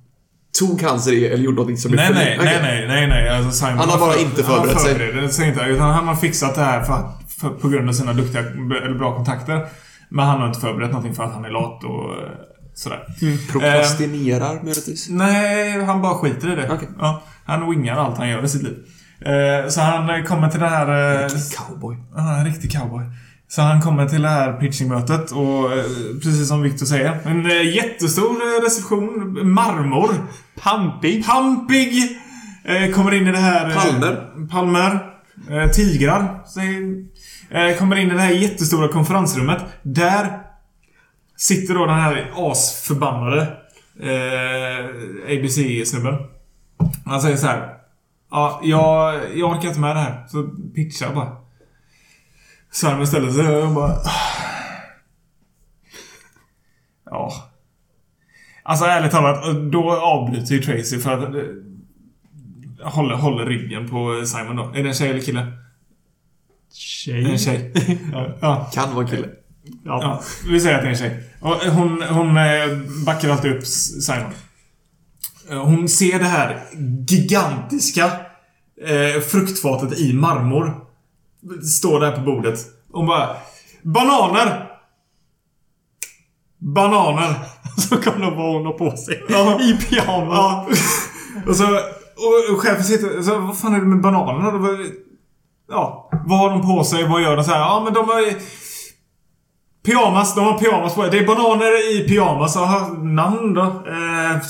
tog 0.60 0.82
hans 0.82 1.08
idé 1.08 1.28
eller 1.28 1.44
gjorde 1.44 1.56
någonting 1.56 1.78
som 1.78 1.92
Nej, 1.92 2.12
nej, 2.14 2.40
nej, 2.44 2.60
nej, 2.62 2.88
nej, 2.88 3.08
nej. 3.08 3.30
Alltså, 3.30 3.52
Simon 3.52 3.78
Han 3.78 3.90
har 3.90 4.00
bara 4.00 4.18
inte 4.18 4.44
förberett 4.44 4.82
sig. 4.82 5.22
Han 5.22 5.30
sig 5.30 5.48
inte, 5.48 5.62
utan 5.62 5.90
han 5.90 6.08
har 6.08 6.16
fixat 6.16 6.56
det 6.56 6.62
här 6.62 6.84
för, 6.84 7.12
för, 7.40 7.50
på 7.50 7.70
grund 7.70 7.90
av 7.90 7.94
sina 7.94 8.14
duktiga, 8.14 8.42
eller 8.42 8.98
bra 8.98 9.16
kontakter. 9.16 9.66
Men 10.10 10.26
han 10.26 10.40
har 10.40 10.48
inte 10.48 10.60
förberett 10.60 10.92
någonting 10.92 11.16
för 11.16 11.24
att 11.24 11.34
han 11.34 11.46
är 11.46 11.50
lat 11.50 11.84
och 11.84 12.14
eh, 12.14 12.30
sådär. 12.74 13.04
Prokrastinerar 13.52 14.54
möjligtvis. 14.54 15.10
Nej, 15.10 15.84
han 15.86 16.02
bara 16.02 16.14
skiter 16.14 16.54
i 16.54 16.56
det. 16.56 16.70
Okej. 16.74 16.90
Ja, 17.00 17.24
han 17.46 17.70
wingar 17.70 17.96
allt 17.96 18.18
han 18.18 18.30
gör 18.30 18.44
i 18.44 18.50
sitt 18.50 18.64
liv. 18.64 18.78
Eh, 19.26 19.70
så 19.70 19.82
han 19.82 20.24
kommer 20.24 20.50
till 20.50 20.60
det 20.60 20.68
här... 20.68 21.24
Eh, 21.24 21.30
Cowboy. 21.58 21.98
Ja, 22.16 22.38
en 22.38 22.46
riktig 22.46 22.72
cowboy. 22.72 23.04
Så 23.48 23.62
han 23.62 23.82
kommer 23.82 24.08
till 24.08 24.22
det 24.22 24.30
här 24.30 24.54
pitchingmötet 24.54 25.32
och 25.32 25.74
eh, 25.74 25.84
precis 26.24 26.48
som 26.48 26.62
Victor 26.62 26.86
säger. 26.86 27.20
En 27.26 27.50
jättestor 27.74 28.64
reception. 28.66 29.54
Marmor. 29.54 30.10
Pampig. 30.62 31.26
Pampig. 31.26 32.18
Kommer 32.94 33.14
in 33.14 33.28
i 33.28 33.32
det 33.32 33.38
här... 33.38 33.76
Palmer. 33.76 34.48
Palmer. 34.52 35.00
Tigrar. 35.74 36.44
kommer 37.78 37.96
in 37.96 38.12
i 38.12 38.14
det 38.14 38.22
här 38.22 38.32
jättestora 38.32 38.88
konferensrummet. 38.88 39.58
Där 39.82 40.40
sitter 41.38 41.74
då 41.74 41.86
den 41.86 42.00
här 42.00 42.32
asförbannade 42.36 43.48
ABC-snubben. 45.28 46.16
Han 47.06 47.22
säger 47.22 47.38
så 47.38 47.48
här. 47.48 47.81
Ja, 48.32 48.60
jag, 48.64 49.14
jag 49.38 49.50
orkar 49.52 49.68
inte 49.68 49.80
med 49.80 49.96
det 49.96 50.00
här. 50.00 50.28
Så 50.28 50.44
pitcha 50.76 51.14
bara. 51.14 51.38
Simon 52.72 53.08
ställer 53.08 53.32
sig 53.32 53.56
och 53.56 53.72
bara... 53.72 53.98
Ja. 57.06 57.32
Alltså 58.64 58.86
ärligt 58.86 59.12
talat, 59.12 59.72
då 59.72 59.92
avbryter 60.02 60.56
ju 60.56 60.62
Tracy 60.62 61.00
för 61.00 61.12
att... 61.18 61.36
eh, 61.36 61.42
Håller, 62.84 63.16
håller 63.16 63.46
ryggen 63.46 63.90
på 63.90 64.24
Simon 64.26 64.56
då. 64.56 64.64
Är 64.64 64.84
det 64.84 64.90
en 64.90 64.94
tjej 64.94 65.10
eller 65.10 65.20
kille? 65.22 65.52
Tjej. 66.74 67.32
En 67.32 67.38
tjej. 67.38 67.74
ja. 68.42 68.70
Kan 68.74 68.96
vara 68.96 69.08
kille. 69.08 69.28
Ja. 69.84 70.00
Ja, 70.02 70.22
vi 70.52 70.60
säger 70.60 70.76
att 70.76 70.82
det 70.82 70.88
är 70.88 70.92
en 70.92 70.98
tjej. 70.98 71.24
Och 71.42 71.56
hon, 71.56 72.02
hon 72.10 72.38
eh, 72.38 72.78
backar 73.06 73.30
alltid 73.30 73.52
upp 73.56 73.66
Simon. 73.68 74.32
Eh, 75.52 75.66
Hon 75.66 75.90
ser 75.90 76.20
det 76.20 76.26
här 76.26 76.64
gigantiska 77.08 78.06
eh, 78.88 79.22
fruktfatet 79.22 80.00
i 80.00 80.14
marmor. 80.14 80.86
Står 81.80 82.00
där 82.00 82.12
på 82.12 82.22
bordet. 82.22 82.60
Hon 82.92 83.08
bara... 83.08 83.30
Bananer! 83.82 84.68
Bananer! 86.58 87.34
Så 87.78 87.98
kommer 87.98 88.26
de 88.26 88.36
bara 88.36 88.58
hon 88.58 88.66
ha 88.66 88.74
på 88.74 88.98
sig. 88.98 89.24
Ja. 89.30 89.62
I 89.62 89.78
pyjamas. 89.78 90.38
Ja. 90.38 90.68
Och 91.48 91.56
så... 91.56 91.66
Och, 92.54 92.62
chefen 92.62 92.84
sitter... 92.84 93.22
Så, 93.22 93.40
vad 93.40 93.58
fan 93.58 93.76
är 93.76 93.80
det 93.80 93.86
med 93.86 94.02
bananerna? 94.02 94.78
Ja. 95.70 96.10
Vad 96.26 96.40
har 96.40 96.50
de 96.50 96.62
på 96.62 96.84
sig? 96.84 97.08
Vad 97.08 97.22
gör 97.22 97.36
de? 97.36 97.44
Så 97.44 97.52
här, 97.52 97.60
ja 97.60 97.82
men 97.86 97.94
de 97.94 98.10
har. 98.10 98.22
Pyjamas, 99.86 100.36
de 100.36 100.46
har 100.46 100.60
pyjamas 100.60 100.96
på 100.96 101.08
Det 101.08 101.20
är 101.20 101.28
bananer 101.28 101.96
i 101.96 102.08
pyjamas. 102.08 102.56
Jaha, 102.56 102.88
namn 102.94 103.54
då? 103.54 103.62
Eh, 103.62 104.42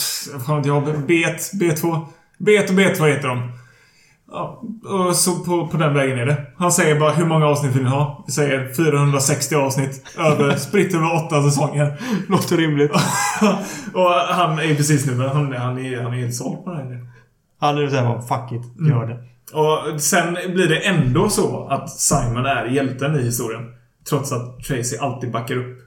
fan 0.48 0.64
jag? 0.66 0.84
B1, 0.84 1.54
B2. 1.54 2.06
B1 2.40 2.70
och 2.70 2.80
B2 2.80 3.08
heter 3.08 3.28
de. 3.28 3.52
Ja, 4.32 4.62
och 4.86 5.16
så 5.16 5.40
på, 5.40 5.68
på 5.68 5.78
den 5.78 5.94
vägen 5.94 6.20
är 6.20 6.26
det. 6.26 6.46
Han 6.58 6.72
säger 6.72 7.00
bara 7.00 7.12
hur 7.12 7.26
många 7.26 7.48
avsnitt 7.48 7.76
vill 7.76 7.84
ni 7.84 7.90
ha? 7.90 8.24
Vi 8.28 8.34
säger 8.34 8.74
460 8.74 9.56
avsnitt. 9.56 10.18
Över, 10.18 10.56
spritt 10.58 10.96
över 10.96 11.16
åtta 11.16 11.44
säsonger. 11.44 12.02
Låter 12.30 12.58
rimligt. 12.58 12.92
och 13.94 14.12
han 14.30 14.60
är 14.60 14.76
precis 14.76 15.06
nu, 15.06 15.28
han, 15.28 15.54
han 15.54 15.78
är, 15.78 16.02
han 16.02 16.14
är 16.14 16.18
helt 16.18 16.36
såld 16.36 16.64
på 16.64 16.70
det 16.70 16.78
här. 16.78 17.08
Han 17.60 17.78
är 17.78 17.88
såhär 17.88 18.22
fuck 18.22 18.52
it. 18.52 18.90
Gör 18.90 19.06
det. 19.08 19.18
Och 19.54 20.02
sen 20.02 20.34
blir 20.34 20.68
det 20.68 20.88
ändå 20.88 21.30
så 21.30 21.68
att 21.68 21.90
Simon 21.90 22.46
är 22.46 22.66
hjälten 22.66 23.16
i 23.16 23.24
historien. 23.24 23.64
Trots 24.10 24.32
att 24.32 24.64
Tracy 24.64 24.98
alltid 24.98 25.32
backar 25.32 25.56
upp 25.56 25.78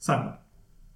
Simon. 0.00 0.20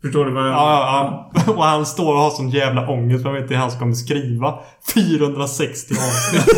Förstår 0.03 0.25
du 0.25 0.31
vad 0.33 0.43
jag... 0.45 0.53
Ja, 0.53 0.71
ja, 0.71 1.33
ja. 1.47 1.53
Och 1.57 1.65
han 1.65 1.87
står 1.87 2.15
och 2.15 2.21
har 2.21 2.31
sån 2.31 2.51
jävla 2.51 2.89
ångest. 2.89 3.25
Man 3.25 3.35
vet 3.35 3.43
inte 3.43 3.55
hur 3.55 3.61
han 3.61 3.71
ska 3.71 3.93
skriva 3.95 4.59
460 4.95 5.95
avsnitt. 5.95 6.57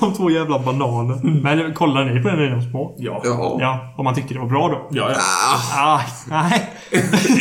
Om 0.00 0.14
två 0.16 0.30
jävla 0.30 0.58
bananer. 0.58 1.20
Men 1.42 1.74
kollar 1.74 2.04
ni 2.04 2.22
på 2.22 2.28
den 2.28 2.38
när 2.38 2.48
ni 2.50 2.54
var 2.54 2.62
små? 2.70 2.94
Ja. 2.98 3.20
Ja. 3.24 3.56
Ja, 3.60 3.94
om 3.98 4.04
man 4.04 4.14
tyckte 4.14 4.34
det 4.34 4.40
var 4.40 4.46
bra 4.48 4.68
då? 4.68 4.88
Ja, 4.98 5.10
ja. 5.10 5.18
Ah, 5.74 6.00
nej. 6.28 6.70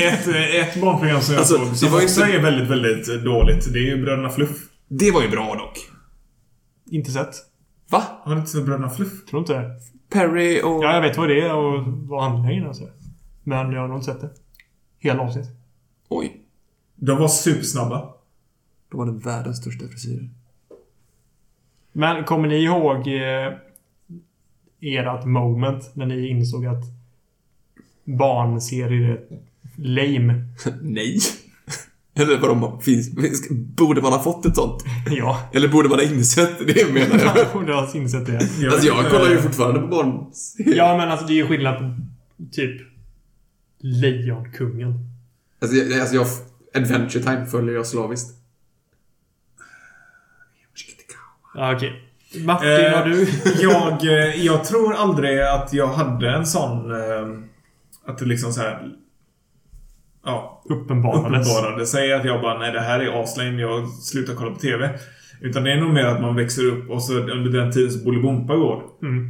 Ett, 0.02 0.28
ett 0.28 0.82
barnprogram 0.82 1.22
som 1.22 1.34
jag 1.34 1.40
Alltså, 1.40 1.58
såg 1.58 1.68
det 1.70 1.76
som 1.76 1.92
var 1.92 2.00
ju 2.00 2.06
också 2.06 2.22
inte- 2.22 2.34
är 2.38 2.42
väldigt, 2.42 2.70
väldigt 2.70 3.26
dåligt. 3.26 3.74
Det 3.74 3.80
är 3.80 3.84
ju 3.84 4.02
Bröderna 4.04 4.30
Fluff. 4.30 4.50
Det 4.90 5.12
var 5.12 5.22
ju 5.22 5.30
bra 5.30 5.56
dock. 5.56 5.78
Inte 6.94 7.12
sett. 7.12 7.36
Va? 7.90 8.04
Har 8.24 8.34
du 8.34 8.40
inte 8.40 8.52
sett 8.52 8.66
Bröderna 8.66 8.90
Fluff? 8.90 9.26
Tror 9.26 9.40
inte 9.40 9.54
det. 9.54 9.80
Perry 10.10 10.62
och... 10.62 10.84
Ja, 10.84 10.94
jag 10.94 11.02
vet 11.02 11.18
vad 11.18 11.30
det 11.30 11.42
är 11.42 11.56
och 11.56 11.84
vad 11.88 12.24
handlingen 12.24 12.64
är 12.64 12.70
och 12.70 12.76
så. 12.76 12.90
Men 13.44 13.72
jag 13.72 13.82
har 13.82 13.88
nog 13.88 13.98
inte 13.98 14.06
sett 14.06 14.22
det. 14.22 14.30
Hela 15.00 15.24
avsnitt. 15.24 15.46
Oj. 16.10 16.42
De 16.96 17.20
var 17.20 17.28
supersnabba. 17.28 18.14
De 18.92 19.00
hade 19.00 19.12
världens 19.12 19.58
största 19.58 19.88
frisyrer. 19.88 20.30
Men 21.92 22.24
kommer 22.24 22.48
ni 22.48 22.56
ihåg... 22.56 23.08
Eh, 23.08 23.54
ert 24.82 25.26
moment 25.26 25.92
när 25.94 26.06
ni 26.06 26.28
insåg 26.28 26.66
att 26.66 26.84
barnserier 28.04 29.10
är 29.10 29.40
lame? 29.76 30.34
Nej. 30.82 31.20
Eller 32.16 32.38
vadå, 32.38 32.56
man 32.56 32.82
finns, 32.82 33.16
finns, 33.16 33.50
borde 33.50 34.02
man 34.02 34.12
ha 34.14 34.24
fått 34.24 34.46
ett 34.46 34.56
sånt? 34.56 34.84
Ja, 35.10 35.50
Eller 35.54 35.68
borde 35.68 35.90
man 35.90 36.00
ha 36.00 36.06
insett 36.06 36.68
det 36.68 36.90
menar 36.94 37.20
jag? 37.20 37.38
jag 37.38 37.48
borde 37.54 37.74
ha 37.74 37.90
insett 37.94 38.26
det. 38.26 38.38
Alltså 38.72 38.88
jag 38.88 39.10
kollar 39.10 39.30
ju 39.30 39.38
fortfarande 39.38 39.80
på 39.80 39.88
barn... 39.88 40.26
Ja, 40.58 40.98
men 40.98 41.10
alltså 41.10 41.28
det 41.28 41.34
är 41.34 41.36
ju 41.36 41.48
skillnad 41.48 41.78
på 41.80 41.96
typ 42.52 42.82
Lejonkungen. 43.80 44.94
Alltså 45.62 45.78
jag, 45.78 46.00
alltså 46.00 46.16
jag... 46.16 46.28
Adventure 46.76 47.24
Time 47.24 47.46
följer 47.46 47.76
jag 47.76 47.88
slaviskt. 47.88 48.30
Ja, 51.56 51.76
okej. 51.76 52.10
Martin, 52.46 52.70
Eh, 52.70 52.92
har 52.98 53.06
du? 53.06 53.28
jag, 53.62 54.04
eh, 54.04 54.46
jag 54.46 54.66
tror 54.66 54.94
aldrig 54.94 55.40
att 55.42 55.74
jag 55.74 55.88
hade 55.88 56.30
en 56.30 56.46
sån... 56.46 56.92
Eh, 56.92 57.28
att 58.06 58.18
det 58.18 58.26
liksom 58.26 58.54
så 58.54 58.62
här. 58.62 58.92
Ja, 60.26 60.64
Uppenbarades. 60.70 61.48
uppenbarade 61.48 61.86
sig 61.86 62.14
att 62.14 62.26
jag 62.26 62.42
bara 62.42 62.60
nej 62.60 62.72
det 62.72 62.80
här 62.82 63.00
är 63.00 63.24
aslame, 63.24 63.62
jag 63.62 63.90
slutar 63.90 64.36
kolla 64.36 64.52
på 64.52 64.60
TV. 64.60 65.00
Utan 65.42 65.64
det 65.64 65.72
är 65.72 65.78
nog 65.82 65.94
mer 65.94 66.06
att 66.06 66.22
man 66.22 66.36
växer 66.36 66.66
upp 66.66 66.90
och 66.90 67.04
så 67.04 67.14
under 67.14 67.52
den 67.62 67.72
tiden 67.72 67.92
som 67.92 68.04
Bolibompa 68.04 68.56
går. 68.56 68.84
Mm. 69.02 69.30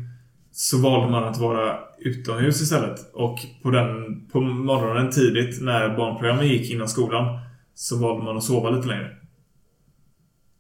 Så 0.52 0.82
valde 0.82 1.12
man 1.12 1.24
att 1.24 1.38
vara 1.38 1.78
utomhus 2.00 2.62
istället. 2.62 3.12
Och 3.14 3.40
på, 3.64 3.72
den, 3.72 3.90
på 4.32 4.42
morgonen 4.42 5.12
tidigt 5.12 5.62
när 5.62 5.98
barnprogrammen 5.98 6.48
gick 6.48 6.72
innan 6.72 6.88
skolan. 6.88 7.40
Så 7.76 7.98
valde 7.98 8.24
man 8.24 8.38
att 8.38 8.44
sova 8.44 8.70
lite 8.70 8.88
längre. 8.88 9.10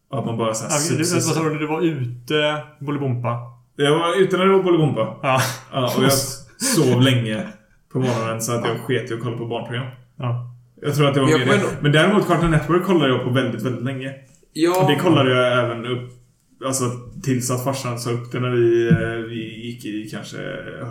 Och 0.10 0.20
att 0.20 0.26
man 0.26 0.38
bara 0.38 0.54
såhär... 0.54 0.72
Ja, 0.72 0.98
du, 0.98 1.14
vad 1.14 1.24
sa 1.24 1.44
du? 1.44 1.60
Du 1.60 1.68
var 1.68 1.82
ute 1.82 2.64
Bolibompa? 2.80 3.38
Jag 3.76 4.00
var 4.00 4.22
ute 4.22 4.38
när 4.38 4.46
det 4.46 4.52
var 4.52 4.64
Bolibompa. 4.64 5.18
Ja. 5.22 5.42
Ja, 5.74 5.94
och 5.98 6.04
jag 6.04 6.12
sov 6.58 7.02
länge 7.02 7.48
på 7.92 8.00
morgonen 8.00 8.42
så 8.42 8.52
att 8.52 8.66
jag 8.66 8.80
sket 8.80 9.12
i 9.12 9.14
att 9.14 9.20
kolla 9.22 9.38
på 9.38 9.46
barnprogram. 9.46 9.88
Ja. 10.18 10.50
Jag 10.82 10.96
tror 10.96 11.08
att 11.08 11.14
det 11.14 11.22
var 11.22 11.30
Jag 11.30 11.40
mer 11.40 11.48
det. 11.48 11.64
Men 11.82 11.92
däremot 11.92 12.28
Cartoon 12.28 12.52
Network 12.52 12.86
kollade 12.86 13.14
jag 13.14 13.24
på 13.24 13.30
väldigt, 13.30 13.62
väldigt 13.62 13.84
länge. 13.84 14.12
Ja. 14.54 14.88
Det 14.90 14.96
kollade 14.96 15.32
jag 15.32 15.66
även 15.66 15.86
upp 15.86 16.10
Alltså 16.66 16.84
tills 17.24 17.52
att 17.52 17.64
farsan 17.64 18.00
sa 18.00 18.10
upp 18.12 18.32
det 18.32 18.40
när 18.40 18.50
vi, 18.50 18.88
eh, 18.90 19.30
vi 19.30 19.66
gick 19.68 19.86
i 19.86 20.10
kanske 20.12 20.38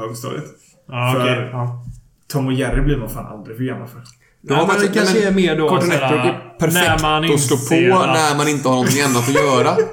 högstadiet. 0.01 0.45
Ja, 0.89 1.13
För- 1.15 1.23
okej. 1.23 1.49
Ja. 1.53 1.85
Tom 2.29 2.47
och 2.47 2.53
Jerry 2.53 2.81
blir 2.81 2.97
man 2.97 3.11
fan 3.11 3.27
aldrig 3.27 3.57
för 3.57 3.65
gammal 3.65 3.89
för. 3.89 3.99
Ja, 3.99 4.05
Ja, 4.41 4.67
men 4.73 4.81
det 4.81 4.89
kanske 4.99 5.19
men 5.19 5.29
är 5.29 5.33
mer 5.33 5.57
då 5.59 5.69
Cartoon 5.69 5.89
Network 5.89 6.13
är 6.13 6.59
perfekt 6.59 6.75
när 7.03 7.03
man 7.03 7.25
att 7.35 7.41
slå 7.41 7.57
på 7.57 7.97
att- 7.99 8.07
när 8.17 8.37
man 8.37 8.49
inte 8.49 8.69
har 8.69 8.75
någonting 8.75 9.03
annat 9.03 9.29
att 9.29 9.35
göra. 9.35 9.77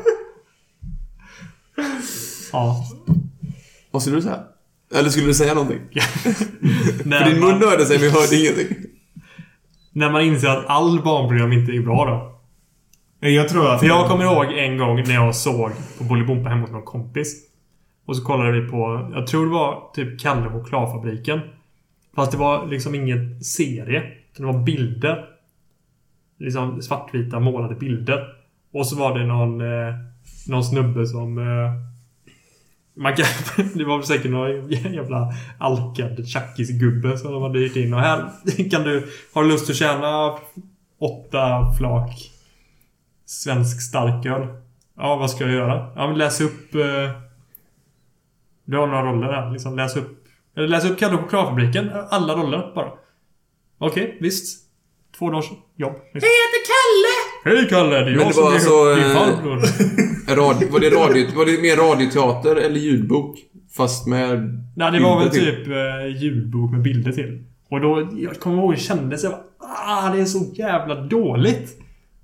Ja. 2.51 2.85
Vad 3.91 4.01
skulle 4.01 4.17
du 4.17 4.21
säga? 4.21 4.39
Eller 4.95 5.09
skulle 5.09 5.27
du 5.27 5.33
säga 5.33 5.53
någonting? 5.53 5.79
För 7.03 7.25
din 7.29 7.39
mun 7.39 7.49
man, 7.49 7.61
rörde 7.61 7.85
sig 7.85 7.97
men 7.99 8.07
jag 8.07 8.13
hörde 8.15 8.35
ingenting. 8.35 8.67
När 9.99 10.09
man 10.09 10.21
inser 10.21 10.47
att 10.47 10.65
all 10.67 11.01
barnprogram 11.03 11.53
inte 11.53 11.71
är 11.71 11.81
bra 11.81 12.05
då. 12.05 12.39
Jag 13.29 13.49
tror 13.49 13.73
att... 13.73 13.79
För 13.79 13.87
jag 13.87 14.09
kommer 14.09 14.23
ihåg 14.23 14.53
en 14.53 14.77
gång 14.77 14.95
när 14.95 15.13
jag 15.13 15.35
såg 15.35 15.71
på 15.97 16.03
Bolibompa 16.03 16.49
hemma 16.49 16.61
hos 16.61 16.71
någon 16.71 16.83
kompis. 16.83 17.45
Och 18.05 18.17
så 18.17 18.23
kollade 18.23 18.61
vi 18.61 18.69
på, 18.69 19.09
jag 19.13 19.27
tror 19.27 19.45
det 19.45 19.51
var 19.51 19.93
typ 19.93 20.21
Kalle 20.21 20.49
chokladfabriken. 20.49 21.39
Fast 22.15 22.31
det 22.31 22.37
var 22.37 22.67
liksom 22.67 22.95
ingen 22.95 23.43
serie. 23.43 24.03
utan 24.33 24.45
Det 24.45 24.53
var 24.53 24.63
bilder. 24.63 25.25
Liksom 26.37 26.81
svartvita 26.81 27.39
målade 27.39 27.75
bilder. 27.75 28.27
Och 28.73 28.87
så 28.87 28.99
var 28.99 29.19
det 29.19 29.25
någon, 29.25 29.61
eh, 29.61 29.95
någon 30.47 30.63
snubbe 30.63 31.05
som... 31.07 31.37
Eh, 31.37 31.88
man 32.99 33.15
kan, 33.15 33.25
det 33.73 33.83
var 33.83 33.97
väl 33.97 34.07
säkert 34.07 34.31
någon 34.31 34.69
jävla 34.69 35.33
alkad 35.59 36.27
tjackisgubbe 36.27 37.17
som 37.17 37.31
de 37.31 37.41
hade 37.41 37.59
hyrt 37.59 37.75
in. 37.75 37.93
Och 37.93 37.99
här 37.99 38.29
kan 38.71 38.83
du... 38.83 39.07
Har 39.33 39.43
du 39.43 39.49
lust 39.49 39.69
att 39.69 39.75
tjäna 39.75 40.39
åtta 40.99 41.73
flak 41.77 42.31
svensk 43.25 43.81
starköl? 43.81 44.47
Ja, 44.97 45.15
vad 45.15 45.31
ska 45.31 45.43
jag 45.43 45.53
göra? 45.53 45.91
Ja, 45.95 46.07
men 46.07 46.17
läs 46.17 46.41
upp... 46.41 46.75
Eh, 46.75 47.11
du 48.65 48.77
har 48.77 48.87
några 48.87 49.03
roller 49.03 49.27
där. 49.27 49.51
Liksom 49.51 49.75
läs 49.75 49.95
upp... 49.95 50.25
Eller 50.55 50.67
läs 50.67 50.85
upp 50.85 50.99
Kalle 50.99 51.15
och 51.15 51.21
chokladfabriken. 51.21 51.91
Alla 52.09 52.35
roller 52.35 52.71
bara. 52.75 52.91
Okej, 53.77 54.17
visst. 54.21 54.65
Två 55.17 55.29
dagars 55.29 55.49
jobb. 55.75 55.95
Liksom. 56.13 56.29
jag 56.29 56.47
heter 56.47 56.63
Kalle! 56.71 57.18
Hej 57.43 57.67
Kalle! 57.69 57.95
Det 57.95 58.11
är 58.11 58.15
jag 58.15 58.27
det 58.27 58.33
som 58.33 58.43
var 58.43 58.51
är 58.51 58.55
alltså, 58.55 58.95
din 58.95 59.03
eh, 59.03 59.13
farbror. 59.13 59.57
Radio, 60.35 60.71
var, 60.71 60.79
det 60.79 60.89
radio, 60.89 61.27
var 61.35 61.45
det 61.45 61.61
mer 61.61 61.75
radioteater 61.75 62.55
eller 62.55 62.79
ljudbok? 62.79 63.37
Fast 63.77 64.07
med... 64.07 64.63
Nej, 64.75 64.91
det 64.91 64.99
var 64.99 65.19
väl 65.19 65.29
till? 65.29 65.45
typ 65.45 65.67
eh, 65.67 66.21
ljudbok 66.23 66.71
med 66.71 66.81
bilder 66.81 67.11
till. 67.11 67.43
Och 67.69 67.81
då, 67.81 68.09
jag 68.17 68.39
kommer 68.39 68.57
ihåg, 68.57 68.73
jag 68.73 68.79
kände 68.79 69.17
så 69.17 69.25
jag 69.25 69.31
bara, 69.31 69.41
ah, 69.69 70.13
det 70.15 70.21
är 70.21 70.25
så 70.25 70.45
jävla 70.53 70.95
dåligt. 71.01 71.77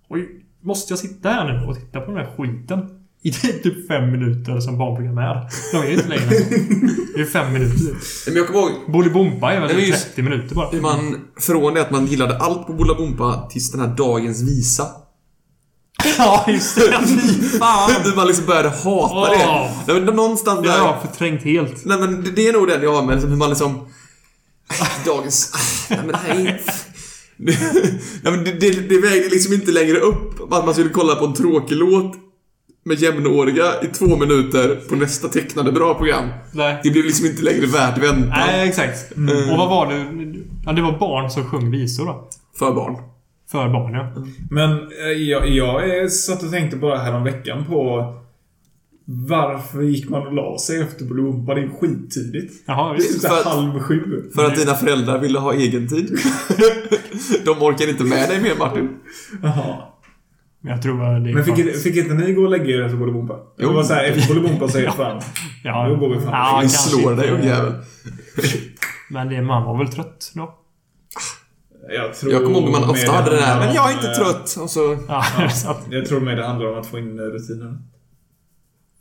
Och 0.09 0.17
måste 0.61 0.91
jag 0.91 0.99
sitta 0.99 1.29
här 1.29 1.53
nu 1.53 1.67
och 1.67 1.75
titta 1.75 2.01
på 2.01 2.11
den 2.11 2.25
här 2.25 2.31
skiten? 2.37 2.89
I 3.21 3.31
typ 3.63 3.87
fem 3.87 4.11
minuter 4.11 4.59
som 4.59 4.77
barnprogram 4.77 5.17
är. 5.17 5.47
De 5.71 5.77
är 5.77 5.87
ju 5.87 5.93
inte 5.93 6.07
längre 6.07 6.23
än 6.23 6.29
så. 6.31 6.53
Det 7.15 7.21
är 7.21 7.25
fem 7.25 7.53
minuter. 7.53 7.95
Men 8.27 8.35
jag 8.35 8.47
kommer 8.47 8.59
ihåg 8.59 8.71
Bolibompa 8.87 9.53
är 9.53 9.61
väl 9.61 9.69
typ 9.69 9.87
just- 9.87 10.05
30 10.15 10.21
minuter 10.21 10.55
bara. 10.55 10.69
hur 10.69 10.81
man... 10.81 11.17
Från 11.39 11.73
det 11.73 11.81
att 11.81 11.91
man 11.91 12.05
gillade 12.05 12.37
allt 12.37 12.67
på 12.67 12.73
Bolibompa 12.73 13.47
tills 13.51 13.71
den 13.71 13.81
här 13.81 13.95
dagens 13.97 14.41
visa. 14.41 14.83
Ja, 16.17 16.45
just 16.47 16.75
det. 16.75 16.99
Fy 17.07 17.57
fan! 17.59 17.91
Hur 18.03 18.15
man 18.15 18.27
liksom 18.27 18.45
började 18.45 18.69
hata 18.69 19.15
Åh. 19.15 19.29
det. 19.29 19.93
Nej, 19.93 20.01
men 20.01 20.15
någonstans 20.15 20.61
Det 20.61 20.67
där... 20.67 20.79
har 20.79 20.87
jag 20.87 21.01
förträngt 21.01 21.43
helt. 21.43 21.85
Nej 21.85 21.99
men 21.99 22.23
det- 22.23 22.31
det 22.31 22.47
är 22.47 22.53
nog 22.53 22.67
den 22.67 22.83
jag 22.83 22.93
har 22.93 23.03
med 23.03 23.13
liksom, 23.15 23.29
hur 23.31 23.37
man 23.37 23.49
liksom... 23.49 23.87
Dagens... 25.05 25.51
Nej 25.89 25.99
men 25.99 26.07
det 26.07 26.17
här 26.17 26.35
är. 26.35 26.61
Nej 27.37 27.57
men 28.33 28.43
det, 28.43 28.51
det, 28.51 28.69
det 28.89 29.01
vägde 29.01 29.29
liksom 29.29 29.53
inte 29.53 29.71
längre 29.71 29.97
upp 29.99 30.53
att 30.53 30.65
man 30.65 30.73
skulle 30.73 30.89
kolla 30.89 31.15
på 31.15 31.25
en 31.25 31.33
tråkig 31.33 31.75
låt 31.75 32.13
med 32.85 32.99
jämnåriga 32.99 33.81
i 33.81 33.87
två 33.87 34.05
minuter 34.17 34.79
på 34.89 34.95
nästa 34.95 35.27
tecknade 35.27 35.71
bra 35.71 35.93
program. 35.93 36.29
Nej. 36.51 36.79
Det 36.83 36.89
blev 36.89 37.05
liksom 37.05 37.25
inte 37.25 37.41
längre 37.43 37.65
värt 37.65 37.97
väntan 37.97 38.29
Nej, 38.29 38.69
exakt. 38.69 39.11
Och 39.51 39.57
vad 39.57 39.69
var 39.69 39.87
det? 39.93 40.05
Ja, 40.65 40.71
det 40.71 40.81
var 40.81 40.99
barn 40.99 41.31
som 41.31 41.49
sjöng 41.49 41.71
visor 41.71 42.05
då. 42.05 42.29
för 42.59 42.71
barn. 42.71 42.95
För 43.51 43.69
barn, 43.69 43.93
ja. 43.93 44.13
Men 44.49 44.71
eh, 44.71 45.07
jag, 45.07 45.49
jag 45.49 45.89
är- 45.89 46.07
satt 46.07 46.43
och 46.43 46.51
tänkte 46.51 46.77
bara 46.77 46.97
häromveckan 46.97 47.65
på 47.65 48.13
varför 49.07 49.81
gick 49.81 50.09
man 50.09 50.27
och 50.27 50.33
la 50.33 50.57
sig 50.59 50.81
efter 50.81 51.05
Bolibompa? 51.05 51.53
Det 51.55 51.61
är 51.61 51.69
skittidigt. 51.79 52.63
Jaha, 52.65 52.89
Det 52.89 52.93
är 52.93 52.97
visst. 52.97 53.13
typ 53.21 53.31
För 53.31 53.37
att- 53.39 53.45
halv 53.45 53.79
sju. 53.79 54.29
För 54.35 54.45
att 54.45 54.55
dina 54.55 54.73
föräldrar 54.73 55.19
ville 55.19 55.39
ha 55.39 55.53
egen 55.53 55.87
tid. 55.87 56.09
De 57.45 57.51
orkar 57.63 57.89
inte 57.89 58.03
med 58.03 58.29
dig 58.29 58.41
mer 58.41 58.55
Martin. 58.59 58.89
Jaha. 59.43 59.75
Jag 60.61 60.81
tror 60.81 61.03
att 61.03 61.23
det 61.23 61.33
Men 61.33 61.43
fick, 61.43 61.55
faktiskt- 61.55 61.83
fick 61.83 61.95
inte 61.95 62.13
ni 62.13 62.33
gå 62.33 62.41
och 62.43 62.49
lägga 62.49 62.65
er 62.75 62.81
efter 62.81 62.97
Bolibompa? 62.97 63.39
Jo. 63.57 63.67
Det 63.69 63.75
var 63.75 63.83
såhär, 63.83 64.03
efter 64.03 64.27
Bolibompa 64.35 64.67
så 64.67 64.77
är 64.77 64.81
det 64.81 64.91
fan... 64.91 65.21
Ja, 65.63 65.87
Då 65.89 65.95
går 65.95 66.09
vi 66.15 66.21
fan. 66.21 66.31
Ja, 66.31 66.59
Vi 66.63 66.69
slår 66.69 67.15
dig 67.15 67.29
inte. 67.29 67.39
ungjävel. 67.41 67.73
Men 69.09 69.29
det, 69.29 69.41
man 69.41 69.63
var 69.63 69.77
väl 69.77 69.87
trött 69.87 70.31
då? 70.35 70.53
Jag 71.89 72.13
tror 72.15 72.31
Jag 72.33 72.43
kommer 72.43 72.59
ihåg 72.59 72.65
att 72.65 72.81
man 72.81 72.89
ofta 72.89 73.11
hade 73.11 73.29
det 73.29 73.35
där, 73.37 73.59
men 73.59 73.75
jag 73.75 73.89
är 73.91 73.93
inte 73.95 74.07
eh, 74.09 74.13
trött. 74.17 74.55
Och 74.61 74.69
så... 74.69 74.97
Ja, 75.07 75.23
Jag 75.89 76.05
tror 76.05 76.19
mer 76.19 76.35
det 76.35 76.45
handlar 76.45 76.71
om 76.73 76.79
att 76.79 76.87
få 76.87 76.99
in 76.99 77.19
eh, 77.19 77.23
rutiner. 77.23 77.77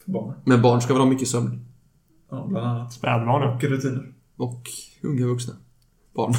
För 0.05 0.11
barnen. 0.13 0.35
Men 0.45 0.63
barn 0.63 0.81
ska 0.81 0.93
väl 0.95 1.03
ha 1.03 1.09
mycket 1.09 1.29
sömn. 1.29 1.65
Ja, 2.31 2.47
bland 2.51 2.67
annat. 2.67 2.93
spädbarn. 2.93 3.43
Och 3.55 3.65
rutiner. 3.65 4.13
Och 4.37 4.63
unga 5.03 5.27
vuxna. 5.27 5.55
Barn. 6.15 6.33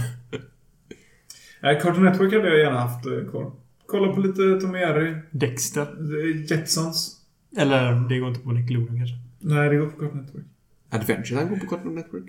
Nej, 1.61 1.79
Cartoon 1.83 2.03
Network 2.05 2.33
hade 2.33 2.47
jag 2.47 2.59
gärna 2.59 2.79
haft 2.79 3.05
eh, 3.05 3.29
kvar. 3.31 3.51
Kolla 3.87 4.13
på 4.13 4.19
lite 4.19 4.59
Tom 4.61 4.69
och 4.71 4.79
Jerry. 4.79 5.15
Dexter. 5.31 5.81
eh, 5.81 6.51
Jetsons. 6.51 7.15
Eller 7.57 8.09
det 8.09 8.19
går 8.19 8.27
inte 8.29 8.39
på 8.41 8.51
Nickelodeon 8.51 8.97
kanske. 8.97 9.15
Nej, 9.39 9.69
det 9.69 9.75
går 9.77 9.85
på 9.87 9.99
Cartoon 9.99 10.21
Network. 10.21 10.45
Adventure 10.89 11.39
Time 11.39 11.49
går 11.49 11.57
på 11.57 11.65
Cartoon 11.75 11.95
Network. 11.95 12.23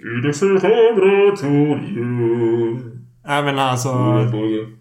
Jag 3.27 3.45
menar 3.45 3.62
alltså... 3.62 3.91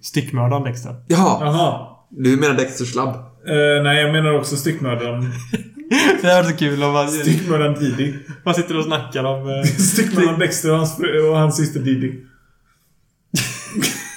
Stickmördaren 0.02 0.64
Dexter. 0.64 0.96
Jaha, 1.08 1.46
Jaha. 1.46 1.88
du 2.10 2.38
menar 2.38 2.54
Dexter 2.54 2.86
Slabb? 2.86 3.16
Eh, 3.48 3.84
nej, 3.84 4.02
jag 4.02 4.12
menar 4.14 4.40
också 4.40 4.56
styckmördaren. 4.56 5.32
Det 6.22 6.28
är 6.32 6.44
så 6.44 6.58
kul 6.58 6.84
om 6.84 6.94
man, 6.94 7.08
Styckmördaren 7.08 7.74
Didi. 7.74 8.16
man 8.46 8.56
sitter 8.56 8.78
och 8.78 8.84
snackar 8.86 9.24
om... 9.24 9.50
Eh, 9.50 9.64
Styckmördaren 9.78 10.40
Dexter 10.40 10.72
och 10.72 10.78
hans, 10.78 11.00
och 11.30 11.38
hans 11.38 11.58
syster 11.58 11.80
Didi. 11.80 12.08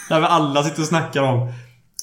där 0.08 0.20
vi 0.20 0.26
alla 0.26 0.62
sitter 0.62 0.82
och 0.82 0.88
snackar 0.88 1.22
om... 1.22 1.52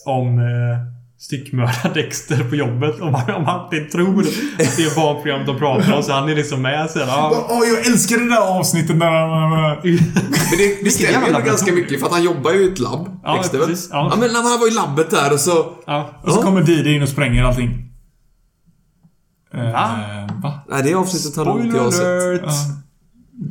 Om... 0.05 0.39
Eh, 0.39 0.94
Styckmördaren 1.18 1.93
Dexter 1.93 2.49
på 2.49 2.55
jobbet. 2.55 3.01
Om 3.01 3.11
man, 3.11 3.30
om 3.36 3.43
man 3.43 3.76
inte 3.76 3.91
tror 3.91 4.20
att 4.20 4.26
det 4.57 4.84
är 4.84 4.95
barnprogrammet 4.95 5.47
de 5.47 5.57
pratar 5.57 5.93
om 5.97 6.03
så 6.03 6.11
han 6.11 6.30
är 6.30 6.36
liksom 6.36 6.61
med 6.61 6.89
sen. 6.89 7.07
Ja, 7.07 7.47
Åh, 7.49 7.68
jag 7.68 7.88
älskar 7.88 8.18
det 8.18 8.30
där 8.30 8.59
avsnittet 8.59 8.95
när 8.95 9.11
han... 9.11 9.49
Men 9.49 10.57
det, 10.57 10.84
det 10.84 10.89
stämmer 10.89 11.28
ju 11.28 11.45
ganska 11.45 11.74
mycket 11.74 11.99
för 11.99 12.07
att 12.07 12.13
han 12.13 12.24
jobbar 12.24 12.51
ju 12.51 12.59
i 12.59 12.72
ett 12.72 12.80
labb. 12.80 13.20
Ja, 13.24 13.36
Dexter, 13.36 13.59
precis. 13.59 13.89
Ja. 13.91 14.07
ja, 14.11 14.20
men 14.20 14.34
när 14.34 14.41
han 14.41 14.59
var 14.59 14.68
i 14.68 14.72
labbet 14.72 15.09
där 15.09 15.34
och 15.34 15.39
så... 15.39 15.74
ja. 15.86 16.09
Och 16.24 16.32
så 16.32 16.41
kommer 16.41 16.61
Didi 16.63 16.95
in 16.95 17.01
och 17.01 17.09
spränger 17.09 17.43
allting. 17.43 17.91
Eh, 19.53 19.72
Va? 19.72 19.99
va? 20.43 20.59
Nej, 20.70 20.84
det 20.84 20.93
avsnittet 20.93 21.36
har 21.38 21.45
nog 21.45 21.66
inte 21.66 21.78
jag 21.78 21.93
sett. 21.93 22.41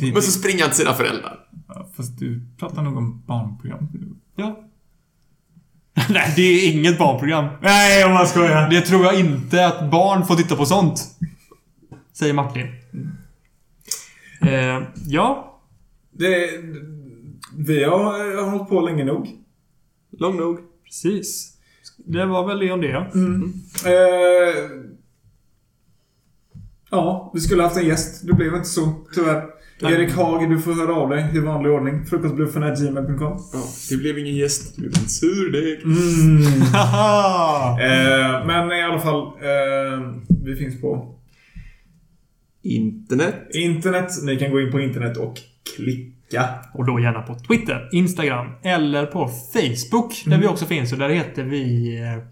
Ja. 0.01 0.13
Men 0.13 0.23
så 0.23 0.31
springer 0.31 0.61
han 0.61 0.71
till 0.71 0.79
sina 0.79 0.95
föräldrar. 0.95 1.39
Ja, 1.69 1.89
Fast 1.97 2.19
du 2.19 2.47
pratar 2.59 2.83
nog 2.83 2.97
om 2.97 3.23
barnprogram 3.27 3.89
nu. 3.93 4.09
Ja. 4.37 4.59
Nej, 6.11 6.33
det 6.37 6.43
är 6.43 6.73
inget 6.73 6.99
barnprogram. 6.99 7.45
Nej, 7.63 8.05
om 8.05 8.13
man 8.13 8.27
skojar. 8.27 8.71
Det 8.71 8.81
tror 8.81 9.05
jag 9.05 9.21
inte 9.21 9.67
att 9.67 9.91
barn 9.91 10.27
får 10.27 10.35
titta 10.35 10.57
på 10.57 10.67
sånt. 10.67 11.01
Säger 12.13 12.35
Martin. 12.35 12.67
Eh, 14.43 14.83
ja. 15.07 15.61
Det, 16.13 16.51
vi 17.57 17.85
har, 17.85 18.37
har 18.43 18.51
hållit 18.51 18.69
på 18.69 18.81
länge 18.81 19.05
nog. 19.05 19.29
Lång 20.19 20.37
nog. 20.37 20.59
Precis. 20.85 21.51
Det 21.97 22.27
var 22.27 22.47
väl 22.47 22.59
det 22.59 22.73
om 22.73 22.81
det. 22.81 22.89
ja. 22.89 23.07
Eh, 23.91 24.71
ja, 26.91 27.31
vi 27.35 27.41
skulle 27.41 27.63
haft 27.63 27.77
en 27.77 27.87
gäst. 27.87 28.27
Det 28.27 28.33
blev 28.33 28.55
inte 28.55 28.69
så, 28.69 29.07
tyvärr. 29.15 29.54
Erik 29.83 30.11
Haag, 30.17 30.51
du 30.51 30.61
får 30.61 30.73
höra 30.73 30.95
av 30.95 31.09
dig 31.11 31.31
i 31.35 31.39
vanlig 31.39 31.73
ordning. 31.73 32.05
Frukostbluffen.gmail.com 32.07 33.39
Ja, 33.53 33.63
det 33.91 33.97
blev 33.97 34.19
ingen 34.19 34.35
gäst. 34.37 34.75
Det 34.77 34.81
blev 34.81 34.93
en 35.03 35.09
surdeg. 35.09 35.81
Haha! 36.73 37.81
eh, 38.41 38.47
Men 38.47 38.73
i 38.73 38.83
alla 38.83 38.99
fall, 39.01 39.23
eh, 39.27 40.15
vi 40.45 40.57
finns 40.57 40.81
på 40.81 41.15
Internet. 42.63 43.35
internet. 43.55 44.09
Ni 44.23 44.37
kan 44.37 44.51
gå 44.51 44.61
in 44.61 44.73
på 44.73 44.81
internet 44.81 45.17
och 45.17 45.35
klicka. 45.77 46.49
Och 46.75 46.87
då 46.87 47.01
gärna 47.01 47.23
på 47.23 47.35
Twitter, 47.35 47.89
Instagram 47.93 48.47
eller 48.63 49.07
på 49.07 49.29
Facebook. 49.53 50.23
Där 50.27 50.39
vi 50.39 50.47
också 50.47 50.67
finns. 50.67 50.93
Och 50.93 50.99
där 50.99 51.09
heter 51.09 51.43
vi... 51.45 51.97
Eh, 52.03 52.23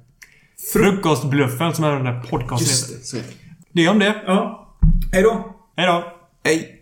Frukostbluffen 0.72 1.74
som 1.74 1.84
är 1.84 1.90
den 1.93 2.05
där 2.05 2.20
podcasten 2.20 2.66
Just 2.68 3.14
heter. 3.14 3.26
det, 3.28 3.34
det. 3.72 3.82
Det 3.82 3.86
är 3.86 3.90
om 3.90 3.99
det. 3.99 4.22
Ja. 4.26 4.68
Hej 5.12 5.22
då! 5.22 5.57
Hej 5.76 5.86
då! 5.86 6.05
Hej. 6.45 6.82